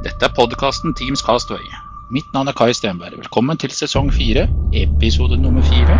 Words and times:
Dette 0.00 0.24
er 0.24 0.32
podkasten 0.32 0.94
Teams 0.96 1.20
Castaway. 1.20 1.66
Mitt 2.08 2.30
navn 2.32 2.48
er 2.48 2.56
Kai 2.56 2.70
Stenberg. 2.72 3.18
Velkommen 3.20 3.58
til 3.60 3.68
sesong 3.76 4.08
fire, 4.16 4.46
episode 4.72 5.36
nummer 5.36 5.60
fire. 5.60 5.98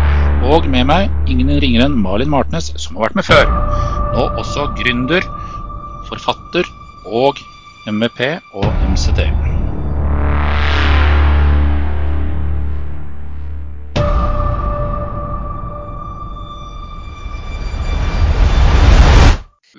Og 0.49 0.65
med 0.73 0.89
meg 0.89 1.29
ingen 1.29 1.53
ringere 1.61 1.85
enn 1.85 1.99
Malin 2.01 2.33
Martnes, 2.33 2.71
som 2.81 2.97
har 2.97 3.11
vært 3.11 3.21
med 3.21 3.29
før. 3.29 3.45
Nå 4.15 4.25
også 4.41 4.71
gründer, 4.81 5.29
forfatter 6.09 6.65
og 7.05 7.45
MEP 7.93 8.25
og 8.57 8.65
MCT. 8.89 9.60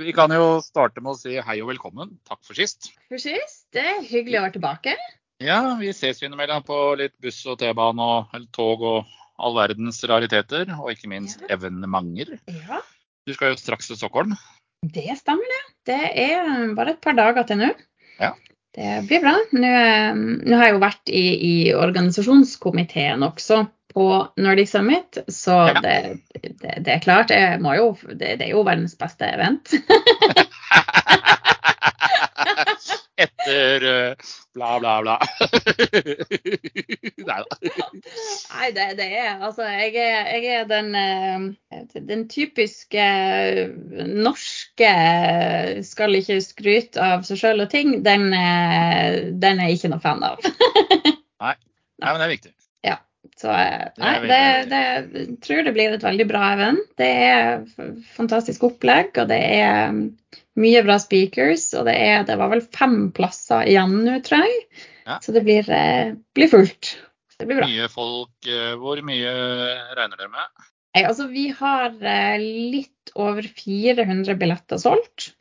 Vi 0.02 0.12
kan 0.16 0.30
jo 0.34 0.60
starte 0.64 1.02
med 1.02 1.12
å 1.14 1.18
si 1.18 1.36
hei 1.40 1.58
og 1.62 1.68
velkommen. 1.72 2.16
Takk 2.28 2.40
for 2.46 2.58
sist. 2.58 2.90
For 3.10 3.20
sist. 3.22 3.64
Det 3.74 3.82
er 3.84 4.00
hyggelig 4.06 4.38
å 4.40 4.44
være 4.46 4.56
tilbake. 4.58 4.94
Ja, 5.42 5.58
vi 5.80 5.90
ses 5.94 6.22
innimellom 6.22 6.62
på 6.66 6.76
litt 7.00 7.14
buss 7.22 7.40
og 7.50 7.58
T-bane 7.60 8.02
og 8.02 8.34
eller 8.34 8.48
tog 8.54 8.82
og 8.86 9.10
all 9.42 9.56
verdens 9.56 10.00
rariteter. 10.06 10.70
Og 10.78 10.92
ikke 10.94 11.10
minst 11.10 11.40
Ja. 11.42 11.54
evenementer. 11.56 12.38
Ja, 12.48 12.80
Du 13.26 13.32
skal 13.34 13.52
jo 13.52 13.56
straks 13.56 13.86
til 13.86 13.96
Stockholm. 13.96 14.36
det 14.82 15.16
stemmer 15.18 15.46
det. 15.46 15.62
Det 15.86 16.00
er 16.18 16.74
bare 16.74 16.90
et 16.96 17.00
par 17.00 17.12
dager 17.14 17.44
til 17.46 17.56
nå. 17.58 17.74
Ja. 18.18 18.32
Det 18.74 19.06
blir 19.06 19.20
bra. 19.20 19.36
Nå, 19.52 19.68
eh, 19.68 20.14
nå 20.14 20.56
har 20.56 20.64
jeg 20.66 20.74
jo 20.74 20.80
vært 20.80 21.08
i, 21.12 21.24
i 21.68 21.72
organisasjonskomiteen 21.74 23.22
også 23.22 23.68
på 23.94 24.06
Nordic 24.36 24.70
Summit, 24.70 25.18
så 25.28 25.58
Ja. 25.72 25.80
det, 25.80 26.18
det, 26.42 26.74
det 26.84 26.92
er 26.96 27.04
klart, 27.04 27.30
jo, 27.30 27.96
det, 28.08 28.38
det 28.38 28.46
er 28.48 28.54
jo 28.54 28.64
verdens 28.66 28.96
beste 28.98 29.28
event. 29.28 29.72
Etter 33.22 34.08
eh, 34.08 34.14
bla, 34.54 34.80
bla, 34.80 35.02
bla. 35.02 35.18
Nei 37.28 37.38
da. 37.42 37.58
Nei, 38.54 38.70
det, 38.74 38.86
det 38.98 39.08
er 39.18 39.42
altså 39.44 39.66
Jeg 39.68 39.92
er, 40.00 40.30
jeg 40.32 40.46
er 40.56 40.64
den, 40.70 40.88
eh, 40.98 41.84
den 42.08 42.24
typiske 42.32 43.02
eh, 43.02 43.68
norske 44.16 44.92
skal 45.86 46.18
ikke 46.18 46.40
skryte 46.44 47.02
av 47.04 47.26
seg 47.28 47.42
sjøl 47.42 47.66
og 47.66 47.70
ting. 47.74 48.00
Den, 48.06 48.30
den 48.32 49.60
er 49.60 49.70
jeg 49.70 49.78
ikke 49.80 49.92
noe 49.94 50.02
fan 50.02 50.24
av. 50.26 50.42
Nei, 51.42 51.54
men 52.02 52.18
det 52.18 52.26
er 52.26 52.34
viktig. 52.34 52.54
Så 53.38 53.50
eh, 53.50 53.88
nei, 53.98 54.14
det, 54.28 54.40
det, 54.70 54.80
jeg 55.16 55.36
tror 55.44 55.62
det 55.66 55.72
blir 55.76 55.94
et 55.96 56.04
veldig 56.04 56.26
bra 56.30 56.42
event. 56.56 56.82
Det 57.00 57.08
er 57.26 57.62
fantastisk 58.16 58.64
opplegg, 58.68 59.14
og 59.22 59.30
det 59.30 59.38
er 59.56 59.92
mm, 59.94 60.02
mye 60.62 60.82
bra 60.86 60.98
speakers. 61.02 61.68
Og 61.78 61.86
det, 61.88 61.94
er, 61.98 62.26
det 62.28 62.36
var 62.40 62.52
vel 62.52 62.64
fem 62.74 62.98
plasser 63.16 63.66
igjen 63.70 63.96
nå, 64.06 64.18
tror 64.26 64.44
jeg. 64.46 64.58
Ja. 65.06 65.18
Så 65.24 65.34
det 65.34 65.44
blir, 65.46 65.66
eh, 65.74 66.12
blir 66.36 66.50
fullt. 66.52 66.92
Det 67.38 67.48
blir 67.48 67.62
bra. 67.62 67.70
Mye 67.70 67.88
folk. 67.90 68.34
eh, 68.46 68.74
Hvor 68.78 69.00
mye 69.06 69.32
regner 69.98 70.18
dere 70.18 70.30
med? 70.34 70.66
Nei, 70.92 71.06
altså, 71.08 71.26
vi 71.32 71.46
har 71.56 71.94
litt 72.42 73.14
over 73.16 73.46
400 73.48 74.36
billetter 74.38 74.78
solgt. 74.82 75.32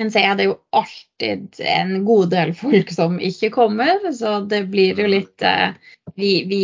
Men 0.00 0.08
så 0.12 0.18
er 0.24 0.34
det 0.38 0.46
jo 0.48 0.54
alltid 0.72 1.58
en 1.68 1.90
god 2.08 2.30
del 2.32 2.54
folk 2.56 2.88
som 2.94 3.18
ikke 3.20 3.50
kommer, 3.52 4.00
så 4.16 4.38
det 4.48 4.62
blir 4.72 4.96
jo 4.96 5.04
litt 5.12 5.42
eh, 5.44 5.74
vi, 6.16 6.30
vi, 6.48 6.60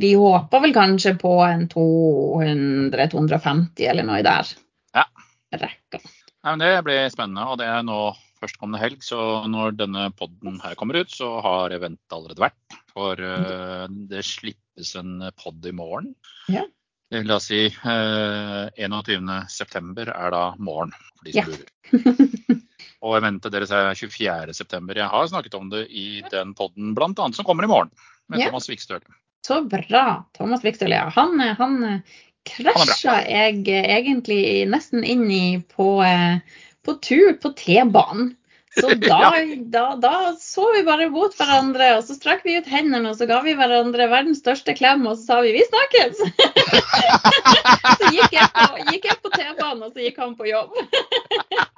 vi 0.00 0.14
håper 0.16 0.62
vel 0.64 0.72
kanskje 0.74 1.12
på 1.20 1.34
en 1.44 1.66
200-250 1.68 3.84
eller 3.92 4.04
noe 4.08 4.22
der. 4.24 4.48
Ja. 4.96 5.04
Rekka. 5.52 6.00
Nei, 6.00 6.54
men 6.56 6.62
Det 6.64 6.72
blir 6.86 7.12
spennende. 7.12 7.44
og 7.46 7.58
Det 7.60 7.68
er 7.68 7.82
nå 7.86 7.98
førstkommende 8.42 8.80
helg. 8.82 9.00
Så 9.04 9.20
når 9.52 9.76
denne 9.78 10.08
podden 10.18 10.56
her 10.64 10.74
kommer 10.80 10.96
ut, 11.02 11.10
så 11.12 11.28
har 11.44 11.70
eventet 11.76 12.12
allerede 12.16 12.42
vært. 12.48 12.78
For 12.92 13.12
uh, 13.20 13.84
det 14.10 14.24
slippes 14.26 14.94
en 14.98 15.12
pod 15.38 15.60
i 15.68 15.72
morgen. 15.76 16.14
Ja. 16.52 16.64
Eh, 17.12 17.22
La 17.28 17.36
oss 17.38 17.46
si 17.52 17.62
uh, 17.68 18.64
21.9 18.80 20.08
er 20.08 20.28
da 20.34 20.44
morgen 20.58 20.92
for 20.96 21.22
de 21.28 21.32
som 21.36 21.38
Ja. 21.38 21.44
lurer. 21.52 21.68
Og 23.02 23.16
eventet 23.18 23.54
deres 23.54 23.72
er 23.74 23.96
24.9. 23.98 24.94
Jeg 24.94 25.10
har 25.10 25.30
snakket 25.30 25.56
om 25.58 25.70
det 25.72 25.88
i 25.90 26.22
den 26.30 26.54
podden 26.58 26.92
blant 26.94 27.18
annet 27.18 27.38
som 27.38 27.46
kommer 27.46 27.66
i 27.66 27.70
morgen. 27.70 27.90
Med 28.30 28.40
Ja. 28.40 28.50
Thomas 28.50 28.68
Vikstøl. 28.70 29.02
Så 29.46 29.62
bra. 29.66 30.24
Thomas 30.38 30.62
Vikstøl, 30.62 30.94
ja. 30.94 31.08
Han, 31.16 31.40
eh, 31.40 31.56
han 31.58 31.82
eh, 31.84 32.20
krasja 32.46 33.16
jeg 33.26 33.64
eh, 33.66 33.88
egentlig 33.98 34.68
nesten 34.70 35.02
inn 35.02 35.26
i 35.30 35.58
på, 35.74 35.98
eh, 36.06 36.38
på 36.86 36.94
tur 37.02 37.34
på 37.42 37.50
T-banen. 37.58 38.36
Så 38.78 38.94
da, 39.10 39.32
da, 39.74 39.96
da 40.00 40.14
så 40.40 40.64
vi 40.72 40.84
bare 40.86 41.10
mot 41.12 41.34
hverandre, 41.36 41.90
og 41.98 42.06
så 42.06 42.16
strakk 42.16 42.46
vi 42.46 42.56
ut 42.56 42.70
hendene, 42.70 43.10
og 43.10 43.18
så 43.18 43.26
ga 43.28 43.42
vi 43.44 43.56
hverandre 43.58 44.08
verdens 44.08 44.40
største 44.40 44.76
klem, 44.78 45.04
og 45.10 45.18
så 45.18 45.26
sa 45.26 45.40
vi 45.44 45.52
'vi 45.58 45.66
snakkes'! 45.66 46.22
så 47.98 48.14
gikk 48.14 48.38
jeg 48.38 48.48
på, 48.54 49.18
på 49.26 49.34
T-banen, 49.34 49.82
og 49.82 49.92
så 49.92 50.06
gikk 50.06 50.22
han 50.22 50.38
på 50.38 50.48
jobb. 50.48 50.72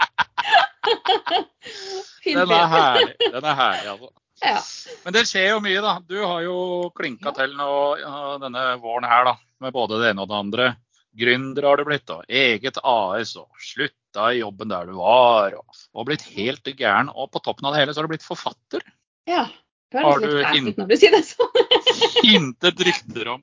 Den 2.45 2.55
er 2.59 2.71
herlig. 2.77 3.17
Den 3.25 3.49
er 3.51 3.59
herlig, 3.59 3.89
altså. 3.95 4.13
Ja. 4.45 4.61
Men 5.05 5.15
det 5.17 5.23
skjer 5.31 5.49
jo 5.55 5.61
mye, 5.65 5.81
da. 5.85 5.93
Du 6.11 6.17
har 6.21 6.41
jo 6.45 6.57
klinka 6.99 7.33
til 7.37 7.53
nå 7.57 7.69
ja, 8.01 8.15
denne 8.43 8.65
våren 8.83 9.07
her, 9.09 9.25
da. 9.31 9.37
Med 9.65 9.73
både 9.77 10.01
det 10.03 10.11
ene 10.13 10.25
og 10.27 10.33
det 10.33 10.41
andre. 10.41 10.71
Gründer 11.15 11.69
har 11.69 11.79
du 11.79 11.85
blitt, 11.87 12.11
og 12.11 12.25
eget 12.27 12.81
AS, 12.83 13.37
og 13.39 13.47
slutta 13.63 14.33
i 14.35 14.41
jobben 14.41 14.73
der 14.73 14.89
du 14.91 14.97
var. 14.99 15.55
Og, 15.61 15.79
og 15.95 16.09
blitt 16.11 16.25
helt 16.35 16.67
gæren. 16.75 17.13
Og 17.15 17.31
på 17.31 17.41
toppen 17.47 17.69
av 17.71 17.77
det 17.77 17.85
hele 17.85 17.95
så 17.95 18.03
har 18.03 18.09
du 18.09 18.15
blitt 18.17 18.27
forfatter. 18.27 18.83
ja. 19.31 19.47
Det 19.95 20.03
Har 20.03 20.19
du 20.19 20.25
litt 20.27 20.41
fælt 20.43 20.57
hint- 20.57 20.79
når 20.81 20.89
du 20.91 20.95
sier 20.99 21.13
det 21.15 21.21
sånn. 21.23 21.59
Intet 22.35 22.81
rykter 22.83 23.29
om. 23.37 23.43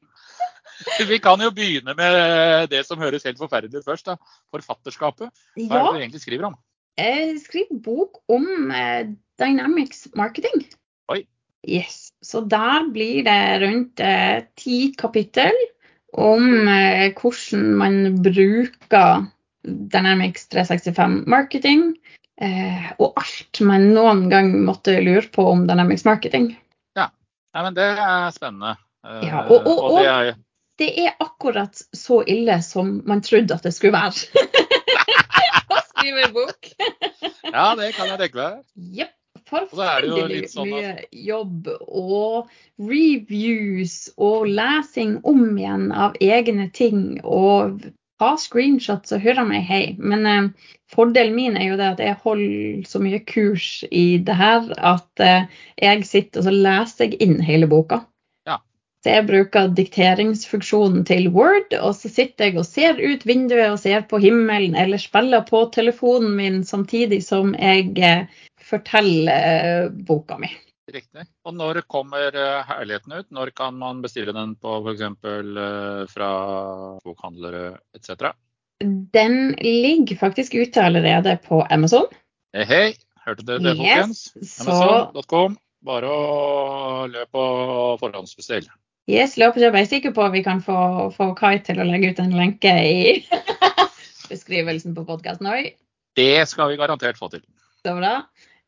Vi 1.07 1.19
kan 1.23 1.40
jo 1.40 1.47
begynne 1.56 1.94
med 1.95 2.67
det 2.73 2.81
som 2.84 3.00
høres 3.00 3.23
helt 3.23 3.40
forferdelig 3.40 3.79
ut 3.79 3.88
først. 3.88 4.09
da. 4.09 4.17
Forfatterskapet. 4.51 5.29
Hva 5.56 5.78
er 5.79 5.85
det 5.85 5.94
du 5.95 6.00
egentlig 6.01 6.22
skriver 6.25 6.50
om? 6.50 6.57
Jeg 7.01 7.39
skriver 7.41 7.79
bok 7.84 8.19
om 8.31 8.45
eh, 8.72 9.07
Dynamics 9.41 10.07
marketing. 10.17 10.66
Oi. 11.12 11.23
Yes. 11.67 12.12
Så 12.22 12.44
der 12.50 12.88
blir 12.94 13.23
det 13.25 13.38
rundt 13.63 14.00
eh, 14.06 14.44
ti 14.59 14.91
kapittel 15.00 15.56
om 16.13 16.67
eh, 16.69 17.09
hvordan 17.17 17.63
man 17.79 17.97
bruker 18.22 19.25
Dynamics 19.66 20.47
365 20.53 21.23
marketing. 21.29 21.88
Eh, 22.41 22.88
og 23.01 23.17
alt 23.22 23.59
man 23.66 23.90
noen 23.95 24.28
gang 24.31 24.53
måtte 24.66 24.95
lure 25.06 25.25
på 25.34 25.45
om 25.51 25.66
Dynamics 25.69 26.06
marketing. 26.07 26.51
Ja, 26.97 27.09
men 27.66 27.73
Det 27.78 27.84
er 28.00 28.29
spennende. 28.35 28.75
Eh, 29.06 29.28
Ja, 29.28 29.44
og- 29.50 29.67
og- 29.67 30.00
det 30.00 30.07
er, 30.07 30.34
Det 30.81 30.88
er 31.06 31.11
akkurat 31.22 31.78
så 31.94 32.22
ille 32.25 32.61
som 32.63 33.01
man 33.06 33.22
trodde 33.22 33.53
at 33.53 33.61
det 33.63 33.73
skulle 33.75 33.94
være. 33.94 34.13
Å 35.91 36.00
skrive 36.00 36.29
bok. 36.35 36.69
ja, 37.56 37.66
det 37.79 37.91
kan 37.97 38.12
jeg 38.13 38.22
tenke 38.25 38.40
meg. 38.40 38.62
Jepp. 39.00 39.16
er 39.41 39.47
Forferdelig 39.52 40.46
sånn 40.53 40.69
at... 40.72 40.75
mye 40.78 41.24
jobb 41.28 41.68
og 41.88 42.52
reviews 42.79 43.96
og 44.16 44.46
lesing 44.47 45.18
om 45.28 45.57
igjen 45.57 45.90
av 45.91 46.16
egne 46.24 46.69
ting 46.72 47.19
og 47.24 47.81
ta 48.22 48.35
screenshots 48.38 49.12
og 49.16 49.24
høre 49.25 49.44
meg 49.50 49.66
hei. 49.68 49.84
Men 49.97 50.28
eh, 50.29 50.69
fordelen 50.94 51.35
min 51.35 51.57
er 51.57 51.72
jo 51.72 51.79
det 51.79 51.90
at 51.96 52.03
jeg 52.06 52.19
holder 52.23 52.85
så 52.88 53.02
mye 53.03 53.19
kurs 53.28 53.68
i 53.90 54.22
det 54.23 54.38
her 54.38 54.69
at 54.78 55.25
eh, 55.25 55.50
jeg 55.81 56.08
sitter 56.08 56.44
og 56.44 56.47
så 56.47 56.56
leser 56.56 57.09
jeg 57.09 57.22
inn 57.25 57.40
hele 57.44 57.69
boka. 57.72 58.03
Så 59.01 59.09
jeg 59.16 59.25
bruker 59.25 59.72
dikteringsfunksjonen 59.73 61.06
til 61.09 61.31
Word, 61.34 61.73
og 61.79 61.95
så 61.97 62.09
sitter 62.12 62.51
jeg 62.51 62.59
og 62.62 62.67
ser 62.69 63.00
ut 63.01 63.23
vinduet 63.25 63.72
og 63.72 63.79
ser 63.81 64.03
på 64.09 64.19
himmelen, 64.22 64.75
eller 64.78 65.01
spiller 65.01 65.41
på 65.47 65.63
telefonen 65.73 66.35
min 66.38 66.59
samtidig 66.67 67.23
som 67.25 67.56
jeg 67.57 67.95
eh, 67.97 68.28
forteller 68.61 69.31
eh, 69.31 69.88
boka 70.06 70.38
mi. 70.44 70.51
Riktig. 70.91 71.25
Og 71.47 71.55
når 71.58 71.81
kommer 71.90 72.29
eh, 72.29 72.61
herligheten 72.67 73.16
ut? 73.17 73.28
Når 73.34 73.53
kan 73.58 73.79
man 73.81 74.03
bestille 74.05 74.35
den 74.37 74.53
på 74.61 74.78
f.eks. 74.84 75.08
Fra 76.14 76.29
bokhandlere 77.02 77.64
etc.? 77.97 78.35
Den 79.17 79.55
ligger 79.61 80.20
faktisk 80.22 80.53
ute 80.53 80.84
allerede 80.84 81.40
på 81.47 81.64
Amazon. 81.73 82.05
Hei, 82.53 82.67
hei. 82.70 82.85
Hørte 83.25 83.47
dere 83.49 83.66
det, 83.66 83.75
folkens? 83.81 84.23
Amazon.com. 84.61 85.58
Bare 85.85 86.14
å 86.14 87.09
løpe 87.09 87.41
og 87.41 87.97
forhåndsbestill. 88.02 88.70
Yes, 89.09 89.37
løp 89.37 89.55
og 89.55 89.61
kjøp. 89.63 89.77
Jeg 89.79 89.87
er 89.87 89.91
sikker 89.91 90.13
på 90.15 90.25
at 90.25 90.33
vi 90.35 90.43
kan 90.45 90.61
få, 90.65 90.75
få 91.15 91.31
Kai 91.37 91.57
til 91.65 91.79
å 91.81 91.87
legge 91.87 92.11
ut 92.11 92.19
en 92.23 92.35
lenke 92.37 92.73
i 92.85 93.25
beskrivelsen 94.31 94.95
på 94.97 95.05
podkasten 95.07 95.49
òg. 95.51 95.71
Det 96.17 96.47
skal 96.49 96.71
vi 96.71 96.79
garantert 96.79 97.19
få 97.19 97.31
til. 97.31 97.43
Så 97.81 97.95
bra. 97.97 98.17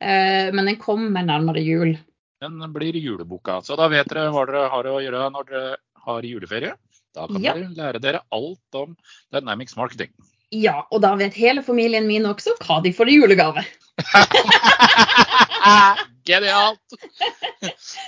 Eh, 0.02 0.50
men 0.56 0.66
den 0.70 0.80
kommer 0.82 1.24
nærmere 1.26 1.64
jul. 1.64 1.96
Den 2.44 2.60
blir 2.76 2.96
juleboka. 3.00 3.62
Så 3.64 3.78
da 3.80 3.88
vet 3.92 4.10
dere 4.12 4.32
hva 4.34 4.46
dere 4.48 4.68
har 4.72 4.90
å 4.90 5.00
gjøre 5.04 5.30
når 5.32 5.50
dere 5.52 5.76
har 6.08 6.28
juleferie. 6.28 6.74
Da 7.14 7.28
kan 7.30 7.44
Ja. 7.44 7.54
dere 7.54 7.70
lære 7.78 8.02
dere 8.02 8.24
alt 8.34 8.76
om 8.80 8.96
Dynamics 9.32 9.78
marketing. 9.78 10.10
Ja, 10.54 10.84
og 10.92 11.02
da 11.02 11.16
vet 11.16 11.34
hele 11.34 11.64
familien 11.66 12.08
min 12.08 12.26
også 12.30 12.56
hva 12.62 12.82
de 12.84 12.92
får 12.94 13.10
i 13.10 13.20
julegave. 13.22 13.64
Genialt! 16.28 16.96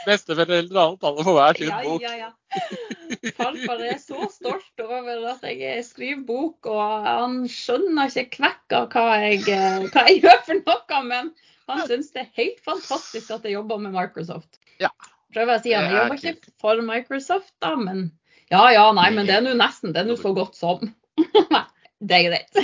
Besteforeldre 0.05 0.79
og 0.79 0.85
alt, 0.85 1.03
alle 1.09 1.25
får 1.27 1.35
hver 1.37 1.53
sin 1.59 1.73
bok. 1.83 2.01
ja, 2.05 2.13
ja. 2.19 2.29
Farfar 3.35 3.79
er 3.83 3.97
så 3.99 4.19
stolt 4.31 4.83
over 4.83 5.25
at 5.33 5.43
jeg 5.49 5.83
skriver 5.87 6.23
bok, 6.27 6.59
og 6.71 7.07
han 7.07 7.33
skjønner 7.51 8.05
ikke 8.07 8.29
kvekk 8.37 8.67
av 8.79 8.85
hva 8.93 9.05
jeg, 9.25 9.37
hva 9.91 10.01
jeg 10.07 10.21
gjør 10.23 10.39
for 10.47 10.55
noe, 10.61 10.99
men 11.11 11.25
han 11.67 11.77
syns 11.89 12.09
det 12.15 12.21
er 12.23 12.31
helt 12.39 12.59
fantastisk 12.63 13.27
at 13.35 13.43
jeg 13.45 13.53
jobber 13.57 13.77
med 13.83 13.91
Microsoft. 13.97 14.51
Ja. 14.79 14.91
Prøver 15.35 15.53
å 15.57 15.63
si 15.63 15.71
han, 15.75 15.89
jeg 15.89 15.91
er 15.91 15.95
jobber 16.05 16.17
ikke 16.21 16.53
for 16.63 16.75
Microsoft, 16.85 17.53
da, 17.63 17.71
men 17.75 17.97
ja 18.53 18.63
ja, 18.71 18.85
nei, 18.95 19.09
men 19.11 19.27
det 19.27 19.35
er 19.39 19.43
nå 19.43 19.55
nesten. 19.57 19.91
Det 19.93 19.99
er 20.03 20.07
nå 20.07 20.15
så 20.21 20.31
godt 20.37 20.55
som. 20.57 20.79
Det 22.03 22.17
er 22.17 22.25
greit. 22.27 22.57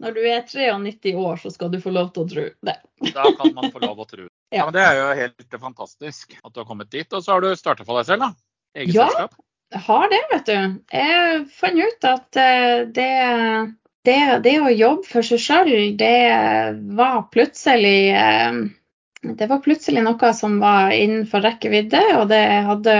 Når 0.00 0.14
du 0.16 0.20
er 0.24 0.44
93 0.48 1.12
år, 1.20 1.36
så 1.42 1.50
skal 1.52 1.70
du 1.72 1.80
få 1.82 1.92
lov 1.92 2.12
til 2.14 2.24
å 2.24 2.30
tro 2.30 2.46
det. 2.70 2.76
Da 3.16 3.30
kan 3.36 3.52
man 3.56 3.68
få 3.72 3.82
lov 3.84 4.00
å 4.00 4.08
tro. 4.08 4.26
Ja, 4.50 4.64
men 4.66 4.74
Det 4.74 4.82
er 4.82 4.96
jo 4.98 5.10
helt 5.14 5.54
fantastisk 5.62 6.32
at 6.40 6.50
du 6.54 6.58
har 6.58 6.66
kommet 6.66 6.90
dit. 6.90 7.06
Og 7.14 7.22
så 7.22 7.36
har 7.36 7.44
du 7.44 7.52
starta 7.54 7.84
for 7.86 8.00
deg 8.00 8.08
selv, 8.08 8.24
da. 8.24 8.30
Eget 8.80 8.96
Ja. 8.96 9.06
selskap. 9.06 9.36
Jeg 9.70 9.84
har 9.86 10.08
det, 10.10 10.18
vet 10.32 10.48
du. 10.48 10.80
Jeg 10.90 11.44
fant 11.54 11.78
ut 11.78 12.06
at 12.10 12.38
eh, 12.42 12.80
det, 12.90 13.10
det, 14.08 14.16
det 14.42 14.54
å 14.58 14.72
jobbe 14.74 15.06
for 15.06 15.22
seg 15.28 15.38
sjøl, 15.44 15.70
det 16.00 16.16
var 16.98 17.20
plutselig 17.30 18.10
eh, 18.18 18.58
Det 19.22 19.46
var 19.52 19.62
plutselig 19.62 20.02
noe 20.02 20.32
som 20.34 20.58
var 20.58 20.90
innenfor 20.96 21.44
rekkevidde, 21.46 22.00
og 22.18 22.26
det 22.32 22.42
hadde 22.66 22.96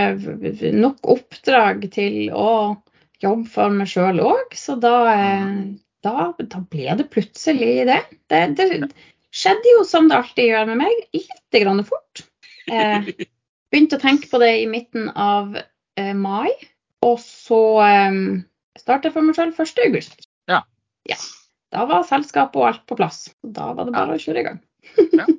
nok 0.79 1.03
oppdrag 1.17 1.89
til 1.91 2.31
å 2.31 2.47
jobbe 3.23 3.49
for 3.53 3.75
meg 3.75 3.91
sjøl 3.91 4.23
òg. 4.25 4.57
Så 4.57 4.77
da, 4.81 4.95
eh, 5.13 5.55
da, 6.07 6.31
da 6.41 6.63
ble 6.73 6.97
det 7.01 7.09
plutselig 7.13 7.87
det. 7.91 8.03
det. 8.33 8.43
Det 8.59 8.69
skjedde 9.31 9.77
jo 9.77 9.85
som 9.89 10.09
det 10.11 10.19
alltid 10.19 10.51
gjør 10.51 10.71
med 10.73 10.83
meg, 10.83 11.05
litt 11.17 11.61
grann 11.63 11.85
fort. 11.87 12.25
Eh, 12.71 13.11
begynte 13.73 13.99
å 13.99 14.03
tenke 14.03 14.31
på 14.31 14.41
det 14.43 14.53
i 14.63 14.69
midten 14.71 15.11
av 15.11 15.57
eh, 15.57 16.15
mai. 16.17 16.51
Og 17.07 17.21
så 17.23 17.61
eh, 17.87 18.19
startet 18.79 19.11
jeg 19.11 19.17
for 19.17 19.27
meg 19.27 19.39
selv 19.39 19.61
1. 19.61 19.85
august. 19.87 20.27
Ja. 20.51 20.65
ja. 21.09 21.21
Da 21.71 21.87
var 21.89 22.09
selskapet 22.09 22.59
og 22.59 22.67
alt 22.69 22.83
på 22.91 22.99
plass. 22.99 23.29
Da 23.43 23.71
var 23.77 23.89
det 23.89 23.95
bare 23.97 24.17
å 24.17 24.23
kjøre 24.23 24.43
i 24.43 24.49
gang. 24.49 24.61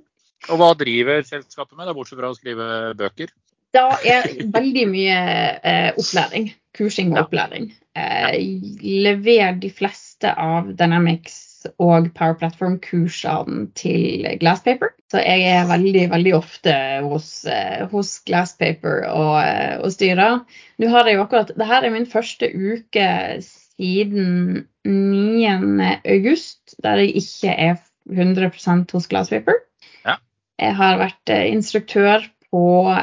Og 0.49 0.57
hva 0.57 0.71
driver 0.73 1.21
selskapet 1.21 1.75
med, 1.77 1.85
da, 1.85 1.93
bortsett 1.93 2.17
fra 2.17 2.31
å 2.31 2.37
skrive 2.37 2.67
bøker? 2.97 3.29
Da 3.75 3.91
er 4.03 4.25
veldig 4.51 4.85
mye 4.89 5.17
eh, 5.61 5.91
opplæring. 5.93 6.49
Kursing 6.77 7.13
og 7.13 7.25
opplæring. 7.25 7.71
Eh, 7.95 8.37
lever 8.81 9.57
de 9.59 9.69
fleste 9.73 10.31
av 10.39 10.71
Dynamics 10.79 11.67
og 11.81 12.07
Power 12.15 12.37
Platform-kursene 12.39 13.67
til 13.77 14.25
Glasspaper. 14.41 14.93
Så 15.11 15.21
jeg 15.21 15.45
er 15.51 15.67
veldig, 15.69 16.05
veldig 16.13 16.33
ofte 16.37 16.73
hos, 17.05 17.45
eh, 17.45 17.85
hos 17.91 18.13
Glasspaper 18.25 19.05
og, 19.09 19.35
eh, 19.43 19.77
og 19.81 19.91
styrer. 19.91 20.41
Nå 20.79 20.89
har 20.89 21.05
jeg 21.05 21.17
jo 21.19 21.25
akkurat 21.25 21.51
Dette 21.51 21.81
er 21.83 21.89
min 21.93 22.05
første 22.09 22.49
uke 22.55 23.07
siden 23.45 24.65
9. 24.85 25.99
august, 26.05 26.75
der 26.83 27.03
jeg 27.03 27.15
ikke 27.15 27.55
er 27.57 27.75
100% 28.09 28.91
hos 28.91 29.07
Glasspaper. 29.07 29.59
Ja. 30.05 30.15
Jeg 30.59 30.75
har 30.75 30.97
vært 30.97 31.29
eh, 31.29 31.51
instruktør 31.51 32.25
på 32.51 32.95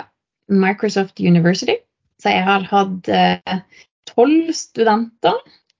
Microsoft 0.48 1.20
University. 1.20 1.76
Så 2.22 2.34
jeg 2.34 2.44
har 2.48 2.66
hatt 2.70 3.08
eh, 3.14 3.58
tolv 4.10 4.52
studenter 4.56 5.38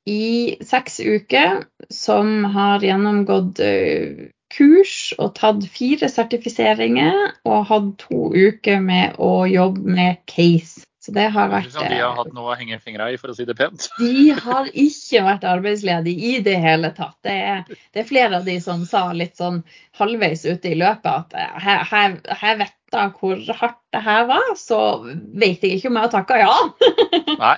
i 0.08 0.56
seks 0.64 1.00
uker 1.00 1.64
som 1.92 2.44
har 2.54 2.84
gjennomgått 2.84 3.60
eh, 3.64 4.28
kurs 4.54 5.12
og 5.18 5.34
tatt 5.36 5.66
fire 5.72 6.08
sertifiseringer 6.08 7.18
og 7.48 7.66
hatt 7.68 7.90
to 8.06 8.30
uker 8.32 8.80
med 8.84 9.18
å 9.20 9.44
jobbe 9.50 9.98
med 9.98 10.22
case. 10.30 10.87
Så 11.08 11.14
det 11.16 11.30
har 11.32 11.48
vært 11.48 11.70
ut 11.70 11.76
de 11.78 11.86
har 11.86 12.10
eh, 12.10 12.16
hatt 12.18 12.34
noe 12.36 12.52
å 12.52 12.56
henge 12.58 12.76
fingra 12.84 13.06
i, 13.08 13.16
for 13.16 13.32
å 13.32 13.34
si 13.36 13.46
det 13.48 13.54
pent. 13.56 13.86
de 14.02 14.26
har 14.36 14.66
ikke 14.76 15.22
vært 15.24 15.46
arbeidsledige 15.48 16.32
i 16.34 16.42
det 16.44 16.58
hele 16.60 16.90
tatt. 16.92 17.16
Det 17.24 17.32
er, 17.32 17.62
det 17.96 18.02
er 18.02 18.08
flere 18.10 18.42
av 18.42 18.44
de 18.44 18.58
som 18.60 18.84
sa 18.84 19.06
litt 19.16 19.38
sånn 19.40 19.62
halvveis 19.96 20.44
ute 20.44 20.68
i 20.68 20.76
løpet 20.76 21.08
at 21.08 21.32
eh, 21.40 21.56
her, 21.64 21.86
her, 21.88 22.18
her 22.42 22.60
vet 22.60 22.74
da 22.92 23.06
hvor 23.16 23.40
hardt 23.56 23.80
det 23.96 24.04
her 24.04 24.28
var, 24.28 24.52
så 24.60 24.80
vet 25.08 25.64
jeg 25.64 25.78
ikke 25.78 25.88
om 25.88 25.96
jeg 25.96 26.10
har 26.10 26.12
takka 26.12 26.38
ja. 26.42 26.54
Nei. 27.42 27.56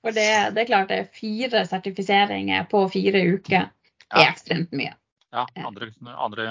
For 0.00 0.16
det, 0.16 0.28
det 0.56 0.64
er 0.64 0.70
klart 0.72 0.88
det 0.88 1.02
er 1.02 1.12
fire 1.20 1.66
sertifiseringer 1.68 2.64
på 2.72 2.86
fire 2.92 3.20
uker. 3.36 3.68
Det 4.06 4.24
er 4.24 4.32
ekstremt 4.32 4.72
mye. 4.76 4.96
Ja, 5.36 5.44
andre, 5.60 5.90
andre 6.16 6.44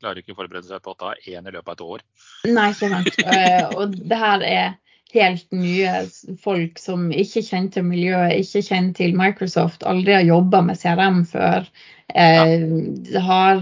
klarer 0.00 0.18
ikke 0.18 0.34
å 0.34 0.42
forberede 0.42 0.66
seg 0.66 0.82
på 0.82 0.96
å 0.96 0.98
ta 0.98 1.14
én 1.14 1.46
i 1.46 1.54
løpet 1.54 1.68
av 1.68 1.74
et 1.76 1.82
år. 1.86 2.06
Nei, 2.50 2.70
ikke 2.74 2.94
sant. 2.96 3.20
Eh, 3.38 3.74
Og 3.78 3.94
det 3.94 4.18
her 4.18 4.42
er 4.42 4.72
helt 5.12 5.46
nye 5.52 6.04
folk 6.42 6.78
som 6.80 7.10
ikke 7.12 7.42
kjenner 7.44 7.72
til 7.74 7.84
miljøet, 7.88 8.38
ikke 8.40 8.62
kjenner 8.64 8.94
til 8.96 9.16
Microsoft, 9.18 9.84
aldri 9.88 10.16
har 10.16 10.24
jobba 10.26 10.62
med 10.64 10.80
CRM 10.80 11.22
før. 11.28 11.68
Eh, 12.12 12.64
har 13.24 13.60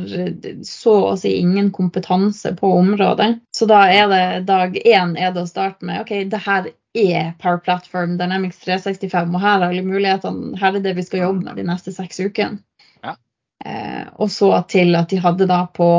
så 0.67 0.95
å 1.13 1.17
si 1.19 1.37
ingen 1.39 1.71
kompetanse 1.75 2.55
på 2.59 2.73
området. 2.79 3.37
Så 3.55 3.67
da 3.71 3.85
er 3.91 4.09
det 4.11 4.23
dag 4.49 4.79
én 4.81 5.15
er 5.19 5.35
det 5.35 5.45
å 5.45 5.51
starte 5.51 5.87
med 5.87 6.03
OK, 6.03 6.15
det 6.31 6.43
her 6.47 6.71
er 6.99 7.33
Power 7.43 7.61
Platform 7.63 8.17
Dynamics 8.19 8.59
365, 8.65 9.35
og 9.35 9.45
her 9.45 9.61
er 9.61 9.69
alle 9.69 9.87
mulighetene. 9.87 10.57
Her 10.59 10.79
er 10.79 10.87
det 10.87 10.97
vi 10.99 11.07
skal 11.07 11.27
jobbe 11.29 11.47
med 11.47 11.61
de 11.61 11.67
neste 11.69 11.95
seks 11.95 12.19
ukene. 12.23 12.63
Ja. 13.05 13.15
Eh, 13.65 14.07
og 14.19 14.31
så 14.35 14.53
til 14.71 14.99
at 14.99 15.11
de 15.13 15.21
hadde 15.23 15.47
da 15.51 15.65
på 15.71 15.91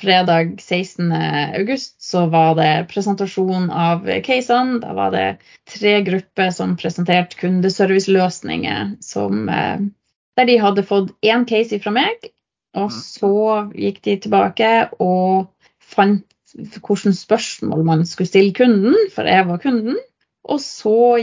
fredag 0.00 0.60
16. 0.60 1.12
august 1.58 2.02
så 2.02 2.26
var 2.30 2.54
det 2.54 2.86
presentasjon 2.92 3.70
av 3.70 4.06
casene. 4.22 4.78
Da 4.82 4.92
var 4.94 5.10
det 5.10 5.26
tre 5.68 6.00
grupper 6.06 6.50
som 6.54 6.76
presenterte 6.78 7.36
kundeserviceløsninger 7.40 8.96
som, 9.02 9.48
eh, 9.48 9.80
der 10.36 10.46
de 10.46 10.58
hadde 10.58 10.86
fått 10.86 11.10
én 11.22 11.46
case 11.48 11.80
fra 11.82 11.90
meg. 11.90 12.30
Og 12.74 12.90
Mhm. 12.90 13.00
så 13.02 13.72
gikk 13.74 14.02
de 14.02 14.16
tilbake 14.16 14.90
og 15.00 15.50
fant 15.80 16.24
hvilke 16.54 17.12
spørsmål 17.14 17.84
man 17.84 18.06
skulle 18.06 18.28
stille 18.28 18.52
kunden, 18.52 18.94
for 19.14 19.22
jeg 19.24 19.46
var 19.46 19.58
kunden. 19.58 19.96
Og 20.44 20.58
så 20.60 21.18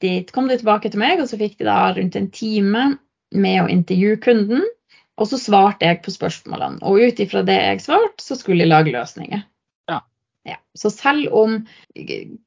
de, 0.00 0.24
kom 0.32 0.48
de 0.48 0.56
tilbake 0.58 0.90
til 0.90 0.98
meg, 0.98 1.20
og 1.20 1.28
så 1.28 1.38
fikk 1.38 1.58
de 1.58 1.64
da 1.64 1.92
rundt 1.92 2.16
en 2.16 2.30
time 2.30 2.98
med 3.32 3.62
å 3.62 3.70
intervjue 3.70 4.16
kunden. 4.20 4.62
Og 5.20 5.28
så 5.28 5.38
svarte 5.38 5.84
jeg 5.86 6.00
på 6.04 6.10
spørsmålene. 6.14 6.80
Og 6.88 7.02
ut 7.04 7.18
ifra 7.20 7.42
det 7.46 7.58
jeg 7.58 7.82
svarte, 7.84 8.22
så 8.24 8.36
skulle 8.38 8.64
jeg 8.64 8.70
lage 8.72 8.92
løsninger. 8.94 9.42
Ja. 9.90 9.98
Ja. 10.48 10.56
Så 10.74 10.90
selv 10.90 11.28
om 11.36 11.58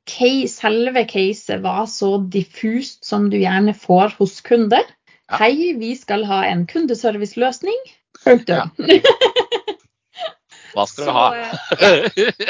case, 0.09 0.49
selve 0.55 1.05
caset 1.07 1.61
var 1.63 1.85
så 1.91 2.15
diffust 2.33 3.05
som 3.05 3.29
du 3.29 3.37
gjerne 3.37 3.73
får 3.77 4.15
hos 4.19 4.41
kunder 4.45 4.83
Ja. 5.29 5.37
Hei, 5.41 5.71
vi 5.79 5.95
skal 5.97 6.21
ha 6.29 6.43
en 6.45 6.67
kundeserviceløsning. 6.69 7.79
Punktum. 8.23 8.69
Hva 10.75 10.83
skal 10.91 11.07
du 11.07 11.11
ha? 11.15 11.23
eh, 11.79 12.05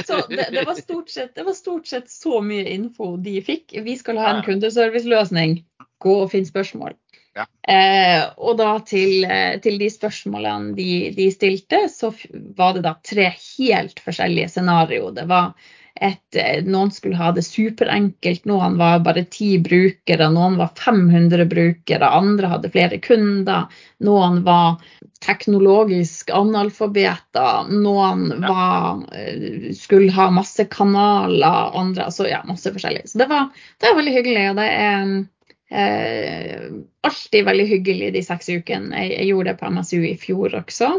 Så 0.07 0.17
det, 0.31 0.47
det, 0.51 0.63
var 0.65 0.75
stort 0.79 1.09
sett, 1.13 1.35
det 1.37 1.45
var 1.45 1.53
stort 1.55 1.87
sett 1.87 2.09
så 2.11 2.41
mye 2.43 2.65
info 2.73 3.13
de 3.21 3.37
fikk. 3.45 3.75
Vi 3.85 3.95
skal 3.99 4.17
ha 4.19 4.31
en 4.33 4.41
Ja. 4.41 4.45
kundeserviceløsning. 4.49 5.59
Gå 6.03 6.15
og 6.23 6.31
finn 6.33 6.45
spørsmål. 6.47 6.95
Ja. 7.35 7.45
Eh, 7.67 8.21
og 8.37 8.57
da 8.61 8.77
til, 8.87 9.25
eh, 9.27 9.57
til 9.63 9.79
de 9.81 9.89
spørsmålene 9.91 10.75
de, 10.77 10.91
de 11.17 11.29
stilte, 11.33 11.85
så 11.91 12.13
var 12.55 12.77
det 12.77 12.85
da 12.85 12.95
tre 13.03 13.31
helt 13.57 13.99
forskjellige 14.05 14.53
scenarioer. 14.53 15.11
Det 15.17 15.25
var 15.27 15.51
et, 15.95 16.35
eh, 16.35 16.61
noen 16.63 16.91
skulle 16.91 17.15
ha 17.19 17.31
det 17.35 17.43
superenkelt, 17.47 18.45
noen 18.47 18.77
var 18.79 18.99
bare 19.03 19.25
ti 19.31 19.57
brukere, 19.63 20.27
noen 20.31 20.57
var 20.59 20.71
500 20.79 21.45
brukere, 21.51 22.07
andre 22.07 22.49
hadde 22.51 22.71
flere 22.71 22.99
kunder, 23.03 23.67
noen 24.03 24.41
var 24.47 24.81
teknologisk 25.25 26.31
analfabeter, 26.35 27.69
noen 27.71 28.27
Ja. 28.41 28.47
var, 28.47 29.05
eh, 29.15 29.71
skulle 29.73 30.11
ha 30.11 30.29
masse 30.31 30.65
kanaler, 30.71 31.71
andre 31.75 32.03
altså 32.07 32.27
ja, 32.29 32.43
masse 32.47 32.71
forskjellig. 32.71 33.07
Så 33.09 33.17
det 33.17 33.29
var, 33.31 33.49
det 33.79 33.87
var 33.91 33.95
veldig 34.01 34.15
hyggelig, 34.19 34.49
og 34.51 34.55
det 34.59 34.69
er 34.71 35.25
eh, 35.71 36.67
alltid 37.07 37.45
veldig 37.45 37.65
hyggelig 37.69 38.13
de 38.15 38.23
seks 38.25 38.49
ukene. 38.49 38.93
Jeg, 39.03 39.17
jeg 39.19 39.31
gjorde 39.31 39.51
det 39.51 39.59
på 39.61 39.71
MSU 39.73 39.97
i 40.03 40.15
fjor 40.19 40.55
også. 40.61 40.91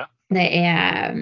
Ja. 0.00 0.08
Det 0.36 0.48
er 0.62 1.20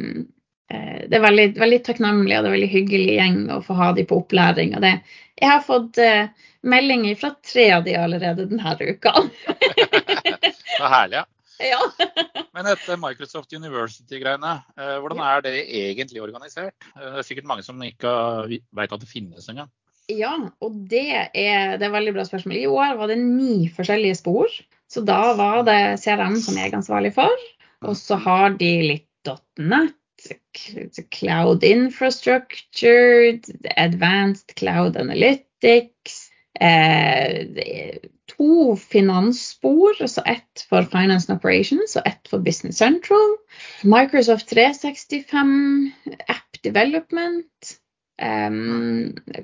eh, 0.71 1.03
det 1.09 1.19
er 1.19 1.23
veldig, 1.23 1.51
veldig 1.61 1.83
takknemlig 1.87 2.39
og 2.39 2.47
det 2.47 2.51
er 2.51 2.57
veldig 2.57 2.73
hyggelig 2.73 3.19
gjeng 3.19 3.39
å 3.53 3.61
få 3.65 3.77
ha 3.79 3.93
de 3.97 4.07
på 4.09 4.23
opplæring. 4.23 4.75
Det, 4.83 4.97
jeg 5.41 5.51
har 5.51 5.63
fått 5.67 6.01
eh, 6.03 6.33
meldinger 6.65 7.21
fra 7.21 7.35
tre 7.45 7.69
av 7.77 7.85
de 7.87 7.95
allerede 7.99 8.49
denne 8.49 8.75
uka. 8.81 9.15
det 9.45 10.81
er 10.81 10.93
herlig, 10.97 11.21
ja. 11.21 11.25
ja. 11.75 11.81
Men 12.55 12.67
dette 12.67 12.97
Microsoft 12.99 13.53
University-greiene, 13.55 14.57
eh, 14.79 14.97
hvordan 15.03 15.23
er 15.23 15.45
det 15.45 15.55
egentlig 15.69 16.23
organisert? 16.23 16.75
Eh, 16.95 17.11
Det 17.13 17.23
er 17.23 17.29
sikkert 17.29 17.51
mange 17.51 17.67
som 17.67 17.83
ikke 17.83 18.15
veit 18.75 18.93
at 18.93 19.01
det 19.01 19.11
finnes 19.11 19.49
engang. 19.51 19.71
Ja, 20.13 20.35
og 20.61 20.77
det 20.91 21.07
er, 21.15 21.77
det 21.81 21.87
er 21.87 21.93
veldig 21.95 22.15
bra 22.17 22.25
spørsmål. 22.29 22.57
I 22.61 22.71
år 22.71 22.97
var 22.99 23.11
det 23.11 23.19
ni 23.23 23.69
forskjellige 23.73 24.21
spor. 24.21 24.53
Så 24.91 25.01
da 25.07 25.33
var 25.39 25.63
det 25.67 25.99
CRM 26.03 26.37
som 26.43 26.59
jeg 26.61 26.71
er 26.71 26.79
ansvarlig 26.79 27.15
for. 27.17 27.45
Og 27.85 27.97
så 27.99 28.19
har 28.21 28.57
de 28.61 28.73
litt 28.93 29.11
.net, 29.57 29.97
cloud 31.15 31.65
infrastructure, 31.65 33.41
advanced 33.81 34.53
cloud 34.61 34.97
analytics. 35.01 36.19
Eh, 36.61 37.99
to 38.31 38.77
finansspor, 38.77 39.97
altså 40.01 40.23
ett 40.27 40.67
for 40.69 40.87
Finance 40.93 41.31
and 41.31 41.39
Operations 41.39 41.97
og 41.97 42.07
ett 42.07 42.29
for 42.31 42.45
Business 42.45 42.79
Central. 42.79 43.37
Microsoft 43.83 44.49
365, 44.53 45.93
App 46.29 46.61
Development, 46.63 47.75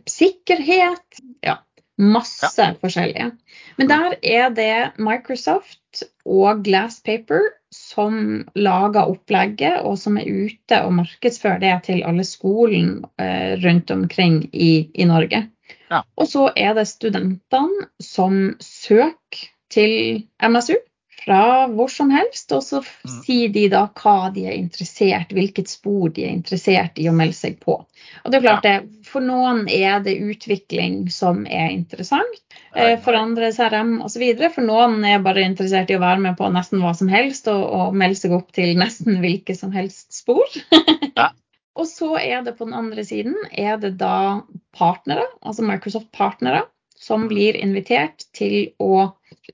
sikkerhet. 0.08 1.20
Ja, 1.44 1.58
masse 2.00 2.48
ja. 2.56 2.74
forskjellige. 2.80 3.30
Men 3.76 3.90
der 3.90 4.16
er 4.22 4.50
det 4.56 4.74
Microsoft 4.98 6.04
og 6.24 6.62
Glasspaper 6.64 7.42
som 7.74 8.42
lager 8.58 9.06
opplegget, 9.12 9.82
og 9.86 9.98
som 9.98 10.18
er 10.18 10.26
ute 10.26 10.80
og 10.82 10.94
markedsfører 10.98 11.60
det 11.62 11.74
til 11.86 12.02
alle 12.06 12.24
skolen 12.26 13.00
uh, 13.20 13.52
rundt 13.62 13.90
omkring 13.94 14.42
i, 14.52 14.90
i 14.94 15.06
Norge. 15.06 15.44
Ja. 15.90 16.02
Og 16.18 16.28
så 16.30 16.48
er 16.56 16.74
det 16.78 16.88
studentene 16.90 17.88
som 18.02 18.56
søker 18.64 19.46
til 19.70 20.24
MSU 20.42 20.74
fra 21.24 21.66
hvor 21.68 21.90
som 21.92 22.10
helst, 22.12 22.52
og 22.56 22.62
så 22.64 22.80
mm. 22.80 23.16
sier 23.24 23.52
de 23.52 23.66
da 23.72 23.82
hva 23.92 24.30
de 24.34 24.46
er 24.48 24.56
interessert, 24.56 25.32
hvilket 25.36 25.68
spor 25.68 26.12
de 26.16 26.24
er 26.26 26.32
interessert 26.34 27.00
i 27.00 27.08
å 27.10 27.14
melde 27.16 27.36
seg 27.36 27.58
på. 27.60 27.76
Og 28.24 28.32
det 28.32 28.40
er 28.40 28.46
klart 28.46 28.66
det, 28.66 28.76
For 29.06 29.24
noen 29.24 29.66
er 29.68 30.00
det 30.04 30.16
utvikling 30.22 31.02
som 31.12 31.42
er 31.46 31.72
interessant, 31.74 32.40
eh, 32.74 32.96
for 33.02 33.18
andre 33.18 33.50
CRM 33.56 33.98
osv. 34.06 34.24
For 34.54 34.64
noen 34.64 35.04
er 35.04 35.24
bare 35.24 35.44
interessert 35.44 35.92
i 35.92 35.98
å 35.98 36.02
være 36.02 36.24
med 36.28 36.38
på 36.40 36.48
nesten 36.54 36.82
hva 36.84 36.94
som 36.96 37.10
helst 37.12 37.50
og, 37.52 37.62
og 37.68 38.00
melde 38.00 38.22
seg 38.22 38.36
opp 38.36 38.50
til 38.56 38.72
nesten 38.80 39.20
hvilke 39.24 39.56
som 39.58 39.74
helst 39.76 40.12
spor. 40.16 40.46
ja. 41.18 41.30
Og 41.78 41.86
så 41.88 42.16
er 42.18 42.42
det 42.44 42.56
på 42.58 42.66
den 42.66 42.76
andre 42.76 43.04
siden 43.06 43.36
er 43.52 43.78
det 43.80 43.94
da 44.00 44.42
partnere, 44.76 45.24
altså 45.40 45.64
Microsoft-partnere, 45.64 46.64
som 47.00 47.28
blir 47.30 47.56
invitert 47.56 48.26
til 48.36 48.74
å 48.82 49.10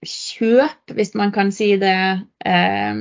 kjøpe, 0.07 0.95
hvis 0.97 1.15
man 1.19 1.33
kan 1.33 1.53
si 1.53 1.75
det, 1.81 1.97
eh, 2.45 2.95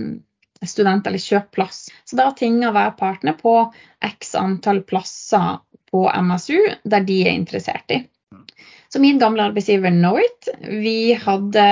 student- 0.66 1.08
eller 1.08 1.22
kjøp 1.22 1.52
plass. 1.52 1.90
Så 2.06 2.18
da 2.18 2.32
å 2.32 2.72
hver 2.74 2.98
partner 2.98 3.34
på 3.34 3.74
x 4.02 4.36
antall 4.36 4.82
plasser 4.82 5.60
på 5.92 6.06
MSU 6.10 6.60
der 6.84 7.06
de 7.06 7.22
er 7.28 7.36
interessert 7.36 7.92
i. 7.92 8.02
Så 8.90 9.00
min 9.00 9.20
gamle 9.20 9.44
arbeidsgiver 9.44 9.92
Knowit, 9.92 10.50
vi 10.62 11.14
hadde 11.20 11.66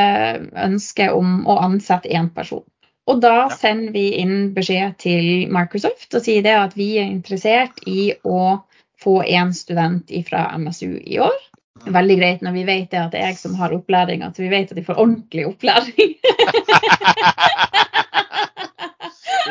ønske 0.59 1.09
om 1.13 1.45
å 1.47 1.57
ansette 1.63 2.11
én 2.11 2.29
person. 2.35 2.63
Og 3.07 3.19
da 3.23 3.49
sender 3.51 3.91
vi 3.95 4.05
inn 4.19 4.53
beskjed 4.55 4.97
til 5.03 5.47
Microsoft 5.51 6.13
og 6.15 6.23
sier 6.23 6.43
det 6.43 6.55
at 6.55 6.75
vi 6.79 6.93
er 6.99 7.09
interessert 7.11 7.81
i 7.87 8.13
å 8.23 8.63
få 9.03 9.17
én 9.23 9.51
student 9.55 10.11
fra 10.27 10.45
MSU 10.59 10.95
i 10.99 11.19
år. 11.23 11.39
Veldig 11.83 12.15
greit 12.19 12.43
når 12.45 12.53
vi 12.55 12.63
vet 12.67 12.91
det 12.91 12.99
at 13.01 13.11
det 13.11 13.19
er 13.19 13.27
jeg 13.33 13.39
som 13.41 13.55
har 13.59 13.73
opplæring, 13.75 14.23
at 14.23 14.39
vi 14.39 14.49
vet 14.51 14.71
at 14.71 14.77
de 14.79 14.85
får 14.85 15.01
ordentlig 15.03 15.43
opplæring. 15.49 16.09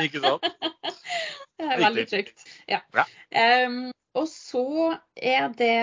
Ikke 0.03 0.21
sant? 0.23 0.45
Det 1.63 1.69
er 1.69 1.83
veldig 1.83 2.07
trygt. 2.11 2.47
Ja. 2.71 2.81
ja. 2.97 3.05
Um, 3.67 3.91
og 4.19 4.27
så 4.29 4.93
er 5.17 5.53
det 5.57 5.77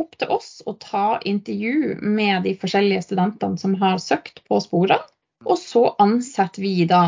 opp 0.00 0.16
til 0.20 0.30
oss 0.32 0.62
å 0.68 0.76
ta 0.80 1.18
intervju 1.28 1.98
med 2.00 2.46
de 2.46 2.54
forskjellige 2.56 3.04
studentene 3.08 3.60
som 3.60 3.74
har 3.80 4.00
søkt 4.00 4.40
på 4.48 4.60
sporene. 4.64 5.02
Og 5.42 5.58
så 5.58 5.88
ansetter 6.00 6.62
vi 6.62 6.86
da 6.88 7.02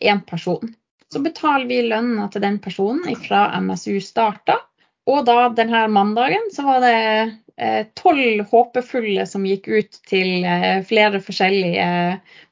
en 0.00 0.20
person. 0.28 0.74
Så 1.10 1.22
betaler 1.24 1.66
vi 1.66 1.80
lønna 1.88 2.28
til 2.30 2.44
den 2.44 2.60
personen 2.62 3.16
fra 3.24 3.48
MSU 3.60 3.98
starta. 4.04 4.60
Og 5.10 5.24
da 5.26 5.48
denne 5.56 5.86
mandagen 5.90 6.52
så 6.54 6.66
var 6.68 6.84
det 6.84 6.98
tolv 7.98 8.44
håpefulle 8.50 9.26
som 9.28 9.44
gikk 9.44 9.68
ut 9.68 9.98
til 10.08 10.44
eh, 10.48 10.80
flere 10.86 11.20
forskjellige 11.24 11.88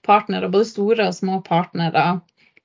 partnere, 0.07 0.51
både 0.53 0.69
store 0.69 1.09
og 1.09 1.17
små 1.17 1.41
partnere 1.47 2.21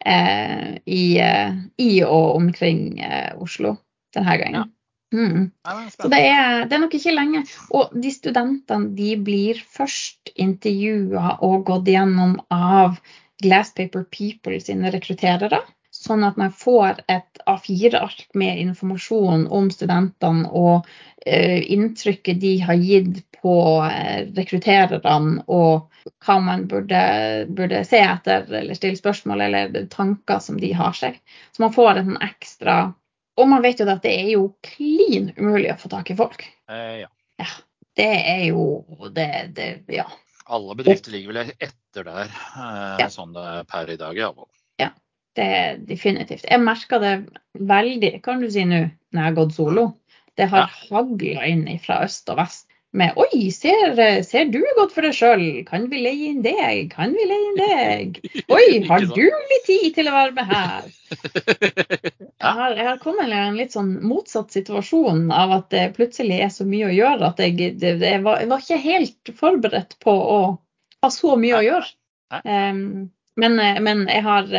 eh, 0.06 0.76
i, 0.86 1.20
eh, 1.20 1.56
i, 1.78 1.92
og 2.04 2.36
omkring 2.36 3.00
eh, 3.00 3.32
Oslo 3.42 3.78
denne 4.16 4.38
gangen. 4.42 4.64
Ja. 4.64 4.70
Mm. 5.14 5.52
Så 5.94 6.10
det 6.10 6.24
er, 6.26 6.64
det 6.66 6.74
er, 6.74 6.82
nok 6.82 6.96
ikke 6.98 7.14
lenge. 7.14 7.44
Og 7.78 7.92
de 7.94 8.10
studentene 8.12 8.96
de 8.98 9.12
blir 9.22 9.60
først 9.76 10.34
intervjua 10.42 11.38
og 11.46 11.68
gått 11.70 11.92
gjennom 11.94 12.40
av 12.54 12.98
Glasspaper 13.44 14.08
People 14.10 14.58
sine 14.64 14.90
rekrutterere. 14.94 15.62
Sånn 16.04 16.26
at 16.28 16.40
man 16.40 16.52
får 16.52 17.04
et 17.12 17.44
A4-ark 17.48 18.26
med 18.40 18.60
informasjon 18.60 19.46
om 19.48 19.70
studentene 19.72 20.50
og 20.52 20.84
uh, 20.84 21.60
inntrykket 21.62 22.42
de 22.42 22.58
har 22.66 22.80
gitt 22.80 23.22
på 23.40 23.56
uh, 23.84 24.20
rekruttererne, 24.36 25.46
og 25.48 25.88
hva 26.26 26.36
man 26.44 26.66
burde, 26.68 27.04
burde, 27.48 27.86
se 27.88 28.02
etter 28.04 28.50
eller 28.52 28.76
stille 28.76 29.00
spørsmål 29.00 29.46
eller 29.48 29.80
tanker 29.94 30.44
som 30.44 30.60
de 30.60 30.74
har 30.76 30.92
seg. 30.98 31.22
Så 31.56 31.64
man 31.64 31.76
får 31.76 32.02
en 32.02 32.20
ekstra 32.20 32.82
og 33.40 33.50
man 33.50 33.64
vet 33.66 33.82
jo 33.82 33.88
at 33.90 34.04
det 34.06 34.14
er 34.14 34.34
jo 34.36 34.48
klin 34.66 35.32
umulig 35.38 35.72
å 35.74 35.80
få 35.82 35.90
tak 35.92 36.12
i 36.14 36.18
folk. 36.18 36.46
Eh, 36.70 37.04
ja. 37.04 37.10
ja. 37.42 37.50
Det 37.94 38.10
er 38.10 38.44
jo 38.50 38.84
det, 39.14 39.30
det, 39.58 39.72
Ja. 39.94 40.10
Alle 40.54 40.76
bedrifter 40.76 41.14
ligger 41.14 41.32
vel 41.32 41.54
etter 41.56 42.04
der, 42.04 42.28
eh, 42.28 42.98
ja. 43.00 43.08
sånn 43.10 43.32
det 43.32 43.44
er 43.48 43.68
per 43.70 43.90
i 43.94 43.96
dag. 43.98 44.18
Ja, 44.20 44.34
det 45.38 45.48
er 45.58 45.80
definitivt. 45.90 46.46
Jeg 46.50 46.62
merka 46.62 47.00
det 47.02 47.14
veldig, 47.60 48.14
kan 48.26 48.44
du 48.44 48.50
si 48.54 48.66
nå, 48.68 48.86
når 49.14 49.22
jeg 49.22 49.30
har 49.30 49.40
gått 49.40 49.58
solo. 49.58 49.88
Det 50.38 50.50
har 50.50 50.66
ja. 50.66 50.78
hagla 50.90 51.50
inn 51.50 51.66
fra 51.82 52.04
øst 52.06 52.30
og 52.34 52.40
vest 52.42 52.68
med 52.94 53.18
Oi, 53.18 53.50
ser, 53.54 53.98
ser 54.26 54.50
du 54.54 54.60
godt 54.78 54.94
for 54.94 55.06
deg 55.06 55.16
sjøl? 55.18 55.44
Kan 55.66 55.88
vi 55.90 56.04
leie 56.04 56.30
inn 56.30 56.44
deg? 56.46 56.92
Kan 56.94 57.16
vi 57.18 57.26
leie 57.26 57.48
inn 57.50 57.58
deg? 57.58 58.20
Oi, 58.54 58.66
har 58.90 59.08
du 59.10 59.24
litt 59.24 59.66
tid 59.66 59.88
til 59.98 60.10
å 60.10 60.16
være 60.16 60.36
med 60.38 60.52
her? 60.52 60.92
Jeg 62.44 62.58
har, 62.58 62.74
jeg 62.76 62.84
har 62.84 62.98
kommet 63.00 63.32
i 63.32 63.36
en 63.40 63.56
litt 63.56 63.72
sånn 63.72 63.92
motsatt 64.04 64.52
situasjon 64.52 65.30
av 65.32 65.54
at 65.56 65.70
det 65.72 65.84
plutselig 65.96 66.42
er 66.44 66.50
så 66.52 66.66
mye 66.68 66.90
å 66.90 66.92
gjøre 66.92 67.30
at 67.30 67.38
jeg, 67.40 67.70
det, 67.80 67.94
jeg, 68.02 68.20
var, 68.26 68.42
jeg 68.42 68.50
var, 68.52 68.64
ikke 68.66 68.80
helt 68.84 69.32
forberedt 69.40 69.96
på 70.04 70.12
å 70.12 70.40
ha 71.06 71.12
så 71.14 71.38
mye 71.40 71.62
å 71.62 71.64
gjøre. 71.64 71.88
Um, 72.44 72.82
men, 73.40 73.60
men 73.84 74.04
jeg 74.12 74.24
har, 74.26 74.50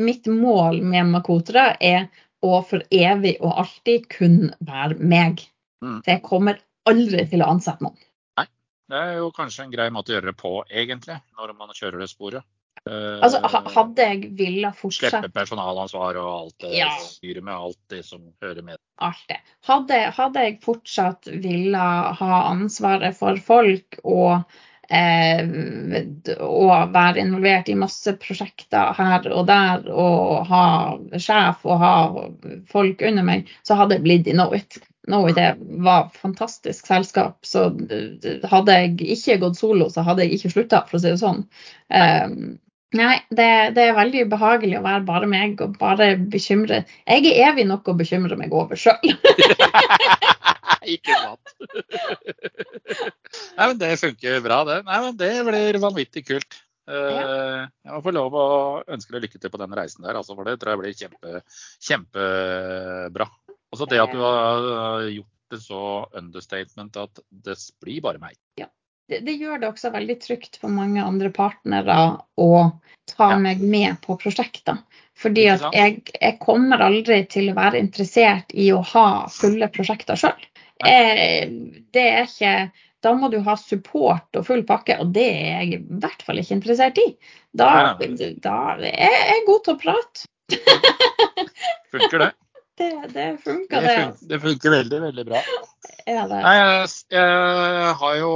mitt 0.00 0.28
mål 0.30 0.80
med 0.82 1.10
Makotra 1.12 1.72
er 1.80 2.08
å 2.42 2.60
for 2.66 2.82
evig 2.90 3.36
og 3.40 3.60
alltid 3.64 4.08
kun 4.12 4.38
være 4.66 4.98
meg. 4.98 5.44
Mm. 5.84 6.00
Så 6.02 6.14
jeg 6.14 6.24
kommer 6.26 6.58
aldri 6.88 7.26
til 7.30 7.44
å 7.44 7.52
ansette 7.54 7.84
noen. 7.84 7.98
Nei, 8.40 8.48
det 8.90 9.04
er 9.04 9.20
jo 9.20 9.30
kanskje 9.36 9.66
en 9.66 9.74
grei 9.74 9.90
måte 9.94 10.12
å 10.12 10.16
gjøre 10.16 10.32
det 10.32 10.38
på, 10.40 10.56
egentlig, 10.70 11.20
når 11.38 11.54
man 11.58 11.76
kjører 11.76 12.02
det 12.02 12.10
sporet. 12.10 12.46
Altså, 12.82 13.38
hadde 13.46 14.04
jeg 14.08 14.30
ville 14.34 14.72
fortsatt 14.74 15.12
Slippe 15.12 15.30
personalansvar 15.36 16.16
og 16.18 16.30
alt 16.32 16.64
det 16.64 16.72
ja. 16.80 16.88
styret 16.98 17.44
med 17.46 17.54
alt 17.54 17.78
det 17.92 18.00
som 18.02 18.24
hører 18.42 18.64
med. 18.66 18.80
Alt 18.98 19.22
det. 19.30 19.38
Hadde, 19.68 20.00
hadde 20.16 20.42
jeg 20.48 20.56
fortsatt 20.64 21.30
ville 21.44 21.84
ha 22.18 22.40
ansvaret 22.48 23.14
for 23.14 23.38
folk 23.46 24.00
og 24.02 24.42
eh, 24.92 26.36
og 26.38 26.92
være 26.94 27.22
involvert 27.22 27.70
i 27.72 27.78
masse 27.78 28.14
prosjekter 28.22 28.94
her 28.98 29.28
og 29.32 29.46
der 29.48 29.88
og 29.90 30.46
ha 30.50 30.64
sjef 31.16 31.66
og 31.66 31.82
ha 31.82 31.94
folk 32.70 33.04
under 33.08 33.26
meg, 33.26 33.50
så 33.66 33.78
hadde 33.80 33.98
jeg 33.98 34.06
blitt 34.06 34.30
i 34.30 34.36
Knowit. 34.36 34.80
Knowit 35.08 35.38
var 35.82 36.04
et 36.06 36.18
fantastisk 36.22 36.86
selskap, 36.86 37.40
så 37.42 37.70
hadde 38.50 38.76
jeg 38.76 39.14
ikke 39.16 39.40
gått 39.42 39.58
solo, 39.58 39.88
så 39.90 40.04
hadde 40.06 40.26
jeg 40.26 40.38
ikke 40.38 40.52
slutta, 40.52 40.84
for 40.86 41.00
å 41.00 41.02
si 41.02 41.10
det 41.10 41.22
sånn. 41.22 41.42
Um, 41.90 42.36
nei, 42.98 43.14
det, 43.30 43.48
det, 43.76 43.86
er 43.86 43.96
veldig 43.96 44.26
ubehagelig 44.28 44.78
å 44.78 44.84
være 44.84 45.04
bare 45.08 45.28
meg 45.30 45.60
og 45.64 45.76
bare 45.80 46.12
bekymre 46.32 46.82
Jeg 47.06 47.24
er 47.30 47.50
evig 47.50 47.66
nok 47.68 47.88
å 47.88 47.96
bekymre 47.98 48.36
meg 48.38 48.52
over 48.56 48.78
sjøl. 48.78 49.14
ikke 50.94 51.16
sant. 51.16 51.54
Nei, 53.56 53.66
men 53.66 53.78
det 53.80 53.94
funker 54.00 54.42
bra, 54.44 54.62
det. 54.68 54.82
Nei, 54.88 55.00
men 55.06 55.18
det 55.20 55.32
blir 55.48 55.80
vanvittig 55.82 56.26
kult. 56.28 56.60
Ja. 56.82 57.68
jeg 57.86 57.92
må 57.94 58.00
få 58.02 58.10
lov 58.10 58.34
å 58.34 58.46
ønske 58.90 59.14
deg 59.14 59.22
lykke 59.22 59.38
til 59.40 59.52
på 59.52 59.60
den 59.60 59.74
reisen 59.78 60.02
der, 60.02 60.16
altså, 60.18 60.34
for 60.34 60.48
det 60.48 60.56
tror 60.58 60.74
jeg 60.74 60.80
blir 60.80 60.96
kjempe, 60.98 61.42
kjempebra. 61.86 63.28
Og 63.72 63.78
så 63.78 63.86
det 63.88 64.02
at 64.02 64.12
du 64.12 64.18
har 64.20 65.06
gjort 65.06 65.30
det 65.54 65.60
så 65.62 65.82
understatement 66.18 66.96
at 67.00 67.22
det 67.30 67.56
blir 67.80 68.02
bare 68.04 68.20
meg. 68.20 68.36
Ja. 68.60 68.66
Det, 69.10 69.18
det, 69.26 69.34
gjør 69.40 69.60
det 69.60 69.68
også 69.72 69.90
veldig 69.92 70.16
trygt 70.22 70.60
for 70.62 70.72
mange 70.72 71.02
andre 71.02 71.30
partnere 71.34 71.96
å 72.40 72.52
ta 73.10 73.32
ja. 73.34 73.40
meg 73.42 73.60
med 73.60 73.98
på 74.04 74.16
prosjekter. 74.20 74.78
Fordi 75.18 75.48
at 75.52 75.66
jeg, 75.76 75.98
jeg, 76.14 76.38
kommer 76.42 76.80
aldri 76.82 77.20
til 77.30 77.50
å 77.52 77.56
være 77.58 77.82
interessert 77.82 78.54
i 78.54 78.70
å 78.72 78.80
ha 78.94 79.26
fulle 79.30 79.68
prosjekter 79.74 80.18
sjøl. 80.18 80.48
Det 80.82 82.06
er 82.06 82.24
ikke 82.24 82.54
da 83.02 83.12
må 83.18 83.28
du 83.32 83.40
ha 83.42 83.56
support 83.58 84.38
og 84.38 84.44
full 84.46 84.62
pakke, 84.66 84.94
og 85.02 85.10
det 85.14 85.26
er 85.26 85.48
jeg 85.64 85.72
i 85.74 85.80
hvert 86.02 86.22
fall 86.22 86.38
ikke 86.38 86.54
interessert 86.54 87.00
i. 87.02 87.08
Da, 87.50 87.96
da 88.44 88.58
er 88.78 89.16
jeg 89.32 89.42
god 89.48 89.64
til 89.66 89.74
å 89.74 89.80
prate. 89.80 90.28
Funker 91.92 92.26
det. 92.26 92.32
Det, 92.80 92.86
det 93.12 93.24
funker, 93.44 93.82
det. 93.84 93.88
det. 93.88 93.96
Funker, 94.00 94.28
det 94.30 94.38
funker 94.40 94.72
veldig, 94.72 94.98
veldig 95.02 95.24
bra. 95.28 95.40
Ja, 96.08 96.22
det. 96.24 96.38
Nei, 96.40 96.54
jeg, 96.56 96.86
jeg 97.12 97.90
har 98.00 98.14
jo 98.16 98.30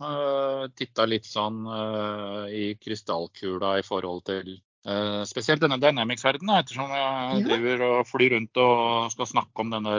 uh, 0.00 0.68
titta 0.78 1.06
litt 1.08 1.26
sånn 1.28 1.64
uh, 1.66 2.46
i 2.52 2.74
krystallkula 2.80 3.76
i 3.80 3.84
forhold 3.86 4.24
til 4.28 4.54
uh, 4.86 5.24
spesielt 5.28 5.60
denne 5.64 5.78
Dynamics-verdenen, 5.82 6.60
ettersom 6.62 6.90
jeg 6.94 7.02
Ja. 7.02 7.42
driver 7.44 7.84
og 7.88 8.06
flyr 8.08 8.36
rundt 8.36 8.56
og 8.62 9.10
skal 9.12 9.30
snakke 9.34 9.64
om 9.64 9.70
den 9.74 9.90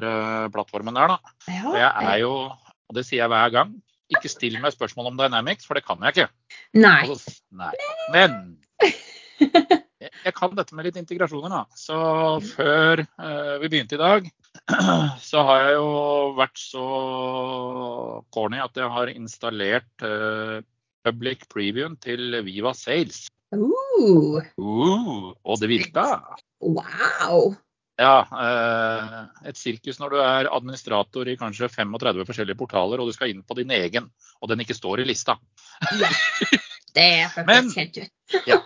plattformen 0.53 0.97
der. 0.97 1.15
da. 1.15 1.35
Ja, 1.47 1.67
Og 1.69 1.77
jeg 1.77 2.09
er 2.13 2.17
jo, 2.23 2.33
og 2.49 2.95
det 2.97 3.05
sier 3.05 3.23
jeg 3.25 3.29
hver 3.33 3.53
gang, 3.53 3.75
ikke 4.09 4.29
still 4.31 4.57
meg 4.61 4.73
spørsmål 4.73 5.11
om 5.11 5.17
Dynamics, 5.19 5.67
for 5.69 5.77
det 5.77 5.85
kan 5.85 6.01
jeg 6.01 6.15
ikke. 6.15 6.29
Nei. 6.81 7.03
Altså, 7.05 7.35
nei. 7.53 7.73
Men 8.11 8.57
jeg, 10.01 10.09
jeg 10.25 10.33
kan 10.33 10.55
dette 10.57 10.73
med 10.77 10.87
litt 10.87 10.97
integrasjoner, 10.97 11.51
da. 11.53 11.61
Så 11.77 11.99
før 12.55 13.03
eh, 13.03 13.55
vi 13.61 13.69
begynte 13.69 13.99
i 13.99 14.01
dag, 14.01 14.29
så 15.29 15.43
har 15.47 15.63
jeg 15.63 15.77
jo 15.77 15.93
vært 16.37 16.59
så 16.61 16.85
corny 18.33 18.59
at 18.61 18.77
jeg 18.77 18.91
har 18.93 19.11
installert 19.13 20.05
uh, 20.05 20.59
public 21.05 21.47
previewen 21.51 21.97
til 22.01 22.37
Viva 22.45 22.75
Sales. 22.77 23.27
Uh, 23.53 24.39
Uh, 24.59 25.33
og 25.43 25.59
det 25.59 25.69
virka. 25.71 26.21
wow. 26.61 27.55
Ja, 27.99 28.23
Uh, 28.31 29.25
et 29.43 29.57
sirkus 29.59 29.99
når 29.99 30.13
du 30.13 30.17
er 30.23 30.47
administrator 30.55 31.27
i 31.27 31.35
kanskje 31.35 31.67
35 31.67 32.23
forskjellige 32.29 32.59
portaler, 32.59 33.01
og 33.01 33.09
du 33.09 33.15
skal 33.15 33.33
inn 33.33 33.43
på 33.43 33.57
din 33.57 33.71
egen, 33.75 34.07
og 34.39 34.51
den 34.51 34.63
ikke 34.63 34.77
står 34.77 35.01
i 35.01 35.09
lista. 35.09 35.35
Det 36.95 37.05
er 37.05 37.27
faktisk 37.33 37.75
kjent 37.75 37.97
ut. 37.99 38.13
ja. 38.49 38.61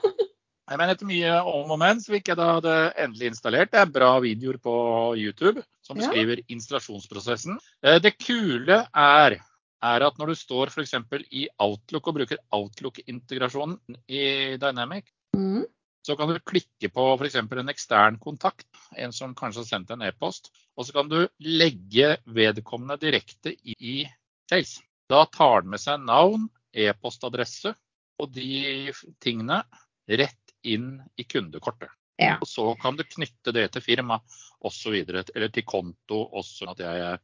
Men 0.74 0.90
etter 0.90 1.06
mye 1.06 1.34
om 1.44 1.74
og 1.76 1.80
men 1.82 2.00
så 2.02 2.14
fikk 2.16 2.32
jeg 2.32 2.40
da 2.40 2.52
det 2.64 2.78
endelig 3.04 3.34
installert. 3.34 3.72
Det 3.74 3.82
er 3.82 3.92
bra 3.92 4.14
videoer 4.24 4.58
på 4.64 4.76
YouTube 5.20 5.64
som 5.84 5.98
Ja. 6.00 6.08
beskriver 6.08 6.42
installasjonsprosessen. 6.50 7.60
Eh, 7.84 8.00
Det 8.00 8.18
kule 8.18 8.88
er, 8.96 9.38
er 9.84 10.04
at 10.08 10.18
når 10.18 10.28
du 10.32 10.36
står 10.40 10.72
f.eks. 10.72 10.94
i 11.32 11.48
Outlook 11.60 12.08
og 12.08 12.16
bruker 12.16 12.38
Outlook-integrasjonen 12.56 13.80
i 14.08 14.58
Dynamic, 14.58 15.06
Mm. 15.36 15.66
så 16.06 16.16
kan 16.18 16.30
du 16.30 16.40
klikke 16.40 16.92
på 16.94 17.18
f.eks. 17.20 17.36
en 17.36 17.70
ekstern 17.70 18.20
kontakt, 18.20 18.68
en 18.96 19.12
som 19.12 19.36
kanskje 19.36 19.64
har 19.64 19.66
sendt 19.66 19.92
en 19.92 20.02
e-post, 20.02 20.52
og 20.78 20.86
så 20.86 20.94
kan 20.94 21.10
du 21.10 21.28
legge 21.40 22.18
vedkommende 22.28 23.00
direkte 23.00 23.56
i 23.66 24.06
Sales. 24.50 24.82
Da 25.10 25.26
tar 25.26 25.62
den 25.62 25.72
med 25.72 25.80
seg 25.80 26.00
navn, 26.06 26.50
e-postadresse 26.74 27.76
og 28.20 28.32
de 28.34 28.92
tingene 29.22 29.64
rett 30.08 30.54
inn 30.64 31.02
i 31.18 31.24
kundekortet. 31.24 31.90
Ja. 32.22 32.38
Og 32.42 32.48
så 32.48 32.76
kan 32.82 32.98
du 32.98 33.04
knytte 33.04 33.54
det 33.56 33.68
til 33.74 33.82
firma 33.86 34.20
osv. 34.64 34.96
Eller 34.96 35.50
til 35.54 35.66
konto 35.66 36.22
også, 36.32 36.70
at 36.72 36.84
jeg 36.84 37.06
er 37.08 37.18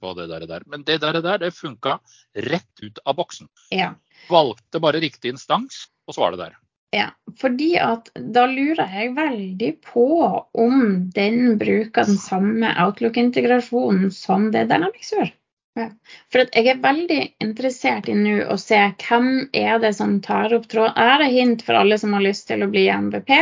på 0.00 0.14
det 0.18 0.28
der, 0.30 0.46
der. 0.46 0.66
Men 0.66 0.84
det 0.84 1.00
der, 1.00 1.20
der 1.22 1.38
det 1.38 1.54
funka 1.54 1.98
rett 2.34 2.82
ut 2.82 2.98
av 3.04 3.16
boksen. 3.16 3.48
ja. 3.70 3.94
Valgte 4.30 4.78
bare 4.78 5.00
riktig 5.02 5.32
instans, 5.32 5.88
og 6.06 6.14
så 6.14 6.20
var 6.20 6.30
det 6.30 6.44
der. 6.44 6.58
Ja, 6.92 7.08
fordi 7.40 7.72
at 7.80 8.10
da 8.14 8.44
lurer 8.46 8.84
jeg 8.92 9.14
veldig 9.16 9.70
på 9.86 10.06
om 10.52 10.82
den 11.16 11.56
bruker 11.58 12.04
den 12.04 12.18
samme 12.20 12.74
Outlook-integrasjonen 12.84 14.12
som 14.12 14.50
det 14.52 14.66
Dynamics 14.68 15.14
gjør. 15.14 15.32
Ja. 15.80 15.88
For 16.28 16.44
at 16.44 16.52
jeg 16.52 16.68
er 16.68 16.82
veldig 16.84 17.20
interessert 17.40 18.10
i 18.12 18.16
nå 18.18 18.42
å 18.52 18.58
se 18.60 18.78
hvem 19.06 19.48
er 19.56 19.80
det 19.80 19.94
som 19.96 20.18
tar 20.20 20.52
opp 20.52 20.68
tråd. 20.68 20.92
Er 21.00 21.24
det 21.24 21.30
hint 21.32 21.64
for 21.64 21.80
alle 21.80 21.96
som 21.98 22.12
har 22.12 22.26
lyst 22.26 22.50
til 22.50 22.62
å 22.62 22.68
bli 22.70 22.84
MVP? 22.92 23.32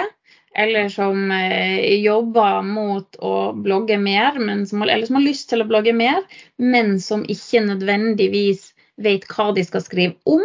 Eller 0.55 0.89
som 0.91 1.31
eh, 1.31 1.95
jobber 2.03 2.63
mot 2.67 3.17
å 3.23 3.53
blogge 3.55 3.99
mer, 4.03 4.39
men 4.39 4.67
som, 4.67 4.83
eller 4.83 5.07
som 5.07 5.21
har 5.21 5.25
lyst 5.25 5.49
til 5.53 5.63
å 5.63 5.69
blogge 5.69 5.95
mer, 5.95 6.25
men 6.59 6.97
som 7.01 7.23
ikke 7.23 7.63
nødvendigvis 7.69 8.73
vet 9.01 9.29
hva 9.31 9.51
de 9.55 9.65
skal 9.65 9.85
skrive 9.85 10.19
om. 10.29 10.43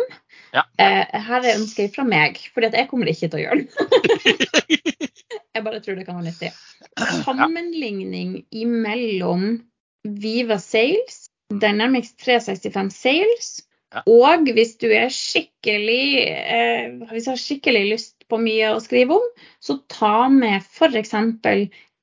Ja. 0.56 0.64
Eh, 0.80 1.04
her 1.26 1.42
er 1.42 1.58
ønsket 1.58 1.98
fra 1.98 2.06
meg, 2.08 2.38
at 2.38 2.78
jeg 2.78 2.90
kommer 2.92 3.10
ikke 3.12 3.32
til 3.34 3.40
å 3.40 3.44
gjøre 3.44 3.64
det. 3.66 4.84
jeg 5.58 5.66
bare 5.66 5.82
tror 5.82 5.98
det 5.98 6.06
kan 6.08 6.22
være 6.22 6.30
nyttig. 6.30 6.54
Sammenligning 7.26 8.44
imellom 8.54 9.48
Viva 10.06 10.60
Sales, 10.62 11.26
Dynamics 11.50 12.14
365 12.22 12.94
Sales, 12.94 13.56
og 14.10 14.50
hvis 14.52 14.76
du 14.82 14.90
er 14.92 15.12
skikkelig 15.14 16.06
eh, 16.28 16.96
hvis 17.12 17.28
du 17.28 17.32
har 17.32 17.40
skikkelig 17.40 17.84
lyst 17.94 18.15
på 18.32 18.40
mye 18.42 18.74
å 18.74 18.82
skrive 18.84 19.18
om, 19.18 19.26
så 19.64 19.78
ta 19.92 20.28
med 20.32 20.62
f.eks. 20.64 21.16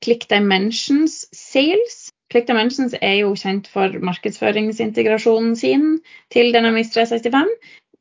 Click 0.03 0.27
Dimensions 0.31 1.23
Sales. 1.37 2.09
Click 2.33 2.49
Dimensions 2.49 2.95
er 2.99 3.21
jo 3.21 3.35
kjent 3.39 3.69
for 3.71 3.95
markedsføringsintegrasjonen 4.03 5.55
sin 5.59 5.87
til 6.35 6.51
Dynamics 6.55 6.95
365. 6.97 7.53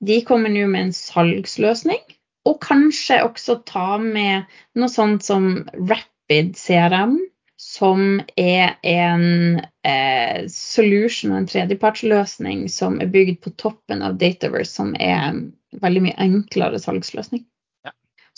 De 0.02 0.22
kommer 0.26 0.50
nå 0.50 0.66
med 0.72 0.88
en 0.88 0.96
salgsløsning. 0.98 2.02
Og 2.50 2.58
kanskje 2.64 3.20
også 3.22 3.60
ta 3.70 4.00
med 4.02 4.50
noe 4.74 4.90
sånt 4.90 5.28
som 5.28 5.52
Rapid 5.78 6.56
CRM, 6.58 7.20
som 7.62 8.18
er 8.40 8.80
en 8.82 9.62
eh, 9.86 10.48
solution 10.50 11.36
en 11.38 11.46
tredjepartsløsning 11.46 12.66
som 12.74 12.98
er 13.04 13.12
bygd 13.14 13.44
på 13.46 13.54
toppen 13.62 14.02
av 14.02 14.18
Dataverse, 14.18 14.74
som 14.74 14.96
er 14.98 15.20
en 15.28 15.44
veldig 15.84 16.08
mye 16.08 16.18
enklere 16.26 16.82
salgsløsning. 16.82 17.46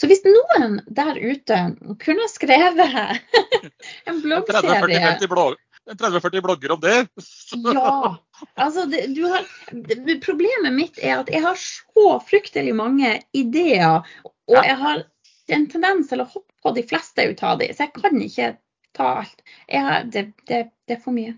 Så 0.04 0.10
hvis 0.12 0.26
noen 0.28 0.82
der 0.92 1.16
ute 1.16 1.58
kunne 2.04 2.26
skrevet 2.28 2.82
en 4.10 4.18
bloggserie 4.20 4.82
30-40 4.84 5.30
blog 5.32 5.54
30-40 5.88 6.42
blogger 6.44 6.74
om 6.76 6.82
det. 6.84 6.98
ja. 7.78 8.18
Altså, 8.56 8.86
det, 8.92 9.06
du 9.16 9.24
har, 9.32 9.48
det, 9.72 10.18
problemet 10.24 10.76
mitt 10.76 11.00
er 11.00 11.22
at 11.22 11.32
jeg 11.32 11.44
har 11.44 11.60
så 11.60 12.06
fryktelig 12.28 12.76
mange 12.76 13.18
ideer, 13.36 14.04
og 14.24 14.60
jeg 14.60 14.78
har 14.80 15.04
en 15.56 15.68
tendens 15.72 16.12
til 16.12 16.24
å 16.24 16.28
hoppe 16.28 16.52
på 16.64 16.76
de 16.76 16.84
fleste 16.88 17.28
ut 17.28 17.44
av 17.44 17.60
de, 17.60 17.72
så 17.72 17.88
jeg 17.88 17.96
kan 17.96 18.22
ikke 18.28 18.52
ta 18.96 19.10
alt. 19.24 19.44
Har, 19.72 20.08
det, 20.08 20.30
det, 20.48 20.66
det 20.88 20.98
er 21.00 21.04
for 21.04 21.16
mye. 21.16 21.36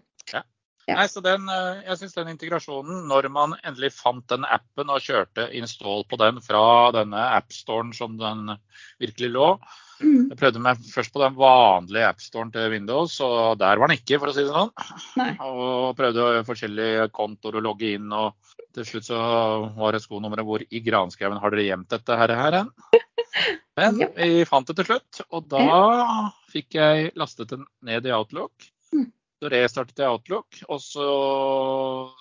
Ja. 0.85 0.99
Nei, 0.99 1.07
så 1.09 1.21
den, 1.25 1.47
eh, 1.49 1.81
jeg 1.87 1.97
synes 2.01 2.17
den 2.17 2.33
integrasjonen, 2.35 3.07
når 3.09 3.29
man 3.33 3.55
endelig 3.63 3.95
fant 3.97 4.27
den 4.29 4.45
appen 4.45 4.91
og 4.93 5.01
kjørte 5.01 5.47
install 5.57 6.05
på 6.09 6.19
den 6.21 6.37
fra 6.45 6.91
denne 6.93 7.23
appstoren 7.39 7.89
som 7.97 8.19
den 8.21 8.53
virkelig 9.01 9.31
lå 9.33 9.49
Mm. 10.03 10.27
Jeg 10.27 10.39
prøvde 10.39 10.59
meg 10.59 10.79
først 10.91 11.13
på 11.15 11.21
den 11.21 11.35
vanlige 11.39 12.07
appstoren 12.09 12.51
til 12.51 12.67
Windows, 12.73 13.15
og 13.23 13.55
der 13.61 13.79
var 13.79 13.87
den 13.87 13.99
ikke, 13.99 14.19
for 14.19 14.31
å 14.31 14.35
si 14.35 14.43
det 14.43 14.51
sånn. 14.51 14.71
Nei. 15.21 15.29
Og 15.45 15.95
prøvde 15.95 16.43
forskjellige 16.47 17.07
kontoer 17.15 17.59
å 17.59 17.63
logge 17.63 17.93
inn, 17.95 18.11
og 18.11 18.35
til 18.75 18.87
slutt 18.89 19.07
så 19.07 19.19
var 19.77 19.95
det 19.95 20.03
skonummeret 20.03 20.47
hvor 20.47 20.63
i 20.67 20.83
granskauen 20.83 21.39
har 21.39 21.55
dere 21.55 21.67
gjemt 21.69 21.95
dette 21.95 22.19
her? 22.19 22.35
her? 22.35 22.59
Men 23.79 24.03
vi 24.17 24.43
fant 24.49 24.67
det 24.67 24.75
til 24.81 24.89
slutt, 24.91 25.23
og 25.31 25.47
da 25.53 25.65
fikk 26.51 26.75
jeg 26.79 27.13
lastet 27.19 27.55
den 27.55 27.63
ned 27.87 28.09
i 28.09 28.15
Outlook. 28.15 28.51
Så 29.41 29.51
restartet 29.51 29.99
jeg 29.99 30.09
Outlook, 30.09 30.59
og 30.71 30.79
så 30.79 31.05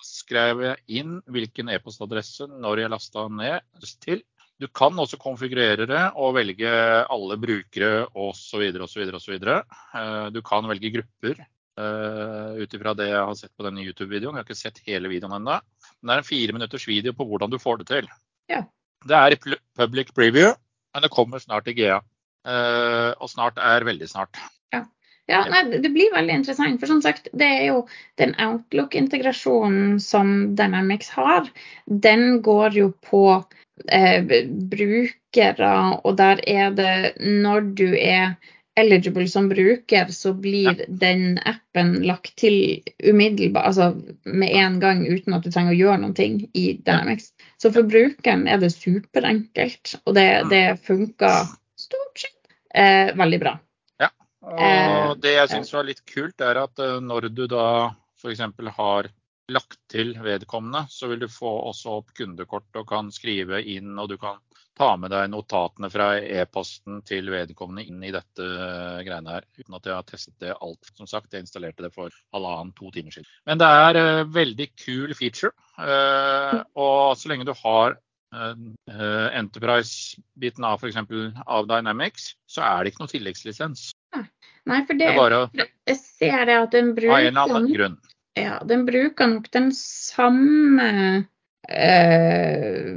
skrev 0.03 0.63
jeg 0.65 0.99
inn 0.99 1.19
hvilken 1.31 1.71
e-postadresse 1.71 2.47
når 2.51 2.83
jeg 2.83 2.91
lasta 2.91 3.27
ned 3.31 3.87
til. 4.03 4.23
Du 4.59 4.67
kan 4.71 4.95
også 4.99 5.19
konfigurere 5.19 5.87
det 5.87 6.03
og 6.15 6.35
velge 6.37 6.69
alle 7.11 7.37
brukere 7.39 8.05
osv. 8.15 8.67
osv. 8.83 9.09
osv. 9.17 9.35
Du 10.31 10.41
kan 10.47 10.69
velge 10.71 10.91
grupper 10.95 11.41
uh, 11.79 12.55
ut 12.55 12.75
ifra 12.77 12.93
det 12.95 13.09
jeg 13.09 13.19
har 13.19 13.35
sett 13.39 13.51
på 13.55 13.65
denne 13.67 13.83
YouTube-videoen. 13.83 14.35
Jeg 14.35 14.43
har 14.43 14.47
ikke 14.47 14.59
sett 14.59 14.83
hele 14.87 15.11
videoen 15.11 15.37
ennå. 15.39 15.59
Men 15.99 16.11
det 16.11 16.15
er 16.15 16.23
en 16.23 16.29
fire 16.29 16.55
minutters 16.55 16.87
video 16.87 17.15
på 17.15 17.27
hvordan 17.27 17.51
du 17.51 17.59
får 17.59 17.83
det 17.83 17.89
til. 17.91 18.11
Ja. 18.51 18.63
Det 19.05 19.17
er 19.17 19.35
i 19.35 19.57
public 19.77 20.13
preview, 20.15 20.53
men 20.95 21.03
det 21.03 21.13
kommer 21.13 21.43
snart 21.43 21.67
i 21.69 21.75
GA. 21.77 21.99
Eh, 22.45 23.11
og 23.19 23.29
snart 23.29 23.59
er 23.61 23.85
veldig 23.85 24.07
snart. 24.09 24.39
Ja, 25.25 25.41
nei, 25.49 25.63
det 25.81 25.89
blir 25.89 26.13
veldig 26.13 26.33
interessant. 26.41 26.79
For 26.79 26.91
som 26.91 27.01
sagt, 27.01 27.29
det 27.33 27.47
er 27.47 27.63
jo 27.71 27.85
den 28.21 28.35
Outlook-integrasjonen 28.41 29.99
som 30.03 30.33
Dynamics 30.57 31.09
har, 31.17 31.49
den 31.85 32.41
går 32.45 32.77
jo 32.77 32.91
på 33.09 33.23
eh, 33.89 34.21
brukere, 34.75 35.71
og 36.03 36.19
der 36.21 36.43
er 36.45 36.75
det 36.77 37.15
når 37.25 37.71
du 37.79 37.87
er 37.97 38.35
eligible 38.75 39.25
som 39.31 39.47
bruker, 39.49 40.11
så 40.11 40.33
blir 40.33 40.83
den 40.87 41.39
appen 41.47 41.93
lagt 42.03 42.35
til 42.37 42.81
umiddelbart, 43.01 43.71
altså 43.71 43.91
med 44.27 44.51
en 44.51 44.79
gang 44.83 45.05
uten 45.07 45.33
at 45.33 45.45
du 45.45 45.51
trenger 45.51 45.73
å 45.73 45.79
gjøre 45.79 46.11
ting 46.17 46.41
i 46.53 46.73
Dynamics. 46.83 47.31
Så 47.57 47.71
for 47.73 47.87
brukeren 47.87 48.45
er 48.51 48.59
det 48.61 48.73
superenkelt, 48.75 49.95
og 50.03 50.17
det, 50.19 50.27
det 50.51 50.65
funker 50.85 51.47
stort 51.79 52.25
sett 52.27 52.57
eh, 52.75 53.15
veldig 53.15 53.41
bra. 53.41 53.55
Og 54.45 55.05
Eh, 55.05 55.13
det 55.21 55.35
jeg 55.35 55.51
syns 55.51 55.69
var 55.73 55.83
litt 55.87 56.03
kult, 56.09 56.41
er 56.41 56.55
at 56.65 56.79
eh, 56.81 56.97
når 57.03 57.29
du 57.33 57.45
da 57.51 57.65
f.eks. 58.21 58.41
har 58.77 59.03
lagt 59.53 59.79
til 59.91 60.15
vedkommende, 60.25 60.85
så 60.89 61.07
vil 61.11 61.19
du 61.21 61.27
få 61.29 61.51
også 61.69 61.89
opp 62.01 62.09
kundekort 62.17 62.75
og 62.79 62.87
kan 62.89 63.11
skrive 63.13 63.61
inn, 63.61 63.99
og 64.01 64.09
du 64.09 64.17
kan 64.21 64.37
ta 64.75 64.97
med 64.99 65.09
deg 65.13 65.29
notatene 65.31 65.89
fra 65.93 66.07
e-posten 66.19 67.01
til 67.07 67.29
vedkommende 67.31 67.85
inn 67.87 68.01
i 68.03 68.11
dette 68.11 68.43
uh, 68.43 68.99
greiene 69.05 69.31
her. 69.37 69.43
Uten 69.55 69.75
at 69.77 69.85
jeg 69.87 69.95
har 69.95 70.07
testet 70.09 70.35
det 70.43 70.57
alt. 70.57 70.83
Som 70.97 71.07
sagt, 71.07 71.31
jeg 71.31 71.45
installerte 71.45 71.85
det 71.85 71.93
for 71.95 72.11
halvannen-to 72.35 72.91
timer 72.91 73.11
siden. 73.15 73.29
Men 73.47 73.61
det 73.61 73.69
er 73.85 73.93
uh, 74.01 74.27
veldig 74.35 74.67
kul 74.81 75.15
feature. 75.15 75.55
Uh, 75.79 76.59
og 76.75 77.15
så 77.15 77.31
lenge 77.31 77.47
du 77.47 77.55
har 77.61 77.95
Enterprise-biten 78.35 80.65
av 80.67 80.75
f.eks. 80.81 80.97
av 81.45 81.69
Dynamics, 81.69 82.33
så 82.51 82.59
er 82.67 82.83
det 82.83 82.91
ikke 82.91 83.03
noe 83.05 83.13
tilleggslisens. 83.13 83.93
Nei, 84.65 84.81
for 84.87 84.97
det, 84.97 85.11
det 85.53 85.67
jeg 85.85 85.99
ser 86.01 86.45
det 86.49 86.55
at 86.57 86.71
den 86.73 86.93
bruker, 86.97 87.29
grunn. 87.69 87.97
Ja, 88.35 88.57
den 88.67 88.85
bruker 88.87 89.29
nok 89.31 89.51
den 89.53 89.69
samme 89.77 90.87
eh, 91.69 92.95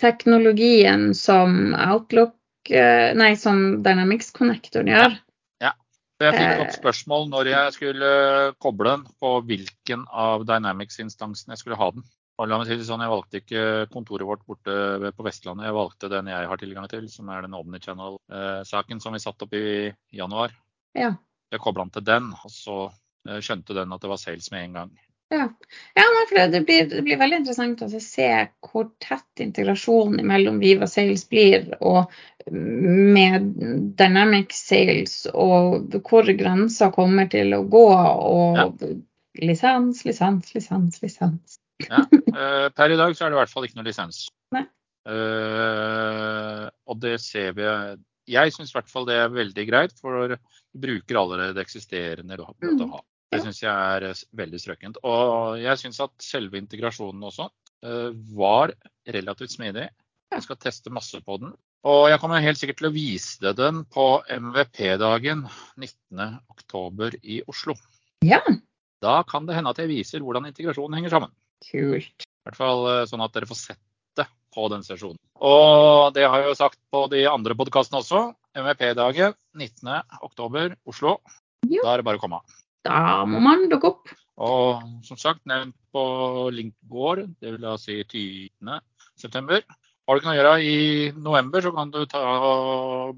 teknologien 0.00 1.10
som 1.18 1.74
Outlook 1.74 2.70
eh, 2.70 3.10
Nei, 3.18 3.34
som 3.36 3.82
Dynamics-connectoren 3.84 4.92
gjør. 4.92 5.18
Ja. 5.60 5.72
ja. 5.72 5.74
Jeg 6.22 6.38
fikk 6.38 6.64
opp 6.64 6.72
spørsmål 6.78 7.28
når 7.32 7.52
jeg 7.52 7.76
skulle 7.76 8.14
koble 8.62 8.94
den, 8.94 9.04
på 9.20 9.34
hvilken 9.50 10.06
av 10.08 10.46
Dynamics-instansene 10.48 11.56
jeg 11.56 11.64
skulle 11.64 11.80
ha 11.80 11.90
den. 11.96 12.06
Og 12.40 12.48
la 12.48 12.56
meg 12.56 12.70
si 12.70 12.78
det 12.80 12.86
sånn, 12.88 13.02
Jeg 13.04 13.12
valgte 13.12 13.40
ikke 13.42 13.62
kontoret 13.92 14.28
vårt 14.28 14.46
borte 14.48 15.12
på 15.12 15.26
Vestlandet, 15.26 15.66
jeg 15.68 15.76
valgte 15.76 16.08
den 16.08 16.30
jeg 16.32 16.48
har 16.48 16.60
tilgang 16.60 16.88
til, 16.88 17.04
som 17.12 17.28
er 17.28 17.44
den 17.44 17.56
Omnichannel-saken 17.58 19.02
som 19.04 19.12
vi 19.12 19.20
satte 19.20 19.44
opp 19.44 19.56
i 19.58 19.90
januar. 20.16 20.54
Ja. 20.96 21.12
Jeg 21.52 21.60
kobla 21.60 21.84
den 21.84 21.92
til 21.98 22.06
den, 22.06 22.32
og 22.32 22.54
så 22.54 22.78
eh, 23.28 23.42
skjønte 23.44 23.76
den 23.76 23.92
at 23.92 24.00
det 24.00 24.12
var 24.12 24.22
sales 24.22 24.48
med 24.54 24.64
en 24.64 24.78
gang. 24.78 24.96
Ja, 25.30 25.44
ja 25.94 26.06
det, 26.50 26.64
blir, 26.64 26.88
det, 26.90 27.02
blir, 27.04 27.18
veldig 27.20 27.42
interessant 27.42 27.84
å 27.84 27.90
se 28.02 28.30
hvor 28.66 28.88
tett 29.04 29.44
integrasjonen 29.44 30.26
mellom 30.26 30.58
Viva 30.62 30.88
Sales 30.90 31.22
blir, 31.30 31.68
og 31.78 32.10
med 32.50 33.52
Dynamic 34.00 34.56
Sales, 34.56 35.28
og 35.30 35.94
hvor 36.08 36.32
grensa 36.40 36.90
kommer 36.96 37.30
til 37.30 37.54
å 37.54 37.62
gå. 37.68 37.86
og 37.94 38.58
ja. 38.58 38.94
Lisens, 39.38 40.02
lisens, 40.04 40.54
lisens, 40.56 40.98
lisens. 41.04 41.60
Ja, 41.88 42.04
uh, 42.04 42.66
Per 42.76 42.94
i 42.94 42.98
dag 43.00 43.14
så 43.16 43.26
er 43.26 43.32
det 43.32 43.38
i 43.38 43.40
hvert 43.40 43.52
fall 43.52 43.66
ikke 43.68 43.80
noe 43.80 43.88
lisens. 43.88 44.26
Uh, 45.00 46.66
og 46.84 46.98
det 47.00 47.14
ser 47.24 47.54
vi 47.56 47.64
Jeg 48.28 48.52
syns 48.52 48.68
i 48.68 48.76
hvert 48.76 48.90
fall 48.90 49.06
det 49.08 49.16
er 49.16 49.32
veldig 49.32 49.64
greit, 49.66 49.94
for 49.98 50.28
du 50.28 50.36
bruker 50.76 51.18
allerede 51.18 51.62
eksisterende 51.62 52.36
du 52.38 52.44
har. 52.44 52.54
Mm. 52.62 53.00
Det 53.30 53.40
syns 53.44 53.62
jeg 53.62 53.70
er 53.70 54.08
eh, 54.10 54.22
veldig 54.38 54.60
strøkent. 54.60 55.00
Og 55.06 55.58
jeg 55.62 55.78
syns 55.80 56.00
at 56.02 56.14
selve 56.22 56.58
integrasjonen 56.60 57.26
også 57.30 57.48
uh, 57.48 58.10
var 58.36 58.74
relativt 59.06 59.54
smidig. 59.54 59.88
Jeg 60.30 60.46
skal 60.46 60.58
teste 60.62 60.92
masse 60.94 61.18
på 61.26 61.38
den. 61.42 61.54
Og 61.88 62.10
jeg 62.12 62.20
kommer 62.20 62.42
helt 62.44 62.60
sikkert 62.60 62.82
til 62.82 62.90
å 62.90 62.94
vise 62.94 63.52
den 63.56 63.84
på 63.88 64.06
MVP-dagen 64.28 65.46
19.10 65.80 67.16
i 67.22 67.40
Oslo. 67.48 67.74
Ja. 68.26 68.42
Da 69.00 69.22
kan 69.24 69.46
det 69.48 69.56
hende 69.56 69.72
at 69.72 69.80
jeg 69.80 69.88
viser 69.88 70.20
hvordan 70.20 70.50
integrasjonen 70.50 70.98
henger 70.98 71.14
sammen. 71.16 71.32
Kult. 71.68 72.24
I 72.24 72.48
hvert 72.48 72.58
fall 72.58 72.86
eh, 72.90 73.06
sånn 73.10 73.24
at 73.24 73.34
dere 73.36 73.48
får 73.48 73.58
sett 73.60 73.82
det 74.18 74.26
på 74.54 74.68
den 74.72 74.84
sesjonen. 74.86 75.20
Og 75.40 76.14
det 76.16 76.26
har 76.26 76.42
jeg 76.42 76.52
jo 76.52 76.58
sagt 76.58 76.80
på 76.92 77.04
de 77.12 77.24
andre 77.30 77.56
podkastene 77.56 78.00
også. 78.00 78.30
MVP-dagen 78.56 79.36
19.10 79.56 80.74
Oslo. 80.90 81.18
Jo. 81.68 81.84
Da 81.84 81.92
er 81.92 82.00
det 82.00 82.08
bare 82.08 82.18
å 82.18 82.22
komme. 82.22 82.40
Da 82.84 83.22
må 83.28 83.42
man 83.44 83.68
dukke 83.70 83.92
opp. 83.92 84.10
Og 84.40 84.80
som 85.04 85.18
sagt, 85.20 85.44
nevnt 85.48 85.76
på 85.92 86.02
link 86.54 86.74
gård, 86.88 87.26
det 87.42 87.54
vil 87.54 87.62
da 87.62 87.76
si 87.80 87.98
20. 88.00 88.80
september. 89.20 89.64
Har 90.08 90.16
du 90.16 90.22
ikke 90.22 90.30
noe 90.30 90.34
å 90.34 90.40
gjøre 90.40 90.54
i 90.64 90.78
november, 91.22 91.62
så 91.62 91.70
kan 91.76 91.92
du 91.92 92.00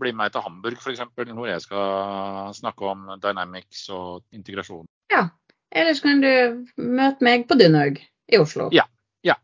bli 0.02 0.12
med 0.18 0.34
til 0.34 0.42
Hamburg 0.44 0.82
f.eks. 0.82 1.04
Hvor 1.14 1.48
jeg 1.48 1.62
skal 1.64 2.56
snakke 2.58 2.90
om 2.90 3.06
Dynamics 3.22 3.86
og 3.94 4.26
integrasjon. 4.34 4.84
Ja. 5.14 5.28
Ellers 5.72 6.02
kan 6.04 6.20
du 6.20 6.66
møte 6.76 7.24
meg 7.24 7.46
på 7.48 7.56
Dunhaug 7.56 8.02
i 8.32 8.40
Oslo. 8.40 8.70
Ja. 8.74 8.86
ja. 9.26 9.36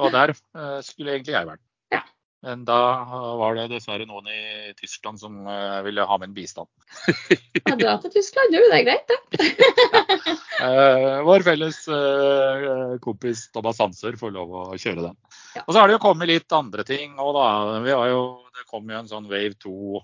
Og 0.00 0.12
der 0.14 0.34
uh, 0.34 0.80
skulle 0.84 1.16
egentlig 1.16 1.36
jeg 1.36 1.50
vært. 1.50 1.64
Men 2.42 2.64
da 2.66 2.76
var 3.38 3.54
det 3.54 3.68
dessverre 3.70 4.02
noen 4.02 4.26
i 4.26 4.72
Tyskland 4.74 5.20
som 5.20 5.44
uh, 5.46 5.78
ville 5.86 6.02
ha 6.02 6.16
min 6.18 6.32
bistand. 6.34 6.66
ja, 7.60 7.76
dra 7.78 7.92
til 8.02 8.10
Tyskland, 8.16 8.50
du. 8.50 8.58
Det 8.58 8.80
er 8.80 8.86
greit, 8.88 9.12
det. 9.12 9.46
ja. 10.58 10.66
uh, 10.66 11.20
vår 11.22 11.44
felles 11.46 11.78
kompis 13.04 13.44
Thomas 13.54 13.78
Hanser 13.78 14.18
får 14.18 14.34
lov 14.34 14.56
å 14.58 14.64
kjøre 14.74 15.04
den. 15.04 15.20
Ja. 15.54 15.62
Og 15.68 15.70
så 15.70 15.78
har 15.78 15.86
det 15.86 16.00
jo 16.00 16.02
kommet 16.02 16.32
litt 16.32 16.56
andre 16.56 16.82
ting 16.88 17.14
òg, 17.14 17.30
da. 17.38 17.46
Vi 17.86 17.94
har 17.94 18.10
jo, 18.10 18.24
det 18.58 18.66
kom 18.66 18.90
jo 18.90 18.98
en 18.98 19.12
sånn 19.12 19.30
Wave 19.30 19.54
2. 19.62 20.02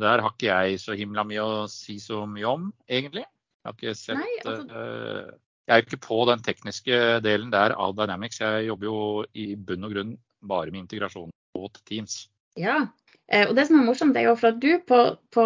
der 0.00 0.24
har 0.24 0.32
ikke 0.32 0.48
jeg 0.48 0.80
så 0.80 0.96
himla 0.96 1.26
mye 1.28 1.44
å 1.44 1.68
si 1.68 1.98
så 2.00 2.24
mye 2.24 2.48
om, 2.48 2.70
egentlig. 2.88 3.26
Jeg 3.60 3.68
har 3.68 3.76
ikke 3.76 3.98
sett 4.00 4.16
Nei, 4.16 4.32
altså... 4.48 5.40
Jeg 5.70 5.76
er 5.76 5.84
jo 5.84 5.86
ikke 5.86 6.06
på 6.08 6.24
den 6.26 6.40
tekniske 6.42 6.96
delen 7.22 7.52
der 7.52 7.76
av 7.78 7.92
Dynamics. 7.94 8.40
Jeg 8.42 8.64
jobber 8.66 8.88
jo 8.88 9.02
i 9.38 9.52
bunn 9.54 9.86
og 9.86 9.92
grunn 9.94 10.16
bare 10.42 10.72
med 10.72 10.80
integrasjon 10.82 11.30
mot 11.54 11.76
Teams. 11.86 12.24
Ja, 12.58 12.88
eh, 13.30 13.44
og 13.46 13.54
det 13.54 13.68
som 13.68 13.78
er 13.78 13.86
morsomt, 13.86 14.18
er 14.18 14.26
jo 14.26 14.32
for 14.40 14.50
at 14.50 14.58
du 14.58 14.80
på, 14.82 14.98
på 15.30 15.44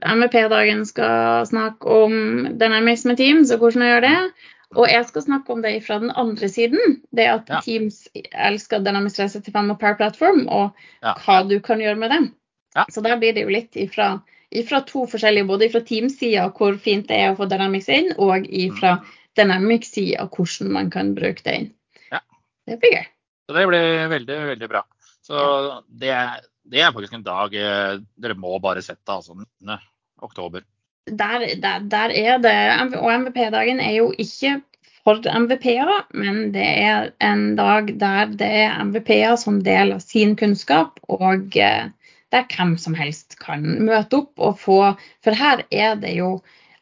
MVP-dagen 0.00 0.86
skal 0.88 1.44
snakke 1.50 1.98
om 2.06 2.14
Dynamics 2.56 3.04
med 3.04 3.20
Teams 3.20 3.52
og 3.52 3.60
hvordan 3.60 3.84
jeg 3.84 3.92
gjør 3.92 4.06
det. 4.06 4.16
Og 4.76 4.88
jeg 4.88 5.04
skal 5.10 5.26
snakke 5.26 5.52
om 5.52 5.60
det 5.64 5.74
fra 5.84 6.00
den 6.00 6.10
andre 6.16 6.48
siden. 6.48 6.98
Det 7.12 7.28
at 7.28 7.52
ja. 7.52 7.60
Teams 7.68 8.06
elsker 8.32 8.80
Dynamics 8.80 9.20
365 9.20 9.76
og 9.76 9.78
Power 9.80 10.00
Platform, 10.00 10.42
og 10.48 10.72
ja. 11.04 11.14
hva 11.24 11.42
du 11.48 11.58
kan 11.64 11.84
gjøre 11.84 12.00
med 12.00 12.16
dem. 12.16 12.32
Ja. 12.76 12.88
Så 12.88 13.04
der 13.04 13.20
blir 13.20 13.36
det 13.36 13.44
jo 13.44 13.52
litt 13.52 13.76
ifra, 13.76 14.18
ifra 14.50 14.80
to 14.88 15.04
forskjellige, 15.10 15.48
både 15.48 15.70
fra 15.72 15.82
Teams-sida 15.84 16.48
hvor 16.56 16.78
fint 16.82 17.08
det 17.10 17.18
er 17.20 17.32
å 17.32 17.38
få 17.38 17.48
Dynamics 17.50 17.90
inn, 17.92 18.12
og 18.16 18.46
ifra 18.48 18.98
mm. 18.98 19.10
Dynamics-sida 19.38 20.28
hvordan 20.32 20.72
man 20.74 20.92
kan 20.94 21.14
bruke 21.16 21.44
det 21.44 21.56
inn. 21.60 21.68
Ja. 22.12 22.22
Det 22.68 22.78
blir 22.82 22.96
gøy. 22.96 23.10
Så 23.48 23.56
det 23.56 23.66
blir 23.70 24.08
veldig, 24.12 24.38
veldig 24.54 24.70
bra. 24.70 24.82
Så 25.24 25.42
det, 25.88 26.14
det, 26.68 26.80
er 26.80 26.92
faktisk 26.92 27.16
en 27.16 27.26
dag 27.26 27.54
eh, 27.56 28.00
dere 28.20 28.36
må 28.36 28.58
bare 28.64 28.84
sette, 28.84 29.08
altså 29.12 29.36
19. 29.36 29.78
oktober. 30.24 30.64
Der, 31.08 31.44
der, 31.60 31.84
der 31.88 32.12
er 32.12 32.40
det, 32.44 32.56
og 32.98 33.12
MVP-dagen 33.24 33.80
er 33.80 33.94
jo 33.96 34.10
ikke 34.20 34.58
for 35.08 35.24
MVP-er, 35.24 36.04
men 36.12 36.50
det 36.52 36.66
er 36.84 37.10
en 37.24 37.54
dag 37.56 37.94
der 38.00 38.34
det 38.36 38.48
er 38.64 38.82
MVP-er 38.84 39.38
som 39.40 39.62
deler 39.64 40.02
sin 40.04 40.34
kunnskap, 40.36 41.00
og 41.08 41.56
eh, 41.56 41.88
der 42.32 42.46
hvem 42.52 42.76
som 42.80 42.94
helst 42.98 43.38
kan 43.40 43.64
møte 43.86 44.22
opp 44.22 44.40
og 44.40 44.58
få 44.60 44.80
For 45.24 45.36
her 45.36 45.64
er 45.70 45.96
det 46.00 46.16
jo 46.18 46.38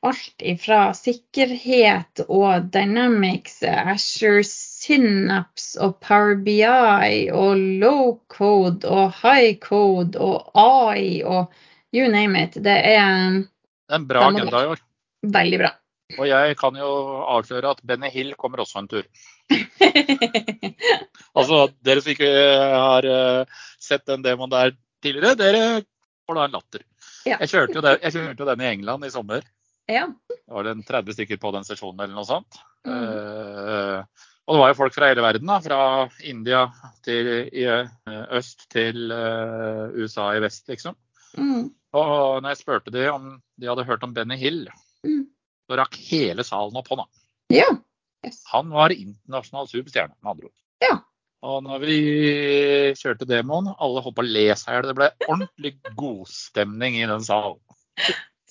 alt 0.06 0.42
ifra 0.44 0.92
sikkerhet 0.94 2.22
og 2.28 2.68
Dynamics, 2.74 3.62
Asher 3.62 4.42
Synapse 4.46 5.80
og 5.82 5.96
Power 6.04 6.36
BI 6.46 7.30
og 7.34 7.56
low 7.82 8.18
code 8.30 8.86
og 8.86 9.14
high 9.22 9.56
code 9.62 10.20
og 10.20 10.52
AI 10.54 11.22
og 11.24 11.50
you 11.94 12.10
name 12.12 12.36
it. 12.44 12.54
Det 12.54 12.76
er 12.76 13.42
Det 13.86 13.94
er 13.94 14.00
en 14.00 14.08
bra 14.08 14.28
agenda 14.28 14.62
i 14.62 14.70
år. 14.74 14.82
Veldig 15.22 15.58
bra. 15.58 15.72
Og 16.18 16.28
jeg 16.28 16.56
kan 16.58 16.76
jo 16.78 16.90
avsløre 17.26 17.70
at 17.74 17.80
Benny 17.82 18.10
Hill 18.10 18.34
kommer 18.38 18.62
også 18.62 18.78
en 18.78 18.88
tur. 18.88 19.06
altså, 21.38 21.66
dere 21.82 22.02
som 22.02 22.12
ikke 22.12 22.30
har 22.30 23.08
uh, 23.10 23.64
sett 23.82 24.06
den 24.06 24.22
demoen 24.22 24.52
der 24.52 24.76
tidligere, 25.06 25.38
dere 25.38 25.64
får 26.26 26.38
da 26.38 26.46
en 26.46 26.56
latter. 26.58 26.86
Ja. 27.26 27.38
Jeg, 27.40 27.50
kjørte 27.52 27.78
jo 27.78 27.84
den, 27.84 27.98
jeg 28.02 28.14
kjørte 28.14 28.42
jo 28.42 28.48
den 28.50 28.62
i 28.62 28.70
England 28.74 29.06
i 29.06 29.12
sommer. 29.14 29.46
Ja. 29.90 30.06
Det 30.30 30.54
var 30.54 30.66
det 30.66 30.78
30 30.86 31.16
stykker 31.16 31.38
på 31.42 31.52
den 31.54 31.66
sesjonen 31.66 32.02
eller 32.02 32.18
noe 32.18 32.26
sånt. 32.26 32.58
Mm. 32.86 32.94
Uh, 32.94 34.26
og 34.46 34.54
det 34.54 34.62
var 34.62 34.70
jo 34.70 34.78
folk 34.78 34.94
fra 34.94 35.08
hele 35.10 35.24
verden, 35.24 35.48
da. 35.50 35.58
Fra 35.62 35.80
India 36.26 36.66
til 37.06 37.30
i 37.50 37.64
eh, 37.66 37.88
øst 38.38 38.68
til 38.70 39.10
uh, 39.10 39.90
USA 39.98 40.28
i 40.36 40.42
vest, 40.44 40.68
liksom. 40.70 40.94
Mm. 41.34 41.72
Og 41.98 42.12
når 42.42 42.52
jeg 42.52 42.60
spurte 42.60 42.94
de 42.94 43.08
om 43.10 43.32
de 43.58 43.66
hadde 43.66 43.86
hørt 43.88 44.04
om 44.06 44.14
Benny 44.14 44.38
Hill, 44.38 44.68
mm. 45.02 45.24
så 45.66 45.80
rakk 45.80 45.98
hele 45.98 46.46
salen 46.46 46.78
opp 46.78 46.92
hånda. 46.92 47.08
Ja. 47.50 47.66
Yes. 48.26 48.38
Han 48.52 48.70
var 48.70 48.94
internasjonal 48.94 49.66
superstjerne, 49.70 50.14
med 50.20 50.30
andre 50.36 50.50
ord. 50.52 50.56
Ja. 50.84 50.94
Og 51.46 51.62
når 51.62 51.82
vi 51.84 51.98
kjørte 52.98 53.28
demoen, 53.28 53.68
alle 53.78 54.02
holdt 54.02 54.16
på 54.18 54.24
å 54.24 54.26
le 54.26 54.48
seg 54.58 54.72
i 54.72 54.78
hjel. 54.78 54.88
Det 54.90 54.96
ble 54.98 55.10
ordentlig 55.28 55.72
godstemning 55.98 56.98
i 56.98 57.06
den 57.06 57.22
salen. 57.26 57.60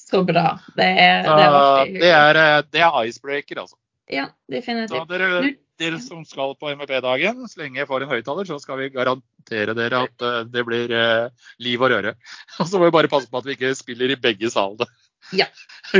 Så 0.05 0.21
bra. 0.27 0.55
Det 0.77 0.85
er, 0.85 1.25
det 1.25 1.43
er, 1.43 1.91
det 1.91 2.13
er, 2.13 2.39
eh, 2.41 2.63
det 2.71 2.83
er 2.85 3.09
icebreaker, 3.09 3.63
altså. 3.65 3.77
Ja, 4.11 4.27
definitivt. 4.51 5.09
Dere, 5.09 5.55
dere 5.81 5.99
som 5.99 6.21
skal 6.29 6.53
på 6.59 6.69
MVP-dagen, 6.77 7.47
så 7.49 7.63
lenge 7.63 7.81
jeg 7.81 7.89
får 7.89 8.05
en 8.05 8.11
høyttaler, 8.13 8.47
så 8.47 8.59
skal 8.61 8.79
vi 8.83 8.91
garantere 8.93 9.75
dere 9.77 10.03
at 10.05 10.25
uh, 10.25 10.43
det 10.47 10.63
blir 10.67 10.93
uh, 10.93 11.47
liv 11.65 11.81
og 11.81 11.91
røre. 11.95 12.13
Og 12.59 12.69
så 12.69 12.79
må 12.79 12.87
vi 12.87 12.95
bare 12.95 13.11
passe 13.11 13.31
på 13.31 13.41
at 13.41 13.49
vi 13.49 13.57
ikke 13.57 13.73
spiller 13.77 14.13
i 14.13 14.19
begge 14.21 14.51
salene. 14.53 14.87
Ja. 15.33 15.49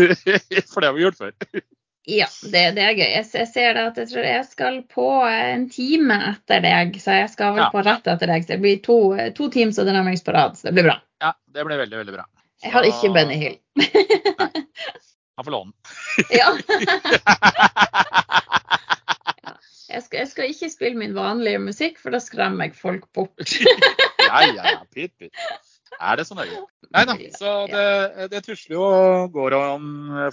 For 0.72 0.80
det 0.80 0.92
har 0.92 0.96
vi 0.96 1.08
gjort 1.08 1.18
før. 1.18 1.34
Ja, 2.06 2.28
det, 2.52 2.62
det 2.78 2.84
er 2.86 2.94
gøy. 2.94 3.08
Jeg, 3.10 3.26
jeg 3.34 3.48
ser 3.50 3.74
det 3.74 3.84
at 3.90 3.96
jeg 3.98 4.10
tror 4.12 4.26
jeg 4.28 4.46
skal 4.46 4.76
på 4.94 5.08
en 5.26 5.64
time 5.74 6.18
etter 6.32 6.62
deg, 6.62 7.00
så 7.02 7.16
jeg 7.22 7.32
skal 7.34 7.56
vel 7.56 7.64
Ja. 7.66 7.70
på 7.74 7.82
rett 7.86 8.06
etter 8.14 8.30
deg. 8.30 8.46
Så 8.46 8.54
det 8.54 8.60
blir 8.62 8.78
to, 8.86 8.98
to 9.38 9.50
Teams 9.54 9.80
og 9.82 9.88
Dynamics 9.90 10.22
på 10.26 10.36
rad, 10.36 10.54
så 10.60 10.70
det 10.70 10.76
blir 10.78 10.86
bra. 10.92 11.00
Ja, 11.26 11.34
det 11.56 11.66
blir 11.66 11.82
veldig, 11.82 11.98
veldig 12.04 12.14
bra. 12.20 12.26
Jeg 12.64 12.72
har 12.76 12.86
ikke 12.88 13.10
Benny 13.16 13.38
Hill. 13.42 13.58
Han 15.36 15.44
får 15.44 15.52
låne. 15.52 15.74
Ja. 16.32 16.54
Jeg 19.96 20.02
skal, 20.04 20.18
jeg 20.20 20.28
skal 20.32 20.50
ikke 20.52 20.68
spille 20.74 20.98
min 21.00 21.14
vanlige 21.16 21.60
musikk, 21.62 22.00
for 22.02 22.12
da 22.12 22.20
skremmer 22.20 22.68
jeg 22.68 22.76
folk 22.76 23.06
bort. 23.16 23.54
ja, 23.62 24.42
ja, 24.44 24.64
ja. 24.74 24.80
Pit, 24.92 25.14
pytt. 25.22 25.32
Er 26.00 26.18
det 26.20 26.28
så 26.28 26.38
nøye? 26.38 26.62
Nei 26.96 27.04
da. 27.10 27.16
Så 27.36 27.52
det, 27.72 28.30
det 28.32 28.44
tusler 28.46 28.78
jo 28.78 28.86
og 28.86 29.34
går 29.36 29.58
om 29.58 29.86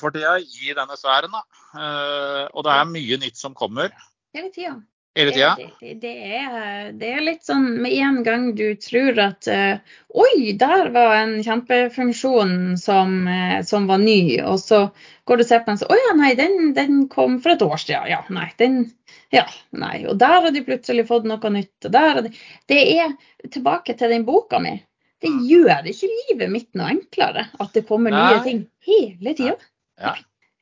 for 0.02 0.14
tida 0.14 0.36
i 0.38 0.72
denne 0.76 0.96
sfæren, 1.00 1.32
da. 1.34 1.42
Eh, 1.72 2.46
og 2.52 2.64
det 2.66 2.72
er 2.78 2.88
mye 2.90 3.20
nytt 3.22 3.38
som 3.40 3.54
kommer 3.56 3.92
Hele 4.36 4.50
tida. 4.52 4.74
hele 5.16 5.32
tida. 5.32 5.54
Det, 5.58 5.66
det, 5.80 5.94
det, 6.02 6.12
er, 6.38 6.92
det 6.96 7.08
er 7.12 7.24
litt 7.24 7.42
sånn 7.44 7.66
med 7.84 7.92
en 8.00 8.20
gang 8.24 8.46
du 8.56 8.74
tror 8.80 9.18
at 9.24 9.48
eh, 9.48 9.80
Oi, 10.12 10.52
der 10.60 10.90
var 10.94 11.16
en 11.18 11.34
kjempefunksjon 11.44 12.76
som, 12.80 13.18
eh, 13.28 13.58
som 13.68 13.88
var 13.90 14.00
ny. 14.04 14.38
Og 14.44 14.60
så 14.60 14.86
går 15.28 15.40
du 15.40 15.44
og 15.44 15.48
ser 15.50 15.64
på 15.64 15.72
den 15.72 15.80
så 15.82 15.88
Å 15.92 15.98
ja, 15.98 16.14
nei, 16.20 16.32
den, 16.38 16.72
den 16.76 17.02
kom 17.12 17.40
for 17.44 17.56
et 17.56 17.64
år 17.64 17.76
siden. 17.80 18.08
Ja, 18.12 18.22
nei, 18.32 18.50
den 18.60 18.84
Ja, 19.32 19.46
nei. 19.72 20.02
Og 20.08 20.18
der 20.20 20.38
har 20.44 20.52
de 20.52 20.64
plutselig 20.64 21.06
fått 21.08 21.28
noe 21.28 21.52
nytt. 21.56 21.76
Og 21.88 21.92
der 21.92 22.26
Det 22.68 22.80
er 23.00 23.12
tilbake 23.48 23.96
til 23.96 24.12
den 24.12 24.28
boka 24.28 24.60
mi. 24.60 24.78
Det 25.22 25.30
gjør 25.48 25.88
ikke 25.90 26.10
livet 26.10 26.52
mitt 26.52 26.68
noe 26.78 26.92
enklere 26.96 27.46
at 27.62 27.72
det 27.76 27.84
kommer 27.88 28.14
nye 28.14 28.36
Nei. 28.38 28.44
ting 28.46 28.62
hele 28.88 29.34
tida. 29.38 29.56
Ja. 30.02 30.16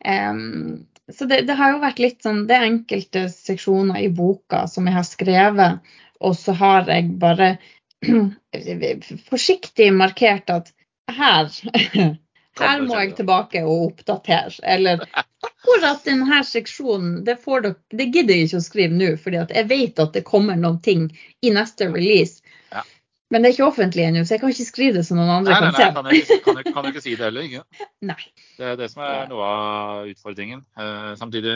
Um, 0.05 0.87
så 1.13 1.27
det, 1.29 1.43
det 1.49 1.57
har 1.59 1.75
jo 1.75 1.83
vært 1.83 1.99
litt 2.01 2.23
sånn 2.25 2.45
Det 2.49 2.55
er 2.57 2.65
enkelte 2.65 3.25
seksjoner 3.33 3.99
i 4.01 4.09
boka 4.15 4.63
som 4.71 4.87
jeg 4.89 4.97
har 4.97 5.07
skrevet, 5.09 5.93
og 6.21 6.37
så 6.39 6.55
har 6.61 6.89
jeg 6.89 7.13
bare 7.21 7.55
forsiktig 9.31 9.91
markert 9.97 10.53
at 10.55 10.73
her 11.11 11.51
her 12.61 12.83
må 12.85 12.99
jeg 13.01 13.15
tilbake 13.19 13.63
og 13.65 13.87
oppdatere. 13.91 14.53
Eller 14.63 15.03
akkurat 15.17 16.05
denne 16.05 16.43
seksjonen, 16.47 17.21
det, 17.25 17.39
får 17.45 17.67
dere, 17.67 17.79
det 17.97 18.09
gidder 18.11 18.37
jeg 18.37 18.49
ikke 18.49 18.61
å 18.61 18.67
skrive 18.67 18.99
nå, 19.01 19.11
fordi 19.23 19.43
jeg 19.43 19.69
vet 19.71 20.03
at 20.05 20.17
det 20.17 20.27
kommer 20.29 20.59
noen 20.61 20.81
ting 20.85 21.09
i 21.43 21.53
neste 21.55 21.89
release. 21.93 22.40
Ja. 23.31 23.35
Men 23.37 23.43
det 23.45 23.49
er 23.49 23.55
ikke 23.55 23.67
offentlig 23.71 24.03
ennå, 24.09 24.25
så 24.27 24.35
jeg 24.35 24.41
kan 24.43 24.51
ikke 24.51 24.65
skrive 24.67 24.95
det 24.99 25.05
så 25.07 25.15
noen 25.15 25.29
andre 25.31 25.53
Nei, 25.55 25.61
nei, 25.71 25.91
kan 25.95 26.05
nei, 26.09 26.21
se. 26.27 26.39
kan 26.43 26.57
ikke- 26.59 26.73
kan, 26.75 26.85
jeg 26.89 26.95
ikke 26.97 27.03
si 27.05 27.13
det 27.15 27.25
heller. 27.29 27.47
Ikke? 27.47 27.63
Nei. 28.11 28.25
Det 28.59 28.67
er 28.67 28.77
det 28.81 28.89
som 28.91 29.03
er 29.07 29.29
noe 29.31 29.47
av 29.47 30.09
utfordringen. 30.11 30.65
Eh, 30.77 31.13
samtidig 31.21 31.55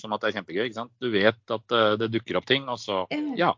som 0.00 0.12
at 0.16 0.20
det 0.24 0.32
er 0.32 0.36
kjempegøy. 0.40 0.64
ikke 0.66 0.80
sant? 0.80 0.90
Du 1.00 1.10
vet 1.14 1.54
at 1.54 1.76
eh, 1.78 1.94
det 2.02 2.10
dukker 2.16 2.40
opp 2.40 2.46
ting, 2.50 2.66
og 2.68 2.80
så 2.82 3.04
ja. 3.38 3.52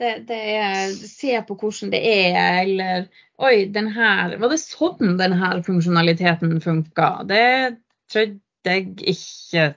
Det, 0.00 0.26
det 0.26 0.40
er 0.56 0.88
Se 1.06 1.36
på 1.46 1.54
hvordan 1.54 1.92
det 1.92 2.00
er, 2.02 2.64
eller 2.64 3.04
Oi, 3.38 3.66
den 3.70 3.86
her 3.94 4.32
Var 4.40 4.50
det 4.50 4.58
sånn 4.58 5.18
den 5.20 5.36
her 5.38 5.60
funksjonaliteten 5.62 6.56
funka? 6.64 7.10
Det 7.30 7.76
trodde 8.10 8.40
jeg 8.66 8.88
ikke 9.14 9.68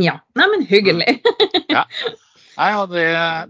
Ja. 0.00 0.18
Nei, 0.38 0.46
men 0.54 0.64
hyggelig. 0.68 1.18
Nei, 2.54 2.68
og 2.78 2.92
det, 2.92 3.06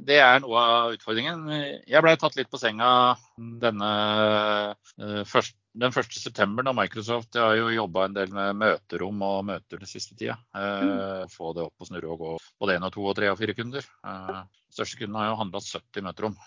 det 0.09 0.17
er 0.23 0.41
noe 0.41 0.61
av 0.61 0.95
utfordringen. 0.95 1.45
Jeg 1.85 2.05
ble 2.05 2.15
tatt 2.21 2.39
litt 2.39 2.51
på 2.53 2.61
senga 2.61 2.89
denne 3.37 3.91
eh, 4.97 5.23
først, 5.29 5.57
den 5.75 5.91
1. 5.91 6.15
september 6.15 6.63
da 6.63 6.73
Microsoft 6.77 7.35
jeg 7.35 7.43
har 7.43 7.57
jo 7.59 7.73
jobba 7.75 8.05
en 8.07 8.15
del 8.15 8.31
med 8.35 8.61
møterom 8.61 9.23
og 9.27 9.41
møter 9.49 9.81
den 9.83 9.91
siste 9.91 10.15
tida. 10.15 10.37
Mm. 10.55 11.27
Få 11.33 11.51
det 11.57 11.65
opp 11.67 11.83
og 11.83 11.91
snurre 11.91 12.13
og 12.15 12.21
gå 12.21 12.35
både 12.63 12.79
én 12.79 12.87
og 12.87 12.95
to 12.95 13.07
og 13.11 13.17
tre 13.19 13.33
og 13.33 13.41
fire 13.41 13.57
kunder. 13.59 13.87
Eh, 14.07 14.43
største 14.75 15.01
kunden 15.03 15.19
har 15.19 15.33
jo 15.33 15.39
handla 15.43 15.63
70 15.67 16.07
møterom. 16.07 16.39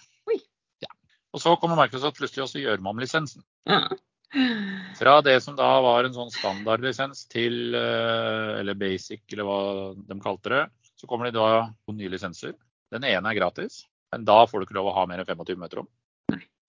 Ja. 0.84 0.92
Og 1.36 1.44
så 1.44 1.58
kommer 1.60 1.80
Microsoft 1.82 2.22
plutselig 2.22 2.48
også 2.48 2.64
gjøre 2.64 2.88
om 2.88 3.04
lisensen. 3.04 3.44
Ja. 3.68 3.84
Fra 4.98 5.20
det 5.24 5.38
som 5.44 5.56
da 5.56 5.70
var 5.84 6.04
en 6.04 6.16
sånn 6.16 6.32
standardlisens 6.34 7.26
til, 7.32 7.76
eh, 7.76 8.60
eller 8.60 8.76
basic, 8.80 9.24
eller 9.32 9.48
hva 9.48 9.60
de 9.96 10.18
kalte 10.24 10.52
det, 10.52 10.64
så 10.98 11.08
kommer 11.10 11.30
de 11.30 11.38
da 11.38 11.68
to 11.86 11.96
nye 11.96 12.12
lisenser. 12.12 12.56
Den 12.94 13.06
ene 13.08 13.32
er 13.32 13.38
gratis, 13.38 13.86
men 14.14 14.26
da 14.28 14.42
får 14.48 14.60
du 14.60 14.68
ikke 14.68 14.78
lov 14.80 14.92
å 14.92 14.96
ha 14.98 15.06
mer 15.10 15.22
enn 15.22 15.30
25 15.30 15.60
møterom. 15.62 15.90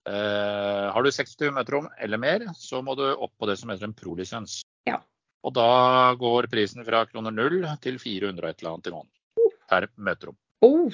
Eh, 0.09 0.85
har 0.93 1.03
du 1.03 1.11
26 1.11 1.53
møterom 1.53 1.89
eller 2.01 2.21
mer, 2.21 2.45
så 2.57 2.81
må 2.85 2.95
du 2.97 3.05
opp 3.11 3.33
på 3.39 3.49
det 3.49 3.59
som 3.59 3.71
heter 3.71 3.89
en 3.89 3.95
pro-lisens. 3.97 4.61
Ja. 4.89 4.99
Og 5.45 5.53
da 5.55 6.13
går 6.19 6.49
prisen 6.51 6.85
fra 6.87 7.05
kroner 7.09 7.35
null 7.35 7.61
til 7.83 7.99
400 8.01 8.41
og 8.43 8.49
et 8.49 8.61
eller 8.61 8.73
annet 8.73 8.89
i 8.89 8.95
måneden 8.95 9.55
per 9.69 9.87
møterom. 9.95 10.37
Oh, 10.65 10.89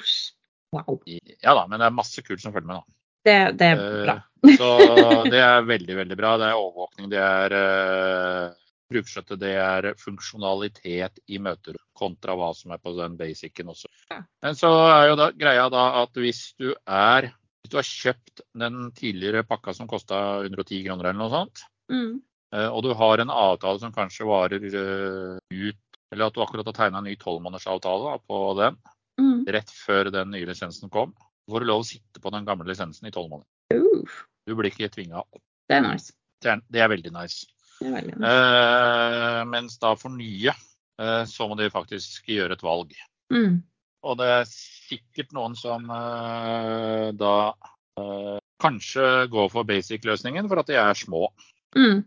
wow. 0.74 1.00
Ja 1.06 1.56
da, 1.56 1.64
men 1.66 1.80
det 1.80 1.88
er 1.88 1.96
masse 1.96 2.22
kult 2.22 2.42
som 2.42 2.54
følger 2.54 2.70
med, 2.70 2.82
da. 2.82 2.96
Det, 3.26 3.38
det 3.58 3.70
er 3.74 3.80
bra. 4.04 4.16
Eh, 4.20 4.56
Så 4.56 4.68
det 5.32 5.40
er 5.42 5.64
veldig, 5.66 5.96
veldig 5.98 6.18
bra. 6.18 6.36
Det 6.38 6.50
er 6.50 6.60
overvåkning, 6.60 7.08
det 7.10 7.22
er 7.22 7.54
uh, 7.56 8.65
brukerstøtte, 8.92 9.36
det 9.40 9.54
er 9.58 9.88
funksjonalitet 9.98 11.18
i 11.32 11.38
møter 11.42 11.76
kontra 11.96 12.36
hva 12.38 12.52
som 12.54 12.72
er 12.74 12.78
på 12.82 12.92
den 12.98 13.16
basicen 13.18 13.72
også. 13.72 13.88
Men 14.42 14.54
så 14.58 14.70
er 14.86 15.08
jo 15.10 15.16
da, 15.18 15.30
greia 15.34 15.68
da 15.72 15.86
at 16.02 16.14
hvis 16.20 16.52
du 16.60 16.72
er 16.86 17.32
hvis 17.32 17.72
du 17.72 17.78
har 17.80 17.88
kjøpt 17.88 18.42
den 18.54 18.92
tidligere 18.94 19.42
pakka 19.42 19.72
som 19.74 19.88
kosta 19.90 20.20
110 20.44 20.84
kroner 20.86 21.08
eller 21.10 21.18
noe 21.24 21.32
sånt, 21.34 21.64
Mm. 21.90 22.20
eh, 22.52 22.66
og 22.66 22.82
du 22.82 22.92
har 22.98 23.20
en 23.22 23.30
avtale 23.30 23.78
som 23.78 23.92
kanskje 23.94 24.26
varer 24.26 24.58
eh, 24.58 25.38
ut 25.50 25.76
Eller 26.12 26.26
at 26.26 26.34
du 26.34 26.40
akkurat 26.42 26.66
har 26.66 26.72
tegna 26.74 26.98
en 26.98 27.04
ny 27.04 27.16
tolvmånedersavtale 27.16 28.20
på 28.26 28.38
den 28.58 28.76
Mm. 29.18 29.44
rett 29.48 29.70
før 29.70 30.10
den 30.12 30.30
nye 30.30 30.46
lisensen 30.46 30.90
kom, 30.90 31.14
får 31.50 31.60
du 31.60 31.66
lov 31.66 31.80
å 31.80 31.86
sitte 31.86 32.20
på 32.20 32.30
den 32.30 32.44
gamle 32.44 32.66
lisensen 32.68 33.06
i 33.08 33.10
tolv 33.10 33.30
måneder. 33.30 33.48
Uh, 33.72 34.04
Du 34.46 34.54
blir 34.54 34.70
ikke 34.70 34.90
tvinga 34.92 35.18
opp. 35.22 35.40
det 35.68 35.76
er 35.76 35.80
nice. 35.82 36.12
Det 36.42 36.50
er, 36.52 36.60
det 36.70 36.80
er 36.82 36.88
veldig 36.88 37.12
nice. 37.12 37.46
Eh, 37.84 39.44
mens 39.50 39.78
da 39.82 39.92
for 39.98 40.14
nye, 40.14 40.54
eh, 41.00 41.22
så 41.28 41.48
må 41.48 41.58
de 41.58 41.70
faktisk 41.72 42.28
gjøre 42.32 42.56
et 42.56 42.64
valg. 42.64 42.94
Mm. 43.34 43.60
Og 44.06 44.18
det 44.20 44.28
er 44.32 44.50
sikkert 44.50 45.34
noen 45.36 45.56
som 45.58 45.88
eh, 45.90 47.08
da 47.18 47.36
eh, 48.00 48.36
kanskje 48.62 49.26
går 49.32 49.50
for 49.52 49.68
basic-løsningen 49.68 50.48
for 50.48 50.62
at 50.62 50.70
de 50.70 50.78
er 50.80 50.98
små. 50.98 51.28
Mm. 51.76 52.04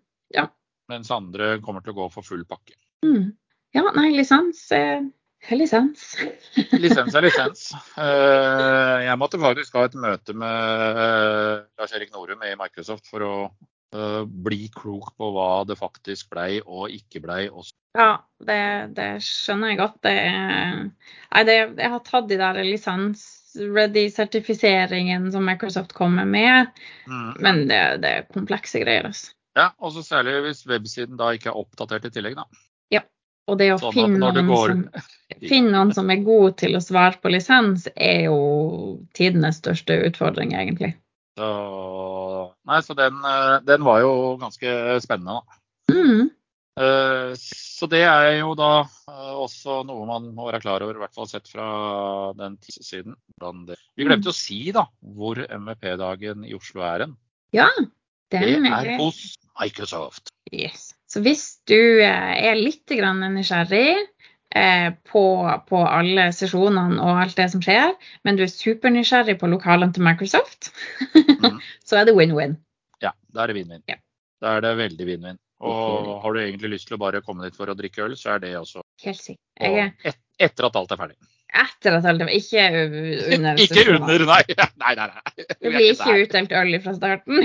Mens 0.89 1.11
andre 1.13 1.59
kommer 1.61 1.85
til 1.85 1.93
å 1.93 1.99
gå 2.01 2.09
for 2.15 2.25
full 2.25 2.41
pakke. 2.49 2.73
Mm. 3.05 3.29
Ja, 3.77 3.85
nei, 3.93 4.09
lisens 4.17 4.63
er 4.73 5.03
er 5.47 5.55
lisens. 5.55 6.05
Lisens 6.83 7.15
er 7.15 7.23
lisens. 7.23 7.69
Eh, 7.95 8.95
jeg 9.05 9.19
måtte 9.21 9.39
faktisk 9.39 9.77
ha 9.79 9.85
et 9.87 9.95
møte 9.95 10.35
med 10.35 10.99
eh, 11.05 11.61
Lars 11.79 11.93
Erik 11.95 12.11
Norum 12.15 12.43
i 12.43 12.55
Microsoft 12.59 13.07
for 13.07 13.23
å 13.23 13.33
eh, 13.45 13.51
bli 14.29 14.67
klok 14.75 15.15
på 15.17 15.31
hva 15.33 15.63
det 15.65 15.73
faktisk 15.79 16.27
blei 16.29 16.59
og 16.61 16.91
ikke 16.93 17.19
blei. 17.23 17.47
Ja, 17.97 18.19
det, 18.45 18.57
det 18.93 19.07
skjønner 19.25 19.67
jeg 19.71 19.79
godt. 19.81 19.95
Det 20.05 20.11
er, 20.13 20.93
nei, 21.33 21.41
det, 21.47 21.55
jeg 21.81 21.89
har 21.95 22.03
tatt 22.05 22.27
de 22.29 22.37
der 22.37 22.59
lisens-ready-sertifiseringen 22.67 25.31
som 25.33 25.41
Microsoft 25.45 25.93
kommer 25.97 26.25
med, 26.25 26.67
Mm. 27.09 27.33
men 27.41 27.67
det, 27.67 27.97
det 28.03 28.09
er 28.09 28.25
komplekse 28.33 28.79
greier. 28.83 29.05
Altså. 29.09 29.31
Ja, 29.57 29.71
og 29.81 29.91
så 29.95 30.03
særlig 30.05 30.43
hvis 30.45 30.67
websiden 30.69 31.17
da 31.17 31.31
ikke 31.33 31.49
er 31.49 31.57
oppdatert 31.57 32.05
i 32.05 32.09
tillegg, 32.13 32.35
da. 32.37 32.43
Ja, 32.93 33.01
Og 33.49 33.57
det 33.57 33.71
å 33.73 33.79
Sånn 33.81 33.93
finne 33.95 34.19
noen, 34.21 34.45
går 34.47 34.69
som, 34.69 34.83
finne 35.49 35.71
noen 35.73 35.93
som 35.97 36.05
er 36.13 36.21
god 36.21 36.57
til 36.61 36.77
å 36.77 36.81
svare 36.85 37.17
på 37.17 37.29
lisens, 37.33 37.87
er 37.97 38.29
jo 38.29 38.37
tidenes 39.17 39.57
største 39.63 39.97
utfordring, 40.05 40.53
egentlig. 40.53 40.93
Så, 41.39 41.49
nei, 42.67 42.81
så 42.83 42.95
den, 42.97 43.21
eh, 43.23 43.55
den 43.63 43.85
var 43.87 44.01
jo 44.03 44.11
ganske 44.41 44.73
spennende, 45.03 45.39
da. 45.39 45.59
Mm. 45.93 46.27
Eh, 46.79 47.31
Så 47.39 47.87
det 47.87 48.01
er 48.03 48.41
jo 48.41 48.51
da 48.59 48.83
eh, 48.83 49.35
også 49.39 49.81
noe 49.87 50.03
man 50.07 50.27
må 50.35 50.49
være 50.49 50.59
klar 50.65 50.83
over, 50.83 50.97
i 50.97 51.03
hvert 51.03 51.15
fall 51.15 51.29
sett 51.31 51.47
fra 51.47 51.67
den 52.35 52.57
siden. 52.67 53.15
Vi 53.95 54.07
glemte 54.07 54.33
å 54.33 54.35
si 54.35 54.65
da 54.75 54.83
hvor 55.15 55.39
MVP-dagen 55.39 56.43
i 56.43 56.55
Oslo 56.57 56.83
er 56.83 57.05
hen. 57.05 57.15
Ja, 57.55 57.69
Det 58.29 58.43
er 58.43 58.97
hos 58.99 59.37
Microsoft. 59.57 60.33
Yes. 60.51 60.91
Så 61.09 61.23
hvis 61.25 61.61
du 61.69 62.03
er 62.03 62.59
litt 62.59 62.91
nysgjerrig 62.91 63.95
på, 64.49 65.23
på 65.69 65.79
alle 65.85 66.29
sesjonene 66.33 66.97
og 67.03 67.21
alt 67.21 67.37
det 67.37 67.49
som 67.53 67.61
skjer, 67.61 67.93
men 68.25 68.39
du 68.39 68.43
er 68.45 68.49
supernysgjerrig 68.49 69.37
på 69.41 69.49
lokalene 69.51 69.93
til 69.93 70.05
Microsoft, 70.07 70.71
mm. 71.13 71.59
så 71.87 72.01
er 72.01 72.09
det 72.09 72.17
win-win. 72.17 72.57
Ja, 73.03 73.13
da 73.35 73.45
er 73.45 73.53
det 73.53 73.59
win-win. 73.61 73.83
Ja. 73.91 73.99
Da 74.39 74.55
er 74.55 74.63
det 74.63 74.77
veldig 74.79 75.07
vinn-vinn. 75.07 75.39
Og 75.59 76.13
har 76.23 76.35
du 76.35 76.39
egentlig 76.39 76.69
lyst 76.77 76.87
til 76.87 76.95
å 76.95 77.01
bare 77.01 77.19
komme 77.23 77.43
dit 77.43 77.57
for 77.57 77.67
å 77.67 77.75
drikke 77.75 78.05
øl, 78.05 78.15
så 78.15 78.37
er 78.37 78.45
det 78.45 78.53
også 78.55 78.83
Helt 79.03 79.19
sikkert. 79.19 79.43
Jeg 79.59 79.75
er 79.75 79.89
og 79.91 80.07
et, 80.07 80.19
etter 80.47 80.67
at 80.69 80.77
alt 80.79 80.93
er 80.95 80.99
ferdig. 81.01 81.17
etter 81.63 81.97
at 81.97 82.07
alt 82.07 82.23
er 82.23 82.31
Ikke 82.37 82.63
under 83.35 83.59
Ikke 83.65 83.83
under, 83.97 84.23
nei. 84.29 84.43
Nei, 84.85 84.93
nei, 84.95 85.09
nei. 85.11 85.33
Det 85.35 85.73
blir 85.73 85.89
ikke 85.91 86.13
der. 86.13 86.23
utdelt 86.23 86.55
øl 86.61 86.79
fra 86.85 86.95
starten. 86.95 87.35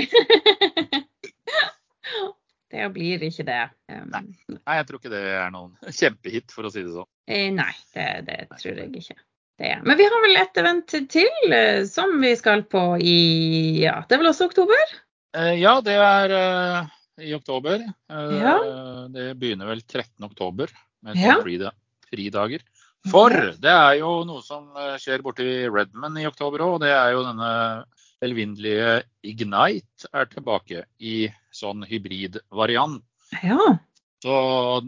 Det 2.75 2.89
blir 2.95 3.23
ikke 3.23 3.45
det. 3.47 3.61
Um, 3.91 4.09
Nei. 4.11 4.23
Nei, 4.51 4.75
jeg 4.81 4.87
tror 4.89 4.99
ikke 4.99 5.13
det 5.13 5.23
er 5.39 5.53
noen 5.55 5.71
kjempehit, 6.01 6.51
for 6.51 6.67
å 6.67 6.73
si 6.73 6.83
det 6.83 6.91
sånn. 6.95 7.07
eh, 7.31 7.47
nei, 7.55 7.71
det, 7.95 8.09
det 8.27 8.37
tror 8.59 8.83
jeg 8.83 8.91
ikke. 8.99 9.15
Det. 9.55 9.71
Men 9.87 9.95
vi 9.95 10.03
har 10.11 10.23
vel 10.25 10.35
et 10.41 10.57
event 10.59 10.93
til 11.13 11.53
eh, 11.55 11.85
som 11.87 12.11
vi 12.19 12.33
skal 12.35 12.65
på 12.67 12.81
i 12.99 13.15
ja, 13.85 14.01
det 14.03 14.17
er 14.17 14.19
vel 14.25 14.33
også 14.33 14.49
oktober? 14.49 14.81
Eh, 15.37 15.53
Ja, 15.61 15.77
det 15.85 15.95
er 15.95 16.33
uh, 16.35 16.89
i 17.23 17.31
oktober. 17.37 17.85
Uh, 18.11 18.33
Ja. 18.35 18.55
Det 19.15 19.29
begynner 19.39 19.71
vel 19.71 19.79
13. 19.87 20.11
oktober 20.27 20.73
med 21.07 21.15
Ja. 21.23 21.37
fridager. 22.11 22.67
For 23.07 23.29
det 23.61 23.71
er 23.71 23.99
jo 24.01 24.23
noe 24.27 24.41
som 24.43 24.67
skjer 24.99 25.21
borti 25.23 25.45
Redman 25.71 26.17
i 26.19 26.25
oktober 26.27 26.63
òg. 26.65 26.79
Det 26.83 26.89
er 26.91 27.11
jo 27.13 27.23
denne 27.23 27.51
velvinnelige 28.23 29.03
Ignite 29.23 30.09
er 30.11 30.25
tilbake 30.31 30.83
i 30.99 31.27
sånn 31.55 31.85
hybridvariant. 31.87 33.03
Ja. 33.43 33.77
Så 34.23 34.35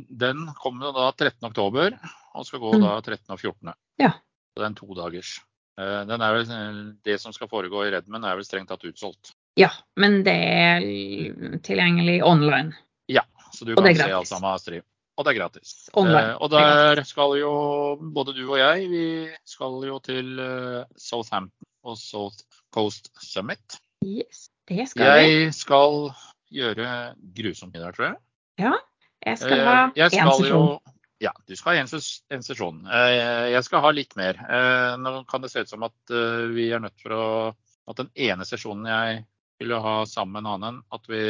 den 0.10 0.48
kommer 0.60 0.94
da 0.96 1.12
13. 1.14 1.48
oktober 1.50 1.98
og 2.36 2.46
skal 2.48 2.60
gå 2.64 2.74
Mm. 2.76 2.82
da 2.86 3.02
13. 3.02 3.30
og 3.36 3.40
14. 3.40 3.74
Ja. 4.00 4.12
Så 4.12 4.56
det 4.62 4.64
er 4.64 4.72
en 4.72 4.76
todagers. 4.76 5.40
Eh, 5.80 6.06
Den 6.06 6.22
er 6.22 6.34
vel, 6.34 6.96
det 7.06 7.20
som 7.22 7.34
skal 7.34 7.48
foregå 7.48 7.86
i 7.86 7.92
Redmond 7.94 8.26
er 8.26 8.36
vel 8.36 8.46
strengt 8.46 8.70
tatt 8.70 8.82
utsolgt. 8.84 9.34
ja. 9.58 9.70
Men 9.96 10.24
det 10.24 10.34
er 10.34 11.60
tilgjengelig 11.62 12.22
online. 12.24 12.74
Ja, 13.08 13.22
så 13.54 13.66
du 13.66 13.74
Og 13.74 13.84
kan 13.84 13.96
se 13.96 14.12
alt 14.12 14.28
sammen 14.28 14.50
av 14.52 14.60
stream. 14.60 14.84
Og 15.18 15.26
det 15.26 15.32
er 15.36 15.40
gratis. 15.40 15.90
Online. 15.98 16.32
Eh, 16.32 16.38
og 16.42 16.54
er 16.54 16.96
der 16.96 17.04
skal 17.04 17.38
jo 17.40 17.96
både 18.14 18.36
du 18.36 18.44
og 18.52 18.58
jeg, 18.58 18.90
vi 18.90 19.30
skal 19.46 19.82
jo 19.88 20.00
til 20.00 20.40
eh, 20.40 20.84
Southampton 20.96 21.66
og 21.84 21.98
South 21.98 22.38
Coast 22.74 23.10
Summit. 23.22 23.80
Yes, 24.06 24.50
det 24.68 24.90
skal 24.90 25.06
vi. 25.24 25.46
Jeg 25.46 25.54
skal 25.54 26.12
gjøre 26.54 27.16
grusomt 27.36 27.74
mye 27.74 27.84
der, 27.84 27.92
tror 27.98 28.08
jeg. 28.10 28.18
Ja, 28.60 28.74
Jeg 29.26 29.38
skal 29.42 29.66
ha 29.66 29.78
Eh, 29.96 30.08
én 30.08 30.32
sesjon. 30.38 30.80
Ja, 31.20 31.32
du 31.48 31.56
skal 31.58 31.74
ha 31.74 31.82
en, 31.82 31.88
en 32.38 32.44
sesjon. 32.46 32.84
Eh, 32.94 33.52
Jeg 33.56 33.64
skal 33.66 33.82
ha 33.82 33.90
litt 33.92 34.16
mer. 34.16 34.38
Eh, 34.38 34.98
Nå 35.02 35.24
kan 35.28 35.42
det 35.42 35.50
se 35.52 35.60
ut 35.66 35.70
som 35.70 35.84
at 35.84 36.14
eh, 36.14 36.46
vi 36.54 36.70
er 36.72 36.80
nødt 36.84 37.00
for 37.02 37.12
å 37.18 37.56
At 37.90 37.96
den 38.02 38.10
ene 38.16 38.44
sesjonen 38.46 38.86
jeg 38.86 39.26
ville 39.62 39.78
ha 39.82 40.04
sammen 40.06 40.34
med 40.36 40.44
en 40.44 40.54
annen, 40.54 40.82
at 40.92 41.06
vi 41.08 41.22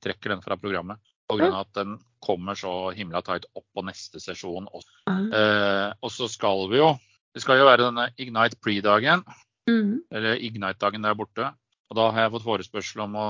trekker 0.00 0.30
den 0.32 0.40
fra 0.42 0.56
programmet. 0.56 0.98
Pga. 1.30 1.60
at 1.60 1.68
den 1.76 1.92
kommer 2.18 2.56
så 2.58 2.90
himla 2.96 3.20
tight 3.22 3.44
opp 3.54 3.64
på 3.76 3.84
neste 3.86 4.18
sesjon 4.18 4.66
også. 4.66 4.88
Ah. 5.06 5.20
Eh, 5.30 5.92
og 6.02 6.10
så 6.10 6.26
skal 6.28 6.64
vi 6.72 6.80
jo 6.80 6.98
Det 7.32 7.42
skal 7.44 7.60
jo 7.60 7.66
være 7.68 7.84
denne 7.86 8.08
Ignite 8.18 8.56
pre-dagen, 8.58 9.22
Mhm. 9.68 10.00
eller 10.10 10.34
Ignite-dagen 10.42 11.02
der 11.02 11.14
borte. 11.14 11.52
Og 11.90 11.98
da 11.98 12.06
har 12.14 12.22
jeg 12.22 12.32
fått 12.36 12.46
forespørsel 12.46 13.02
om 13.02 13.16
å 13.18 13.28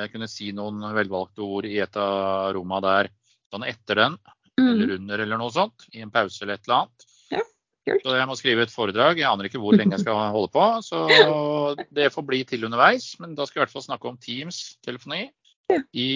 jeg 0.00 0.12
kunne 0.14 0.28
si 0.30 0.48
noen 0.56 0.80
velvalgte 0.96 1.44
ord 1.44 1.66
i 1.68 1.76
et 1.84 1.98
av 2.00 2.54
rommene 2.56 2.80
der 2.86 3.10
sånn 3.52 3.66
etter 3.68 4.00
den, 4.00 4.16
mm. 4.56 4.68
eller 4.70 4.94
under 4.96 5.22
eller 5.24 5.40
noe 5.40 5.52
sånt, 5.52 5.84
i 5.92 6.00
en 6.04 6.12
pause 6.12 6.40
eller 6.44 6.56
et 6.56 6.64
eller 6.64 6.78
annet. 6.78 7.06
Ja, 7.34 7.42
kult. 7.90 8.06
Så 8.06 8.14
jeg 8.16 8.28
må 8.30 8.36
skrive 8.40 8.64
et 8.64 8.72
foredrag. 8.72 9.20
Jeg 9.20 9.28
aner 9.28 9.50
ikke 9.50 9.60
hvor 9.60 9.76
lenge 9.76 9.98
jeg 9.98 10.06
skal 10.06 10.32
holde 10.32 10.52
på, 10.54 10.64
så 10.84 11.02
det 11.98 12.08
får 12.14 12.26
bli 12.30 12.40
til 12.48 12.64
underveis. 12.68 13.10
Men 13.20 13.36
da 13.36 13.44
skal 13.44 13.60
jeg 13.60 13.62
i 13.62 13.66
hvert 13.66 13.76
fall 13.76 13.86
snakke 13.90 14.12
om 14.12 14.16
Teams, 14.22 14.62
telefoni, 14.84 15.26
Ja. 15.68 15.82
i 15.92 16.08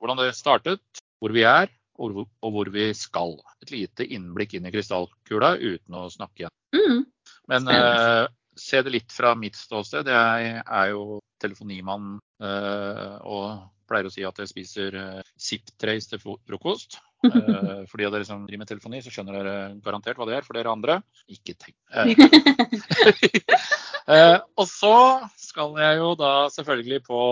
hvordan 0.00 0.22
det 0.22 0.30
startet, 0.32 0.80
hvor 1.20 1.34
vi 1.36 1.42
er, 1.44 1.68
og 2.00 2.14
hvor, 2.14 2.28
og 2.40 2.54
hvor 2.54 2.72
vi 2.72 2.86
skal. 2.96 3.36
Et 3.60 3.74
lite 3.74 4.06
innblikk 4.08 4.56
inn 4.56 4.64
i 4.64 4.72
krystallkula 4.72 5.58
uten 5.60 6.00
å 6.00 6.08
snakke 6.08 6.46
igjen. 6.46 6.54
Mm. 6.72 7.04
Men. 7.52 7.72
Eh, 8.58 8.62
se 8.62 8.82
det 8.82 8.94
litt 8.94 9.14
fra 9.14 9.34
mitt 9.38 9.56
ståsted. 9.56 10.10
Jeg 10.10 10.62
er 10.62 10.92
jo 10.92 11.20
telefonimann 11.40 12.16
eh, 12.42 13.18
og 13.22 13.68
pleier 13.88 14.08
å 14.08 14.12
si 14.12 14.24
at 14.26 14.36
jeg 14.42 14.50
spiser 14.50 14.96
Zip-trays 15.40 16.10
til 16.10 16.24
frokost. 16.24 16.98
Eh, 17.28 17.80
for 17.90 17.98
de 17.98 18.06
av 18.06 18.12
dere 18.14 18.26
som 18.26 18.44
driver 18.46 18.62
med 18.62 18.70
telefoni, 18.70 19.00
så 19.02 19.10
skjønner 19.10 19.38
dere 19.40 19.54
garantert 19.82 20.20
hva 20.20 20.28
det 20.28 20.36
er. 20.36 20.44
For 20.46 20.54
dere 20.54 20.70
andre, 20.70 21.00
ikke 21.34 21.56
tenk. 21.58 21.74
Eh, 21.90 22.12
eh, 24.14 24.36
og 24.38 24.68
så 24.70 24.94
skal 25.42 25.74
jeg 25.82 25.98
jo 25.98 26.12
da 26.20 26.32
selvfølgelig 26.54 27.00
på 27.08 27.22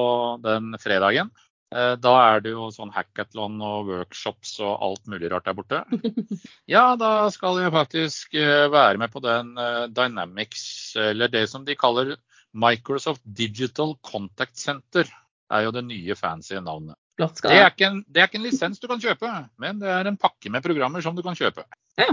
den 0.42 0.74
fredagen. 0.82 1.30
Eh, 1.74 1.94
da 1.98 2.12
er 2.28 2.42
det 2.44 2.52
jo 2.54 2.68
sånn 2.70 2.92
hackathon 2.94 3.58
og 3.64 3.88
workshops 3.90 4.54
og 4.62 4.76
alt 4.86 5.08
mulig 5.10 5.30
rart 5.32 5.48
der 5.48 5.56
borte. 5.58 5.82
Ja, 6.70 6.94
da 6.98 7.28
skal 7.34 7.58
jeg 7.62 7.74
faktisk 7.74 8.36
eh, 8.38 8.66
være 8.70 9.00
med 9.02 9.10
på 9.12 9.22
den 9.24 9.52
eh, 9.58 9.86
Dynamics, 9.90 10.94
eller 10.98 11.30
det 11.32 11.46
som 11.50 11.66
de 11.66 11.74
kaller 11.78 12.14
Microsoft 12.56 13.24
Digital 13.24 13.96
Contact 14.06 14.56
Center. 14.58 15.10
er 15.50 15.66
jo 15.66 15.74
det 15.74 15.84
nye 15.86 16.14
fancy 16.18 16.54
navnet. 16.58 16.96
Det 17.16 17.50
er, 17.54 17.70
en, 17.86 18.02
det 18.12 18.20
er 18.20 18.28
ikke 18.28 18.40
en 18.40 18.44
lisens 18.44 18.80
du 18.80 18.88
kan 18.90 19.00
kjøpe, 19.00 19.28
men 19.62 19.78
det 19.80 19.88
er 19.88 20.08
en 20.08 20.18
pakke 20.20 20.50
med 20.52 20.64
programmer 20.64 21.00
som 21.00 21.16
du 21.16 21.22
kan 21.24 21.38
kjøpe. 21.38 21.64
Ja. 21.96 22.10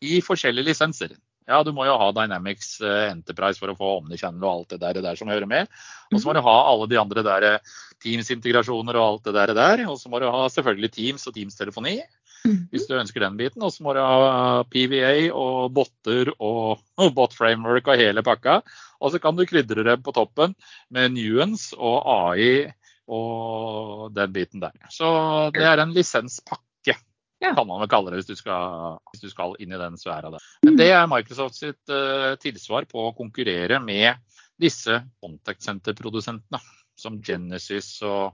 I 0.00 0.20
forskjellige 0.24 0.70
lisenser. 0.70 1.12
Ja, 1.46 1.62
du 1.62 1.72
må 1.72 1.86
jo 1.86 1.96
ha 2.00 2.10
Dynamics 2.14 2.80
eh, 2.82 3.08
Enterprise 3.12 3.62
for 3.62 3.70
å 3.70 3.76
få 3.78 3.92
Omnichannel 4.00 4.42
og 4.42 4.52
alt 4.52 4.74
det 4.74 4.80
der, 4.82 4.98
det 4.98 5.04
der 5.06 5.18
som 5.18 5.30
hører 5.30 5.46
med. 5.46 5.70
Og 6.12 6.18
så 6.18 6.28
må 6.28 6.34
du 6.36 6.42
ha 6.46 6.56
alle 6.72 6.88
de 6.90 6.98
andre 7.00 7.22
der 7.26 7.48
eh, 7.52 7.74
Teams-integrasjoner 8.02 8.98
og 8.98 9.06
alt 9.06 9.28
det 9.28 9.36
der. 9.38 9.54
der. 9.56 9.84
Og 9.90 10.00
så 10.00 10.10
må 10.12 10.20
du 10.22 10.26
ha 10.30 10.46
selvfølgelig 10.52 10.92
Teams 10.98 11.26
og 11.30 11.36
Teams-telefoni 11.38 12.00
Mhm. 12.46 12.68
hvis 12.70 12.86
du 12.88 12.96
ønsker 12.98 13.24
den 13.24 13.36
biten. 13.38 13.62
Og 13.64 13.72
så 13.74 13.84
må 13.84 13.94
du 13.96 14.00
ha 14.02 14.62
PVA 14.70 15.30
og 15.34 15.72
botter 15.76 16.32
og, 16.36 16.82
og 16.98 17.14
bot 17.16 17.36
framework 17.36 17.88
og 17.90 18.00
hele 18.00 18.24
pakka. 18.26 18.60
Og 19.00 19.12
så 19.12 19.20
kan 19.22 19.36
du 19.36 19.46
krydre 19.48 19.84
det 19.86 19.98
på 20.04 20.14
toppen 20.16 20.54
med 20.94 21.16
Nuance 21.16 21.76
og 21.76 22.06
AI 22.06 22.72
og 23.06 24.14
den 24.14 24.32
biten 24.34 24.62
der. 24.62 24.74
Så 24.90 25.08
det 25.54 25.62
er 25.66 25.82
en 25.82 25.94
lisenspakke, 25.94 26.65
Ja. 27.42 27.52
kan 27.54 27.66
man 27.68 27.82
vel 27.82 27.90
kalle 27.92 28.12
det 28.12 28.22
hvis 28.22 28.30
du 28.30 28.38
skal, 28.38 28.96
hvis 29.12 29.24
du 29.26 29.28
skal 29.32 29.56
inn 29.60 29.74
i 29.74 29.80
den 29.80 29.98
sfæra 30.00 30.30
der. 30.32 30.44
Men 30.64 30.78
det 30.78 30.88
er 30.94 31.08
Microsoft 31.10 31.58
sitt 31.58 31.92
uh, 31.92 32.32
tilsvar 32.40 32.88
på 32.88 33.08
å 33.08 33.14
konkurrere 33.16 33.80
med 33.82 34.16
disse 34.60 35.02
contact 35.20 35.64
center-produsentene, 35.66 36.60
som 36.96 37.20
Genesis 37.20 37.90
og 38.06 38.32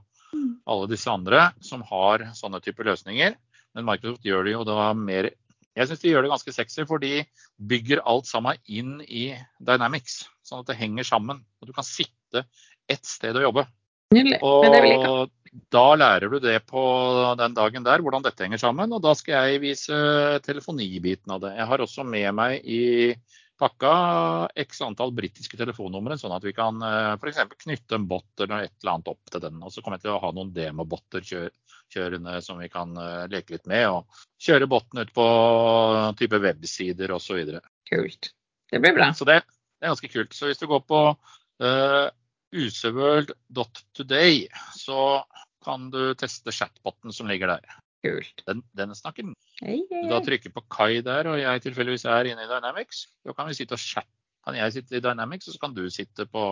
alle 0.65 0.87
disse 0.89 1.11
andre 1.11 1.49
som 1.61 1.83
har 1.89 2.29
sånne 2.37 2.61
typer 2.63 2.87
løsninger. 2.87 3.35
Men 3.75 3.87
Microsoft 3.87 4.25
gjør 4.25 4.47
det 4.47 4.55
jo 4.55 4.67
da 4.67 4.91
mer 4.97 5.33
Jeg 5.73 5.89
syns 5.89 6.03
de 6.03 6.11
gjør 6.11 6.21
det 6.21 6.29
ganske 6.29 6.53
sexy, 6.53 6.83
for 6.85 7.01
de 7.01 7.23
bygger 7.57 8.03
alt 8.05 8.27
sammen 8.29 8.59
inn 8.69 8.99
i 9.09 9.31
Dynamics. 9.57 10.19
Sånn 10.45 10.61
at 10.61 10.67
det 10.69 10.77
henger 10.77 11.07
sammen. 11.07 11.39
Og 11.57 11.65
du 11.65 11.73
kan 11.73 11.87
sitte 11.87 12.43
ett 12.85 13.09
sted 13.09 13.33
og 13.39 13.47
jobbe. 13.47 13.63
Nydelig. 14.11 14.39
Og 14.43 15.29
da 15.73 15.85
lærer 15.95 16.31
du 16.33 16.39
det 16.41 16.57
på 16.65 16.81
den 17.37 17.53
dagen 17.53 17.85
der, 17.85 18.01
hvordan 18.01 18.25
dette 18.25 18.45
henger 18.45 18.61
sammen. 18.61 18.93
Og 18.95 19.01
da 19.03 19.13
skal 19.17 19.51
jeg 19.51 19.61
vise 19.63 19.99
telefonibiten 20.45 21.33
av 21.35 21.43
det. 21.45 21.53
Jeg 21.59 21.69
har 21.69 21.85
også 21.85 22.05
med 22.07 22.29
meg 22.35 22.65
i 22.65 23.13
pakka 23.61 23.93
x 24.59 24.81
antall 24.83 25.13
britiske 25.15 25.57
telefonnumre, 25.59 26.17
sånn 26.19 26.33
at 26.35 26.43
vi 26.45 26.55
kan 26.57 26.81
f.eks. 27.21 27.43
knytte 27.65 27.99
en 27.99 28.07
bot 28.09 28.41
eller 28.41 28.65
et 28.65 28.73
eller 28.81 28.95
annet 28.95 29.11
opp 29.13 29.31
til 29.31 29.43
den. 29.45 29.61
Og 29.61 29.73
så 29.73 29.83
kommer 29.83 29.99
jeg 29.99 30.07
til 30.07 30.15
å 30.15 30.21
ha 30.23 30.31
noen 30.35 30.51
demobotter 30.55 31.25
kjør, 31.27 31.51
kjørende 31.93 32.39
som 32.43 32.59
vi 32.61 32.69
kan 32.73 32.97
eh, 32.97 33.27
leke 33.31 33.55
litt 33.55 33.69
med. 33.69 33.85
Og 33.93 34.41
kjøre 34.41 34.69
botten 34.71 35.03
ut 35.03 35.13
på 35.15 35.27
type 36.19 36.41
websider 36.43 37.13
osv. 37.15 37.59
Kult. 37.91 38.33
Det 38.73 38.81
blir 38.81 38.97
bra. 38.97 39.11
Så 39.13 39.29
det, 39.29 39.43
det 39.77 39.85
er 39.85 39.93
ganske 39.93 40.11
kult. 40.11 40.33
Så 40.33 40.49
hvis 40.49 40.61
du 40.61 40.67
går 40.71 40.81
på 40.89 41.01
uh, 41.13 42.07
useworld.today, 42.53 44.47
så 44.77 45.23
kan 45.63 45.89
du 45.93 46.13
teste 46.19 46.51
chatboten 46.51 47.13
som 47.15 47.29
ligger 47.31 47.55
der. 47.55 47.79
Kult. 48.03 48.43
Den, 48.47 48.63
den 48.75 48.95
snakker. 48.95 49.29
Hey, 49.61 49.79
hey, 49.89 50.03
Du 50.03 50.11
da 50.11 50.19
trykker 50.23 50.51
på 50.51 50.65
Kai 50.71 51.01
der, 51.05 51.29
og 51.31 51.39
jeg 51.39 51.63
tilfeldigvis 51.63 52.03
er 52.11 52.27
inne 52.33 52.43
i 52.43 52.49
Dynamics. 52.49 53.05
Da 53.23 53.35
kan 53.37 53.47
vi 53.47 53.55
sitte 53.55 53.77
og 53.77 53.83
chatte. 53.83 54.11
Kan 54.43 54.57
jeg 54.59 54.73
sitte 54.75 54.97
i 54.99 55.03
Dynamics, 55.03 55.47
og 55.47 55.55
så 55.55 55.61
kan 55.63 55.75
du 55.75 55.85
sitte 55.93 56.25
på 56.27 56.49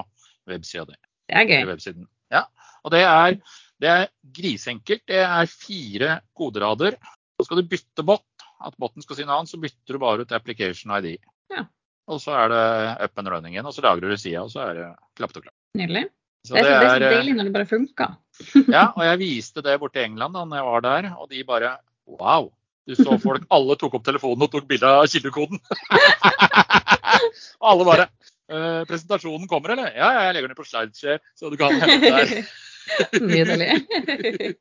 websida 0.47 0.85
di. 0.87 0.95
Det 1.27 1.41
er 1.41 1.49
gøy. 1.49 1.65
websiden. 1.67 2.07
Ja, 2.31 2.45
og 2.85 2.93
det 2.95 3.01
er, 3.03 3.35
det 3.83 3.89
er 3.91 4.07
grisenkelt. 4.37 5.03
Det 5.11 5.19
er 5.25 5.51
fire 5.51 6.21
koderader. 6.37 6.95
Så 7.35 7.49
skal 7.49 7.59
du 7.59 7.67
bytte 7.67 8.05
bot, 8.07 8.47
at 8.63 8.77
botten 8.79 9.03
skal 9.03 9.19
si 9.19 9.27
noe 9.27 9.41
annet, 9.41 9.51
så 9.51 9.59
bytter 9.59 9.97
du 9.97 9.99
bare 9.99 10.23
ut 10.23 10.31
application 10.37 10.93
ID. 10.95 11.17
Ja. 11.51 11.65
Og 12.07 12.21
så 12.23 12.35
er 12.37 12.51
det 12.53 12.63
up 13.09 13.19
and 13.19 13.31
running 13.33 13.57
igjen, 13.57 13.67
og 13.67 13.75
så 13.75 13.83
lager 13.83 14.07
du 14.07 14.15
sida, 14.15 14.45
og 14.45 14.53
så 14.53 14.69
er 14.69 14.79
det 14.79 14.87
klappet 15.19 15.41
og 15.41 15.49
klapp. 15.49 15.57
Nydelig. 15.77 16.07
Så 16.47 16.55
Det 16.55 16.61
er, 16.61 16.65
det 16.65 16.73
er 16.75 16.89
så 16.89 16.95
er, 16.95 17.13
deilig 17.15 17.35
når 17.37 17.47
det 17.47 17.53
bare 17.55 17.69
funker. 17.69 18.15
ja, 18.75 18.87
og 18.89 19.03
jeg 19.05 19.21
viste 19.25 19.63
det 19.65 19.77
borte 19.81 20.01
i 20.01 20.07
England 20.09 20.35
da 20.37 20.45
når 20.47 20.61
jeg 20.61 20.69
var 20.69 20.85
der, 20.87 21.11
og 21.17 21.29
de 21.31 21.45
bare 21.47 21.75
wow. 22.09 22.49
Du 22.89 22.95
så 22.97 23.15
folk, 23.21 23.45
alle 23.53 23.75
tok 23.77 23.99
opp 23.99 24.07
telefonen 24.07 24.47
og 24.47 24.51
tok 24.51 24.65
bilde 24.67 24.89
av 24.89 25.05
kildekoden. 25.07 25.61
alle 27.69 27.85
bare 27.87 28.07
«Eh, 28.51 28.81
Presentasjonen 28.89 29.45
kommer, 29.47 29.75
eller? 29.75 29.93
Ja, 29.95 30.09
ja, 30.17 30.23
jeg 30.25 30.35
legger 30.35 30.51
den 30.51 30.57
på 30.57 30.65
slideshare, 30.67 31.21
så 31.37 31.51
du 31.53 31.55
kan 31.61 31.77
hente 31.77 32.01
den 32.01 32.17
der. 32.17 32.49
Nydelig. 33.21 34.57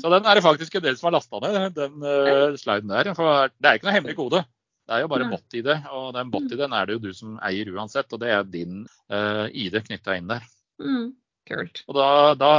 Så 0.00 0.10
den 0.10 0.24
er 0.24 0.34
det 0.34 0.42
faktisk 0.42 0.74
en 0.74 0.86
del 0.88 0.96
som 0.98 1.10
har 1.10 1.18
lasta 1.18 1.42
ned, 1.44 1.76
den 1.76 2.00
uh, 2.02 2.56
sliden 2.58 2.90
der. 2.90 3.12
For 3.14 3.52
det 3.54 3.68
er 3.68 3.78
ikke 3.78 3.86
noe 3.86 3.94
hemmelig 3.94 4.16
kode. 4.18 4.42
Det 4.90 4.96
er 4.96 5.04
jo 5.04 5.10
bare 5.12 5.28
bot-ID, 5.30 5.68
og 5.94 6.06
den 6.16 6.30
bot-ID-en 6.32 6.72
er 6.74 6.88
det 6.88 6.96
jo 6.96 7.00
du 7.04 7.12
som 7.14 7.36
eier 7.46 7.68
uansett. 7.70 8.10
Og 8.10 8.18
det 8.18 8.32
er 8.34 8.48
din 8.50 8.80
uh, 9.14 9.46
ID 9.46 9.76
knytta 9.86 10.16
inn 10.18 10.32
der. 10.32 10.42
Mm. 10.82 11.12
Kult. 11.46 11.82
Og 11.86 11.94
da, 11.94 12.08
da 12.34 12.50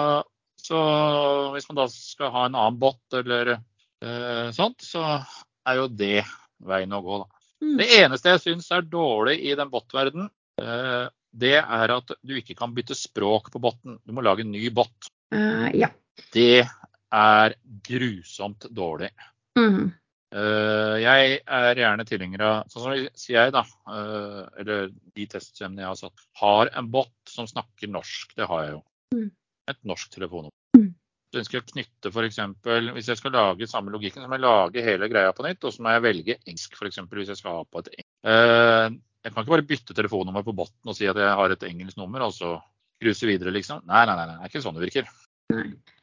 Så 0.62 0.80
hvis 1.52 1.68
man 1.68 1.82
da 1.82 1.90
skal 1.92 2.32
ha 2.32 2.46
en 2.48 2.56
annen 2.56 2.80
bot 2.80 3.20
eller 3.20 3.58
uh, 3.58 4.48
sånt, 4.56 4.80
så 4.80 5.04
er 5.68 5.82
jo 5.82 5.90
det 5.92 6.22
veien 6.64 6.96
å 6.96 7.04
gå, 7.04 7.20
da. 7.26 7.44
Mm. 7.68 7.76
Det 7.82 7.90
eneste 8.00 8.32
jeg 8.32 8.44
syns 8.46 8.72
er 8.72 8.88
dårlig 8.88 9.36
i 9.52 9.58
den 9.60 9.74
bot-verdenen, 9.74 10.32
uh, 10.64 11.12
det 11.32 11.58
er 11.60 11.96
at 11.98 12.16
du 12.24 12.38
ikke 12.40 12.56
kan 12.56 12.72
bytte 12.76 12.96
språk 12.96 13.52
på 13.52 13.60
botten. 13.60 14.00
Du 14.08 14.16
må 14.16 14.24
lage 14.24 14.48
en 14.48 14.56
ny 14.56 14.70
bot. 14.72 15.12
Uh, 15.36 15.68
ja. 15.76 15.92
Det 16.32 16.64
er 17.12 17.60
grusomt 17.92 18.72
dårlig. 18.72 19.12
Mm. 19.60 19.92
Eh, 20.32 20.96
jeg 21.04 21.40
er 21.44 21.76
gjerne 21.82 22.06
tilhenger 22.08 22.44
av 22.48 22.72
Sånn 22.72 22.86
som 22.86 22.94
jeg, 23.34 23.52
da, 23.52 23.66
eh, 23.92 24.46
eller 24.64 24.88
de 24.92 25.28
testsystemene 25.28 25.84
jeg 25.84 25.90
har 25.90 26.00
satt, 26.00 26.24
har 26.40 26.72
en 26.80 26.88
bot 26.94 27.12
som 27.28 27.50
snakker 27.50 27.92
norsk. 27.92 28.32
Det 28.38 28.48
har 28.48 28.64
jeg 28.64 28.74
jo. 28.78 28.82
Mm. 29.18 29.30
Et 29.74 29.82
norsk 29.92 30.14
telefonnummer. 30.14 30.56
Mm. 30.78 30.90
Så 31.32 31.42
ønsker 31.42 31.58
jeg 31.58 31.66
å 31.66 31.72
knytte 31.74 32.12
f.eks. 32.12 32.40
Hvis 32.96 33.12
jeg 33.12 33.20
skal 33.20 33.36
lage 33.36 33.68
samme 33.68 33.92
logikken, 33.92 34.24
så 34.24 34.32
må 34.32 34.40
jeg 34.40 34.46
lage 34.48 34.86
hele 34.88 35.12
greia 35.12 35.36
på 35.36 35.46
nytt. 35.48 35.64
Og 35.68 35.76
så 35.76 35.84
må 35.84 35.96
jeg 35.96 36.06
velge 36.08 36.40
engelsk, 36.46 36.80
f.eks. 36.80 37.04
hvis 37.12 37.34
jeg 37.34 37.40
skal 37.40 37.60
ha 37.60 37.68
på 37.68 37.84
et 37.84 37.92
engelsk. 37.94 38.12
Eh, 38.32 39.00
jeg 39.22 39.34
kan 39.34 39.44
ikke 39.44 39.54
bare 39.54 39.70
bytte 39.70 39.96
telefonnummer 39.98 40.46
på 40.48 40.56
botten 40.58 40.90
og 40.90 40.96
si 40.98 41.06
at 41.06 41.20
jeg 41.20 41.34
har 41.38 41.54
et 41.54 41.66
engelsk 41.68 42.00
nummer, 42.00 42.24
og 42.26 42.34
så 42.34 42.56
cruise 43.02 43.28
videre, 43.28 43.54
liksom. 43.54 43.84
Nei, 43.90 44.06
nei, 44.08 44.16
nei, 44.18 44.28
det 44.32 44.38
er 44.40 44.50
ikke 44.50 44.64
sånn 44.64 44.80
det 44.80 44.88
virker. 44.88 45.12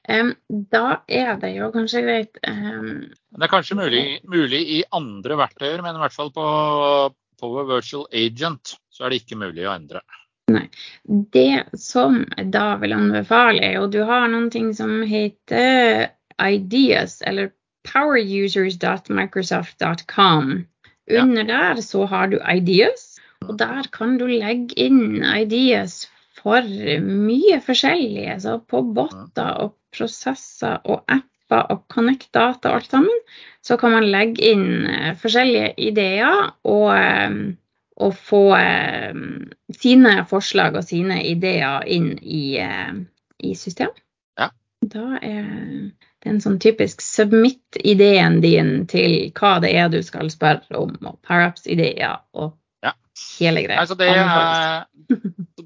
Da 0.09 0.85
er 1.05 1.35
det 1.43 1.51
jo 1.53 1.69
kanskje 1.75 2.01
greit 2.07 2.39
Det 2.41 3.45
er 3.45 3.51
kanskje 3.53 3.77
mulig, 3.77 4.05
mulig 4.25 4.63
i 4.79 4.81
andre 4.97 5.37
verktøyer, 5.37 5.83
men 5.85 5.99
i 5.99 6.01
hvert 6.01 6.17
fall 6.17 6.33
på 6.33 6.47
Power 7.39 7.69
Virtual 7.69 8.09
Agent 8.17 8.79
så 8.89 9.05
er 9.05 9.13
det 9.13 9.21
ikke 9.23 9.43
mulig 9.45 9.69
å 9.69 9.77
endre. 9.77 10.01
Det 11.37 11.69
som 11.77 12.23
jeg 12.25 12.49
da 12.55 12.79
vil 12.81 12.97
anbefale, 12.97 13.61
er 13.61 13.77
jo 13.77 13.93
du 13.93 14.01
har 14.09 14.25
noen 14.33 14.49
ting 14.51 14.73
som 14.75 15.03
heter 15.07 16.09
Ideas, 16.41 17.21
eller 17.29 17.53
powerusers.microsoft.com. 17.89 20.67
Ja. 21.09 21.23
Under 21.23 21.45
der 21.45 21.81
så 21.85 22.05
har 22.09 22.27
du 22.33 22.39
Ideas, 22.41 23.21
og 23.45 23.59
der 23.61 23.83
kan 23.93 24.19
du 24.21 24.27
legge 24.29 24.75
inn 24.81 25.25
Ideas 25.25 26.09
for 26.39 26.67
mye 27.05 27.61
forskjellig. 27.65 28.31
Så 28.43 28.59
på 28.71 28.83
botter 28.97 29.63
og 29.65 29.77
prosesser 29.95 30.81
og 30.85 31.05
apper 31.09 31.73
og 31.73 31.87
Connect 31.93 32.29
Data 32.35 32.73
og 32.73 32.81
alt 32.81 32.93
sammen, 32.93 33.23
så 33.65 33.79
kan 33.81 33.95
man 33.97 34.11
legge 34.13 34.53
inn 34.53 34.87
eh, 34.89 35.15
forskjellige 35.19 35.73
ideer 35.91 36.53
og 36.69 36.91
eh, 36.97 37.41
og 37.99 38.15
få 38.15 38.43
eh, 38.55 39.17
sine 39.75 40.13
forslag 40.31 40.77
og 40.79 40.85
sine 40.87 41.17
ideer 41.27 41.83
inn 41.91 42.13
i, 42.23 42.61
i 43.43 43.55
systemet. 43.59 43.99
Ja. 44.39 44.53
Da 44.87 45.19
er 45.19 45.49
det 46.23 46.31
en 46.31 46.39
sånn 46.43 46.61
typisk 46.63 47.03
submit-ideen 47.03 48.39
din 48.45 48.87
til 48.91 49.17
hva 49.39 49.57
det 49.65 49.73
er 49.75 49.91
du 49.91 49.99
skal 50.07 50.31
spørre 50.31 50.79
om, 50.79 50.95
og 51.03 51.19
Paraps-ideer 51.27 52.23
og 52.39 52.55
Ja. 52.85 52.93
hele 53.41 53.65
greia. 53.65 53.81
Altså 53.83 53.97
det, 53.99 54.09
er, 54.15 54.85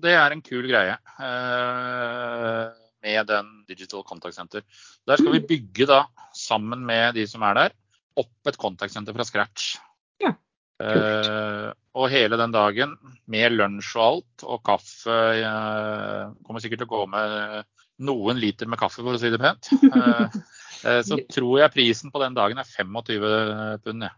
det 0.04 0.14
er 0.16 0.34
en 0.34 0.42
kul 0.44 0.64
greie 0.70 0.94
eh, 0.96 2.70
med 3.02 3.28
den 3.28 3.50
Digital 3.68 4.04
Contact 4.08 4.38
Center. 4.38 4.64
Der 5.08 5.20
skal 5.20 5.34
vi 5.36 5.46
bygge 5.54 5.88
da, 5.90 6.04
sammen 6.36 6.84
med 6.88 7.18
de 7.18 7.26
som 7.28 7.44
er 7.46 7.58
der, 7.58 7.76
opp 8.18 8.48
et 8.48 8.58
contact 8.60 8.94
center 8.94 9.16
fra 9.16 9.26
scratch. 9.26 9.76
Ja, 10.22 10.34
uh, 10.82 11.70
og 11.96 12.08
hele 12.12 12.38
den 12.40 12.54
dagen, 12.54 12.94
med 13.30 13.56
lunsj 13.56 13.94
og 13.96 14.04
alt, 14.04 14.44
og 14.46 14.62
kaffe 14.66 15.18
uh, 15.42 16.32
Kommer 16.44 16.62
sikkert 16.64 16.82
til 16.82 16.88
å 16.88 16.92
gå 16.94 17.02
med 17.12 17.66
noen 18.02 18.40
liter 18.40 18.70
med 18.70 18.80
kaffe, 18.80 19.02
for 19.04 19.16
å 19.16 19.20
si 19.20 19.30
det 19.32 19.40
pent. 19.42 19.68
Uh, 19.92 21.02
så 21.04 21.20
tror 21.36 21.60
jeg 21.62 21.74
prisen 21.74 22.12
på 22.14 22.22
den 22.22 22.36
dagen 22.38 22.60
er 22.60 22.68
25 22.68 23.82
pund. 23.84 24.08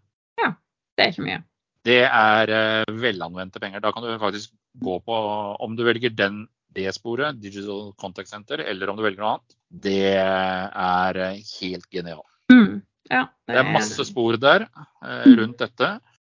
Ja. 0.40 0.55
Det 0.95 1.07
er 1.07 1.14
ikke 1.14 1.26
mye. 1.26 1.42
Det 1.85 2.01
er 2.07 2.51
eh, 2.55 2.95
velanvendte 2.97 3.61
penger. 3.61 3.82
Da 3.85 3.93
kan 3.93 4.05
du 4.07 4.14
faktisk 4.20 4.55
gå 4.80 4.99
på 5.05 5.18
om 5.64 5.74
du 5.76 5.85
velger 5.87 6.14
den, 6.16 6.47
det 6.74 6.89
sporet, 6.97 7.37
Digital 7.43 7.93
Contact 8.01 8.30
Center, 8.32 8.62
eller 8.64 8.91
om 8.91 8.97
du 8.99 9.05
velger 9.05 9.20
noe 9.22 9.35
annet. 9.37 9.57
Det 9.85 9.99
er 10.16 11.20
eh, 11.28 11.43
helt 11.61 11.87
genialt. 11.93 12.30
Mm. 12.53 12.80
Ja, 13.12 13.26
Det 13.47 13.59
er 13.61 13.68
masse 13.68 14.05
spor 14.09 14.39
der 14.41 14.64
eh, 14.64 15.26
rundt 15.37 15.61
dette. 15.61 15.91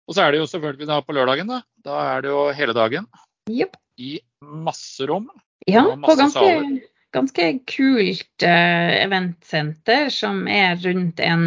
Og 0.09 0.17
så 0.17 0.25
er 0.25 0.33
det 0.33 0.41
jo 0.41 0.47
selvfølgelig 0.49 0.89
da 0.89 0.97
på 1.05 1.13
lørdagen, 1.15 1.47
da. 1.53 1.61
Da 1.85 1.99
er 2.15 2.25
det 2.25 2.33
jo 2.33 2.41
hele 2.57 2.73
dagen 2.75 3.05
Yep. 3.51 3.77
i 3.99 4.17
masse 4.41 5.05
rom. 5.07 5.29
Ja, 5.67 5.85
Og 5.85 5.93
på 5.93 6.01
masse 6.07 6.19
ganske, 6.25 6.41
saler. 6.41 6.81
ganske 7.15 7.45
kult 7.69 8.43
uh, 8.43 8.91
eventsenter 8.99 10.09
som 10.11 10.41
er 10.51 10.75
rundt 10.83 11.21
en 11.23 11.45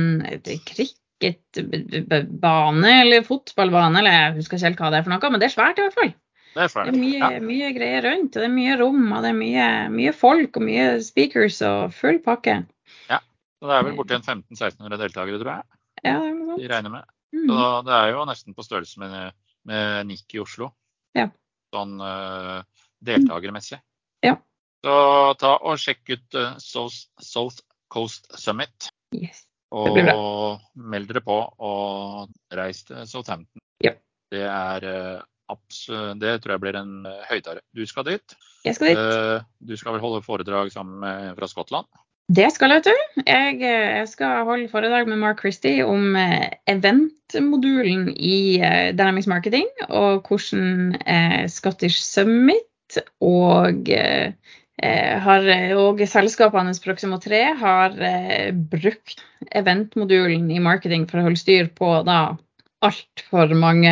cricketbane 1.20 2.92
eller 3.00 3.24
fotballbane, 3.26 3.98
eller 4.00 4.16
jeg 4.16 4.36
husker 4.38 4.56
ikke 4.58 4.66
helt 4.68 4.80
hva 4.82 4.90
det 4.92 5.00
er 5.00 5.06
for 5.06 5.14
noe, 5.14 5.30
men 5.32 5.42
det 5.42 5.48
er 5.50 5.54
svært 5.56 5.80
i 5.80 5.86
hvert 5.86 5.96
fall. 5.96 6.14
Det 6.56 6.64
er 6.64 6.72
Det 6.72 6.94
er 6.94 6.96
mye, 6.96 7.18
Ja. 7.18 7.40
mye 7.40 7.72
greier 7.76 8.02
rundt, 8.02 8.36
og 8.36 8.40
det 8.40 8.48
er 8.48 8.54
mye 8.54 8.76
rom, 8.80 9.12
og 9.12 9.22
det 9.22 9.30
er 9.30 9.36
mye, 9.40 9.66
mye 9.92 10.12
folk 10.16 10.56
og 10.56 10.62
mye 10.62 10.86
speakers 11.04 11.60
og 11.62 11.92
full 11.92 12.18
pakke. 12.24 12.66
Ja, 13.10 13.18
Så 13.60 13.68
det 13.68 13.74
er 13.76 13.82
vel 13.84 13.96
borti 13.96 14.14
en 14.14 14.22
1500-1600 14.22 14.98
deltakere, 14.98 15.38
tror 15.40 15.52
jeg. 15.52 15.64
Ja, 16.04 16.18
det 16.20 16.28
er 16.28 16.34
noe 16.34 16.56
De 16.58 16.68
regner 16.68 16.90
med. 16.90 17.04
Mm. 17.34 17.48
Så 17.48 17.84
det 17.84 17.92
er 17.92 18.08
jo 18.12 18.24
nesten 18.24 18.54
på 18.54 18.64
størrelse 18.64 18.98
med, 18.98 19.32
med 19.64 20.06
NIC 20.06 20.34
i 20.34 20.38
Oslo. 20.40 20.70
Ja. 21.14 21.28
Sånn 21.74 22.00
uh, 22.00 22.62
deltakermessig. 23.04 23.80
Ja. 24.24 24.36
Så 24.84 24.96
ta 25.40 25.56
og 25.60 25.76
sjekk 25.82 26.08
ut 26.14 26.34
uh, 26.38 26.56
South, 26.62 27.08
South 27.20 27.60
Coast 27.92 28.30
Summit. 28.38 28.88
Yes. 29.12 29.44
Og 29.76 30.60
meld 30.76 31.08
dere 31.10 31.22
på 31.24 31.36
og 31.58 32.32
reis 32.56 32.84
til 32.88 33.04
Southampton. 33.08 33.62
Ja. 33.84 33.92
Det 34.32 34.42
er 34.42 34.86
eh, 34.90 35.20
absolutt 35.52 36.20
Det 36.22 36.32
tror 36.42 36.56
jeg 36.56 36.64
blir 36.64 36.78
en 36.80 37.06
eh, 37.06 37.22
høydare. 37.30 37.62
Du 37.76 37.84
skal 37.86 38.06
dit. 38.08 38.36
Jeg 38.66 38.78
skal 38.78 38.92
dit. 38.92 38.98
Eh, 38.98 39.46
Du 39.60 39.76
skal 39.76 39.96
vel 39.96 40.02
holde 40.02 40.24
foredrag 40.26 40.72
sammen 40.74 41.00
med 41.04 41.36
fra 41.38 41.48
Skottland? 41.50 41.86
Det 42.26 42.48
skal 42.50 42.72
jeg, 42.74 42.82
vet 42.82 42.88
du. 42.90 43.22
Jeg, 43.22 43.60
jeg 43.62 44.08
skal 44.10 44.46
holde 44.48 44.70
foredrag 44.72 45.06
med 45.06 45.20
Mark 45.22 45.38
Christie 45.44 45.84
om 45.86 46.16
eventmodulen 46.66 48.08
i 48.16 48.58
Dynamics 48.98 49.28
Marketing, 49.30 49.68
og 49.86 50.26
hvordan 50.26 50.96
Scottish 51.46 52.02
Summit 52.02 52.98
og 53.22 53.86
har, 54.82 55.46
og 55.80 56.02
selskapene 56.04 56.74
Proximo 56.84 57.16
3 57.22 57.42
har 57.62 57.94
eh, 57.96 58.50
brukt 58.52 59.22
eventmodulen 59.56 60.50
i 60.52 60.60
marketing 60.60 61.06
for 61.08 61.20
å 61.20 61.28
holde 61.28 61.40
styr 61.40 61.70
på 61.72 61.88
da 62.04 62.36
altfor 62.84 63.54
mange 63.56 63.88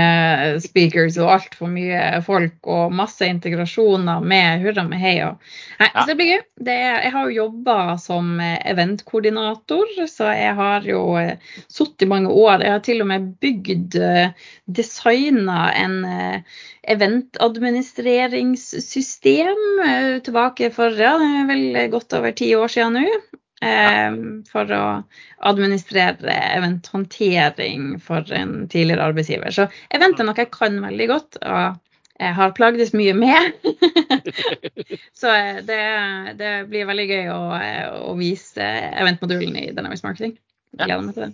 speakers 0.61 1.17
og 1.19 1.31
altfor 1.33 1.69
mye 1.73 2.21
folk 2.27 2.67
og 2.69 2.93
masse 2.95 3.25
integrasjoner 3.27 4.21
med 4.21 4.61
hurra 4.65 4.83
med 4.87 4.99
hei. 5.01 5.15
Og, 5.25 5.37
nei, 5.81 5.89
Ja. 5.89 6.01
så 6.03 6.07
det 6.11 6.17
blir 6.19 6.27
gøy. 6.35 6.43
Det, 6.69 6.75
jeg 6.77 7.13
har 7.15 7.23
jo 7.25 7.31
jobba 7.39 7.97
som 7.99 8.41
eh, 8.41 8.59
eventkoordinator, 8.71 9.87
så 10.11 10.25
jeg 10.37 10.55
har 10.61 10.81
jo 10.89 11.17
eh, 11.21 11.37
sittet 11.69 12.03
i 12.05 12.07
mange 12.13 12.29
år. 12.29 12.61
Jeg 12.63 12.71
har 12.77 12.81
til 12.85 13.01
og 13.01 13.07
med 13.11 13.33
bygd, 13.41 13.95
eh, 13.97 14.29
designa 14.69 15.73
en 15.81 16.05
eh, 16.05 16.41
eventadministreringssystem 16.95 19.81
eh, 19.87 20.19
tilbake 20.25 20.71
for 20.75 20.91
ja, 21.01 21.17
vel 21.49 21.89
godt 21.93 22.13
over 22.21 22.31
ti 22.37 22.53
år 22.57 22.69
siden 22.69 22.93
nå. 23.01 23.07
Eh, 23.63 24.17
for 24.51 24.73
å 24.75 24.85
administrere 25.47 26.35
eventhåndtering 26.57 27.95
for 28.03 28.27
en 28.35 28.67
tidligere 28.69 29.07
arbeidsgiver. 29.13 29.55
Så 29.55 29.69
event 29.95 30.21
er 30.21 30.29
noe 30.29 30.43
jeg 30.43 30.53
kan 30.53 30.81
veldig 30.83 31.11
godt. 31.13 31.41
og 31.43 31.81
jeg 32.15 32.35
har 32.35 32.53
plagdes 32.55 32.93
mye 32.95 33.15
med. 33.19 33.57
så 35.21 35.33
eh, 35.35 35.63
det, 35.67 35.81
det 36.39 36.53
blir 36.71 36.87
veldig 36.87 37.07
gøy 37.11 37.31
å, 37.35 37.41
eh, 37.59 37.89
å 38.11 38.13
vise 38.19 38.69
eventmodulen 39.03 39.57
i 39.59 39.71
Dynamics 39.73 40.05
Marketing. 40.07 40.37
Gleder 40.79 41.03
meg 41.03 41.17
til 41.17 41.27
det. 41.27 41.33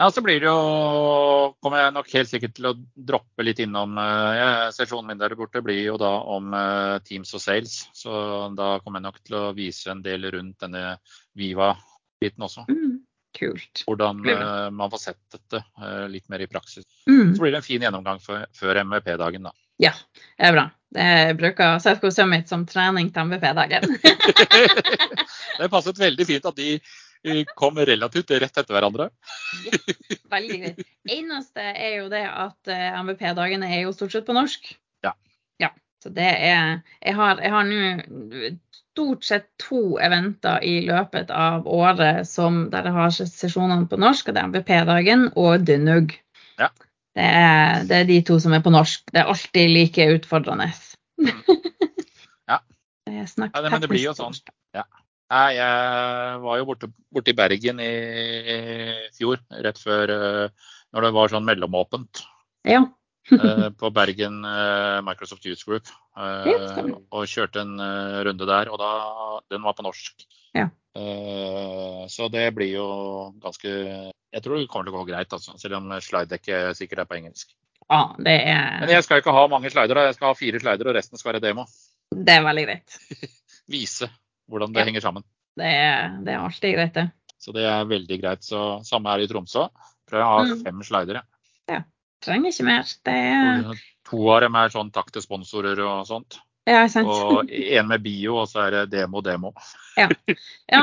Ja, 0.00 0.08
så 0.10 0.22
blir 0.24 0.40
det 0.40 0.48
jo 0.48 1.52
Kommer 1.62 1.82
jeg 1.82 1.92
nok 1.94 2.08
helt 2.14 2.30
sikkert 2.30 2.54
til 2.56 2.68
å 2.70 2.74
droppe 2.96 3.44
litt 3.44 3.60
innom 3.62 3.98
ja, 4.00 4.70
Sesjonen 4.72 5.12
min 5.12 5.20
der 5.20 5.34
borte 5.36 5.60
blir 5.64 5.82
jo 5.84 5.98
da 6.00 6.14
om 6.32 6.52
eh, 6.56 6.96
Teams 7.04 7.34
og 7.36 7.42
Sales. 7.44 7.74
Så 7.96 8.10
da 8.56 8.78
kommer 8.82 9.02
jeg 9.02 9.08
nok 9.10 9.20
til 9.20 9.38
å 9.38 9.46
vise 9.56 9.92
en 9.92 10.02
del 10.04 10.24
rundt 10.32 10.64
denne 10.64 10.96
Viva-biten 11.38 12.48
også. 12.48 12.64
Mm, 12.72 13.02
kult. 13.36 13.84
Hvordan 13.86 14.24
eh, 14.32 14.70
man 14.72 14.92
får 14.92 15.04
sett 15.04 15.20
dette 15.36 15.60
eh, 15.60 16.06
litt 16.12 16.28
mer 16.32 16.44
i 16.44 16.48
praksis. 16.50 16.88
Mm, 17.08 17.34
Så 17.36 17.44
blir 17.44 17.52
det 17.52 17.60
en 17.60 17.68
fin 17.68 17.84
gjennomgang 17.84 18.22
før, 18.24 18.46
før 18.56 18.82
MVP-dagen, 18.86 19.50
da. 19.50 19.54
ja, 19.82 19.92
det 20.38 20.48
er 20.48 20.56
bra. 20.56 20.66
Jeg 20.92 21.36
bruker 21.40 21.78
Setco 21.80 22.10
Summit 22.12 22.50
som 22.52 22.66
trening 22.68 23.08
til 23.12 23.28
MVP-dagen. 23.30 23.86
det 25.60 25.70
passet 25.72 26.00
veldig 26.00 26.28
fint 26.28 26.48
at 26.48 26.58
de 26.58 26.74
eh, 27.24 27.44
kom 27.58 27.78
relativt 27.78 28.30
rett 28.30 28.56
etter 28.58 28.74
hverandre. 28.74 29.10
Veldig 30.32 30.58
greit. 30.62 30.82
Eneste 31.10 31.62
er 31.72 31.96
jo 32.00 32.08
det 32.12 32.24
at 32.28 32.70
eh, 32.72 32.90
MVP-dagene 33.02 33.68
er 33.70 33.84
jo 33.86 33.92
stort 33.96 34.14
sett 34.16 34.26
på 34.28 34.36
norsk. 34.36 34.72
Ja. 35.06 35.14
Ja, 35.62 35.70
Så 36.02 36.10
det 36.14 36.28
er 36.28 36.82
Jeg 37.02 37.14
har, 37.18 37.42
nå 37.68 38.52
stort 38.92 39.24
sett 39.24 39.46
to 39.62 39.96
eventer 40.04 40.60
i 40.68 40.82
løpet 40.84 41.30
av 41.32 41.64
året 41.66 42.26
som, 42.28 42.66
der 42.72 42.84
jeg 42.90 42.92
har 42.98 43.14
sesjonene 43.16 43.86
på 43.88 43.96
norsk, 43.96 44.28
og 44.28 44.34
det 44.36 44.42
er 44.42 44.50
MVP-dagen 44.52 45.28
og 45.40 45.64
Dunug. 45.64 46.12
Ja. 46.60 46.68
Det, 47.16 47.24
er, 47.24 47.84
det 47.88 47.96
er 48.02 48.08
de 48.08 48.18
to 48.28 48.36
som 48.40 48.52
er 48.52 48.60
på 48.64 48.72
norsk. 48.72 49.06
Det 49.12 49.22
er 49.22 49.30
alltid 49.32 49.72
like 49.72 50.08
utfordrende. 50.18 50.70
Ja. 51.22 51.36
Er 53.12 53.16
Ja, 53.26 53.60
det- 53.60 53.70
men 53.72 53.80
det 53.82 53.88
blir 53.90 54.04
jo 54.04 54.12
sånn. 54.14 54.36
Nei, 55.32 55.54
jeg 55.56 56.40
var 56.42 56.58
jo 56.60 56.66
borte, 56.68 56.88
borte 57.12 57.32
i 57.32 57.36
Bergen 57.36 57.78
i 57.80 57.92
fjor, 59.16 59.40
rett 59.64 59.80
før 59.80 60.12
eh, 60.12 60.68
når 60.92 61.06
det 61.06 61.10
var 61.16 61.32
sånn 61.32 61.46
mellomåpent. 61.48 62.20
Ja. 62.68 62.82
eh, 63.32 63.68
på 63.80 63.90
Bergen 63.96 64.42
eh, 64.44 64.98
Microsoft 65.06 65.48
Youth 65.48 65.64
Group. 65.64 65.88
og 66.12 67.24
kjørte 67.32 67.64
en 67.64 67.80
runde 68.28 68.48
der, 68.48 68.68
og 68.68 68.80
da, 68.82 68.92
den 69.54 69.64
var 69.64 69.78
på 69.78 69.86
norsk. 69.88 70.26
Ja. 70.52 70.68
Så 72.12 72.26
det 72.28 72.50
blir 72.52 72.68
jo 72.68 72.86
ganske 73.40 73.70
Jeg 73.72 74.42
tror 74.44 74.58
det 74.58 74.66
kommer 74.68 74.90
til 74.90 74.92
å 74.92 74.98
gå 74.98 75.06
greit, 75.08 75.32
altså, 75.32 75.54
selv 75.56 75.78
om 75.78 75.86
slidedekket 76.04 76.76
sikkert 76.76 77.06
er 77.06 77.08
på 77.08 77.16
engelsk. 77.16 77.54
ja, 77.88 78.02
det 78.18 78.34
er, 78.52 78.80
Men 78.84 78.92
jeg 78.98 79.06
skal 79.06 79.22
ikke 79.22 79.32
ha 79.32 79.46
mange 79.48 79.72
slider, 79.72 80.04
jeg 80.10 80.18
skal 80.18 80.28
ha 80.28 80.36
fire 80.36 80.60
slider, 80.60 80.90
og 80.92 80.98
resten 80.98 81.16
skal 81.16 81.32
være 81.32 81.46
demo. 81.46 81.64
det 82.12 82.36
er 82.36 82.44
veldig 82.44 82.66
greit. 82.68 82.98
Vise 83.72 84.10
hvordan 84.50 84.72
det 84.72 84.80
Ja. 84.80 84.84
henger 84.84 85.00
sammen. 85.00 85.22
Det 85.56 86.24
det 86.24 86.32
er 86.34 86.38
alltid 86.38 86.74
greit, 86.76 86.94
det. 86.94 87.10
Så 87.38 87.52
det 87.52 87.64
er 87.64 87.84
veldig 87.84 88.20
greit. 88.22 88.42
Så 88.44 88.82
samme 88.86 89.10
er 89.12 89.20
i 89.20 89.26
Tromsø. 89.26 89.68
Tror 90.08 90.18
jeg 90.18 90.24
har 90.24 90.44
Mm. 90.46 90.62
fem 90.64 90.82
slidere. 90.82 91.22
Ja. 91.68 91.82
Trenger 92.22 92.48
ikke 92.50 92.64
mer. 92.64 92.82
Det 93.04 93.14
er 93.14 93.74
To 94.04 94.28
av 94.30 94.40
dem 94.42 94.54
er 94.54 94.68
sånn 94.68 94.90
takk 94.92 95.10
til 95.12 95.22
sponsorer 95.22 95.78
og 95.80 96.06
sånt. 96.06 96.38
Ja, 96.66 96.86
sant. 96.86 97.08
Og 97.08 97.50
en 97.50 97.88
med 97.88 98.02
bio, 98.02 98.36
og 98.38 98.46
så 98.48 98.66
er 98.66 98.70
det 98.70 98.90
demo, 98.90 99.20
demo. 99.20 99.52
Ja, 99.96 100.08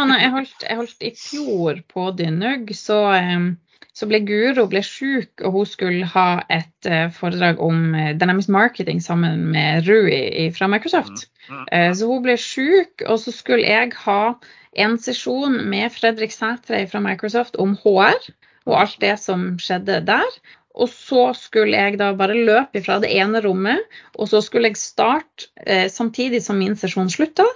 nei, 0.05 0.19
jeg 0.19 0.31
holdt, 0.35 0.59
jeg 0.61 0.75
holdt 0.77 1.01
i 1.01 1.11
fjor 1.11 1.81
på 1.87 2.15
Dynug, 2.17 2.67
så, 2.75 3.13
em, 3.15 3.57
så 3.99 4.07
ble 4.07 4.21
Guro 4.23 4.63
ble 4.71 4.79
syk, 4.85 5.41
og 5.43 5.57
hun 5.57 5.67
skulle 5.67 6.07
ha 6.13 6.27
et 6.53 6.87
eh, 6.87 7.09
foredrag 7.11 7.59
om 7.63 7.95
eh, 7.97 8.13
Dynamics 8.15 8.47
Marketing 8.51 9.01
sammen 9.03 9.49
med 9.51 9.89
Rui 9.89 10.47
fra 10.55 10.69
Microsoft. 10.71 11.25
Mm. 11.49 11.65
Eh, 11.75 11.89
Så 11.97 12.07
hun 12.07 12.23
ble 12.23 12.37
syk, 12.39 13.03
og 13.07 13.19
så 13.19 13.33
skulle 13.35 13.67
jeg 13.67 13.91
ha 14.05 14.21
en 14.79 14.95
sesjon 15.01 15.57
med 15.67 15.91
Fredrik 15.91 16.31
Sætre 16.31 16.85
fra 16.87 17.01
Microsoft 17.03 17.59
om 17.59 17.75
HR 17.81 18.15
og 18.69 18.77
alt 18.85 18.95
det 19.03 19.17
som 19.19 19.51
skjedde 19.59 19.99
der. 20.07 20.39
Og 20.79 20.87
så 20.93 21.33
skulle 21.35 21.75
jeg 21.75 21.97
da 21.99 22.13
bare 22.15 22.37
løpe 22.37 22.79
fra 22.85 22.99
det 23.03 23.09
ene 23.11 23.41
rommet, 23.43 23.81
og 24.15 24.29
så 24.31 24.39
skulle 24.45 24.69
jeg 24.69 24.79
starte 24.79 25.89
samtidig 25.91 26.39
som 26.45 26.61
min 26.61 26.77
sesjon 26.77 27.09
slutta, 27.11 27.47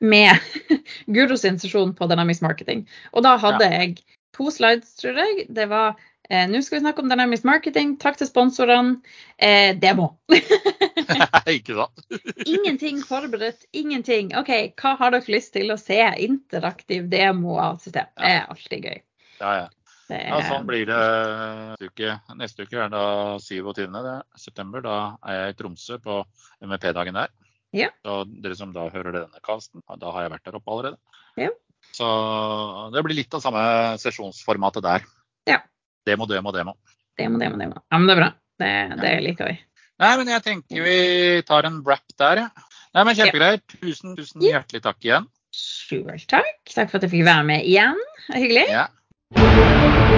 med 0.00 0.38
Guro 1.12 1.36
sin 1.36 1.58
sesjon 1.60 1.92
på 1.98 2.08
Dynamics 2.08 2.40
Marketing. 2.40 2.86
Og 3.12 3.26
da 3.26 3.34
hadde 3.42 3.68
jeg 3.68 3.98
to 4.36 4.50
slides, 4.54 4.94
tror 5.00 5.18
jeg. 5.20 5.46
Det 5.52 5.66
var 5.70 5.98
eh, 6.30 6.46
nå 6.50 6.60
skal 6.62 6.78
vi 6.78 6.84
snakke 6.84 7.04
om 7.04 7.10
Dynamics 7.10 7.44
Marketing, 7.48 7.96
takk 8.02 8.20
til 8.20 8.30
sponsorene, 8.30 9.00
eh, 9.38 9.72
demo. 9.80 10.12
ikke 11.56 11.76
sant? 11.78 12.06
Ingenting 12.54 13.02
forberedt, 13.06 13.66
ingenting. 13.72 14.34
OK, 14.38 14.54
hva 14.80 14.96
har 15.00 15.16
dere 15.16 15.36
lyst 15.36 15.54
til 15.56 15.74
å 15.74 15.80
se? 15.80 16.00
Interaktiv 16.24 17.10
demo 17.12 17.58
av 17.62 17.82
system. 17.82 18.10
Det 18.16 18.32
er 18.38 18.48
alltid 18.48 18.90
gøy. 18.90 19.04
Ja, 19.40 19.52
ja. 19.64 19.68
Ja, 20.10 20.40
sånn 20.42 20.66
blir 20.66 20.88
det 20.88 20.96
neste 20.98 21.86
uke. 21.86 22.14
Neste 22.38 22.64
uke 22.66 22.80
er 22.82 22.88
da 22.90 23.02
27. 23.38 23.84
Det 23.94 24.14
er 24.16 24.24
september. 24.42 24.82
Da 24.82 24.96
er 25.22 25.36
jeg 25.36 25.54
i 25.54 25.56
Tromsø 25.60 25.98
på 26.02 26.16
MVP-dagen 26.66 27.18
der. 27.20 27.30
Ja. 27.76 27.90
Så 28.02 28.24
dere 28.42 28.56
som 28.58 28.72
da 28.74 28.88
hører 28.90 29.14
denne 29.14 29.42
casten, 29.46 29.84
da 29.86 30.14
har 30.14 30.26
jeg 30.26 30.32
vært 30.34 30.48
der 30.48 30.58
oppe 30.58 30.74
allerede. 30.74 30.98
Ja. 31.38 31.52
Så 31.96 32.10
det 32.94 33.02
blir 33.06 33.18
litt 33.18 33.34
av 33.34 33.42
samme 33.44 33.62
sesjonsformatet 34.00 34.84
der. 34.86 35.08
Ja. 35.50 35.58
Demo, 36.06 36.28
demo, 36.30 36.52
demo. 36.54 36.76
demo, 37.18 37.40
demo, 37.40 37.58
demo. 37.60 37.82
Ja, 37.90 37.98
men 37.98 38.08
det 38.08 38.16
er 38.16 38.22
bra. 38.22 38.30
Det, 38.60 38.72
det 39.00 39.12
liker 39.24 39.50
vi. 39.50 39.58
Nei, 40.00 40.12
men 40.16 40.30
jeg 40.32 40.44
tenker 40.44 40.84
vi 40.86 40.98
tar 41.48 41.68
en 41.68 41.82
wrap 41.84 42.16
der, 42.20 42.46
ja. 42.46 42.68
Nei, 42.96 43.04
men 43.06 43.18
kjempegreit. 43.18 43.66
Tusen, 43.82 44.16
tusen 44.18 44.46
hjertelig 44.46 44.82
takk 44.86 45.04
igjen. 45.04 45.28
Sjøl 45.54 46.24
takk. 46.30 46.56
Takk 46.70 46.92
for 46.92 47.00
at 47.00 47.06
jeg 47.06 47.14
fikk 47.18 47.26
være 47.28 47.46
med 47.52 47.68
igjen. 47.68 48.00
Hyggelig. 48.32 48.66
Ja. 48.70 50.08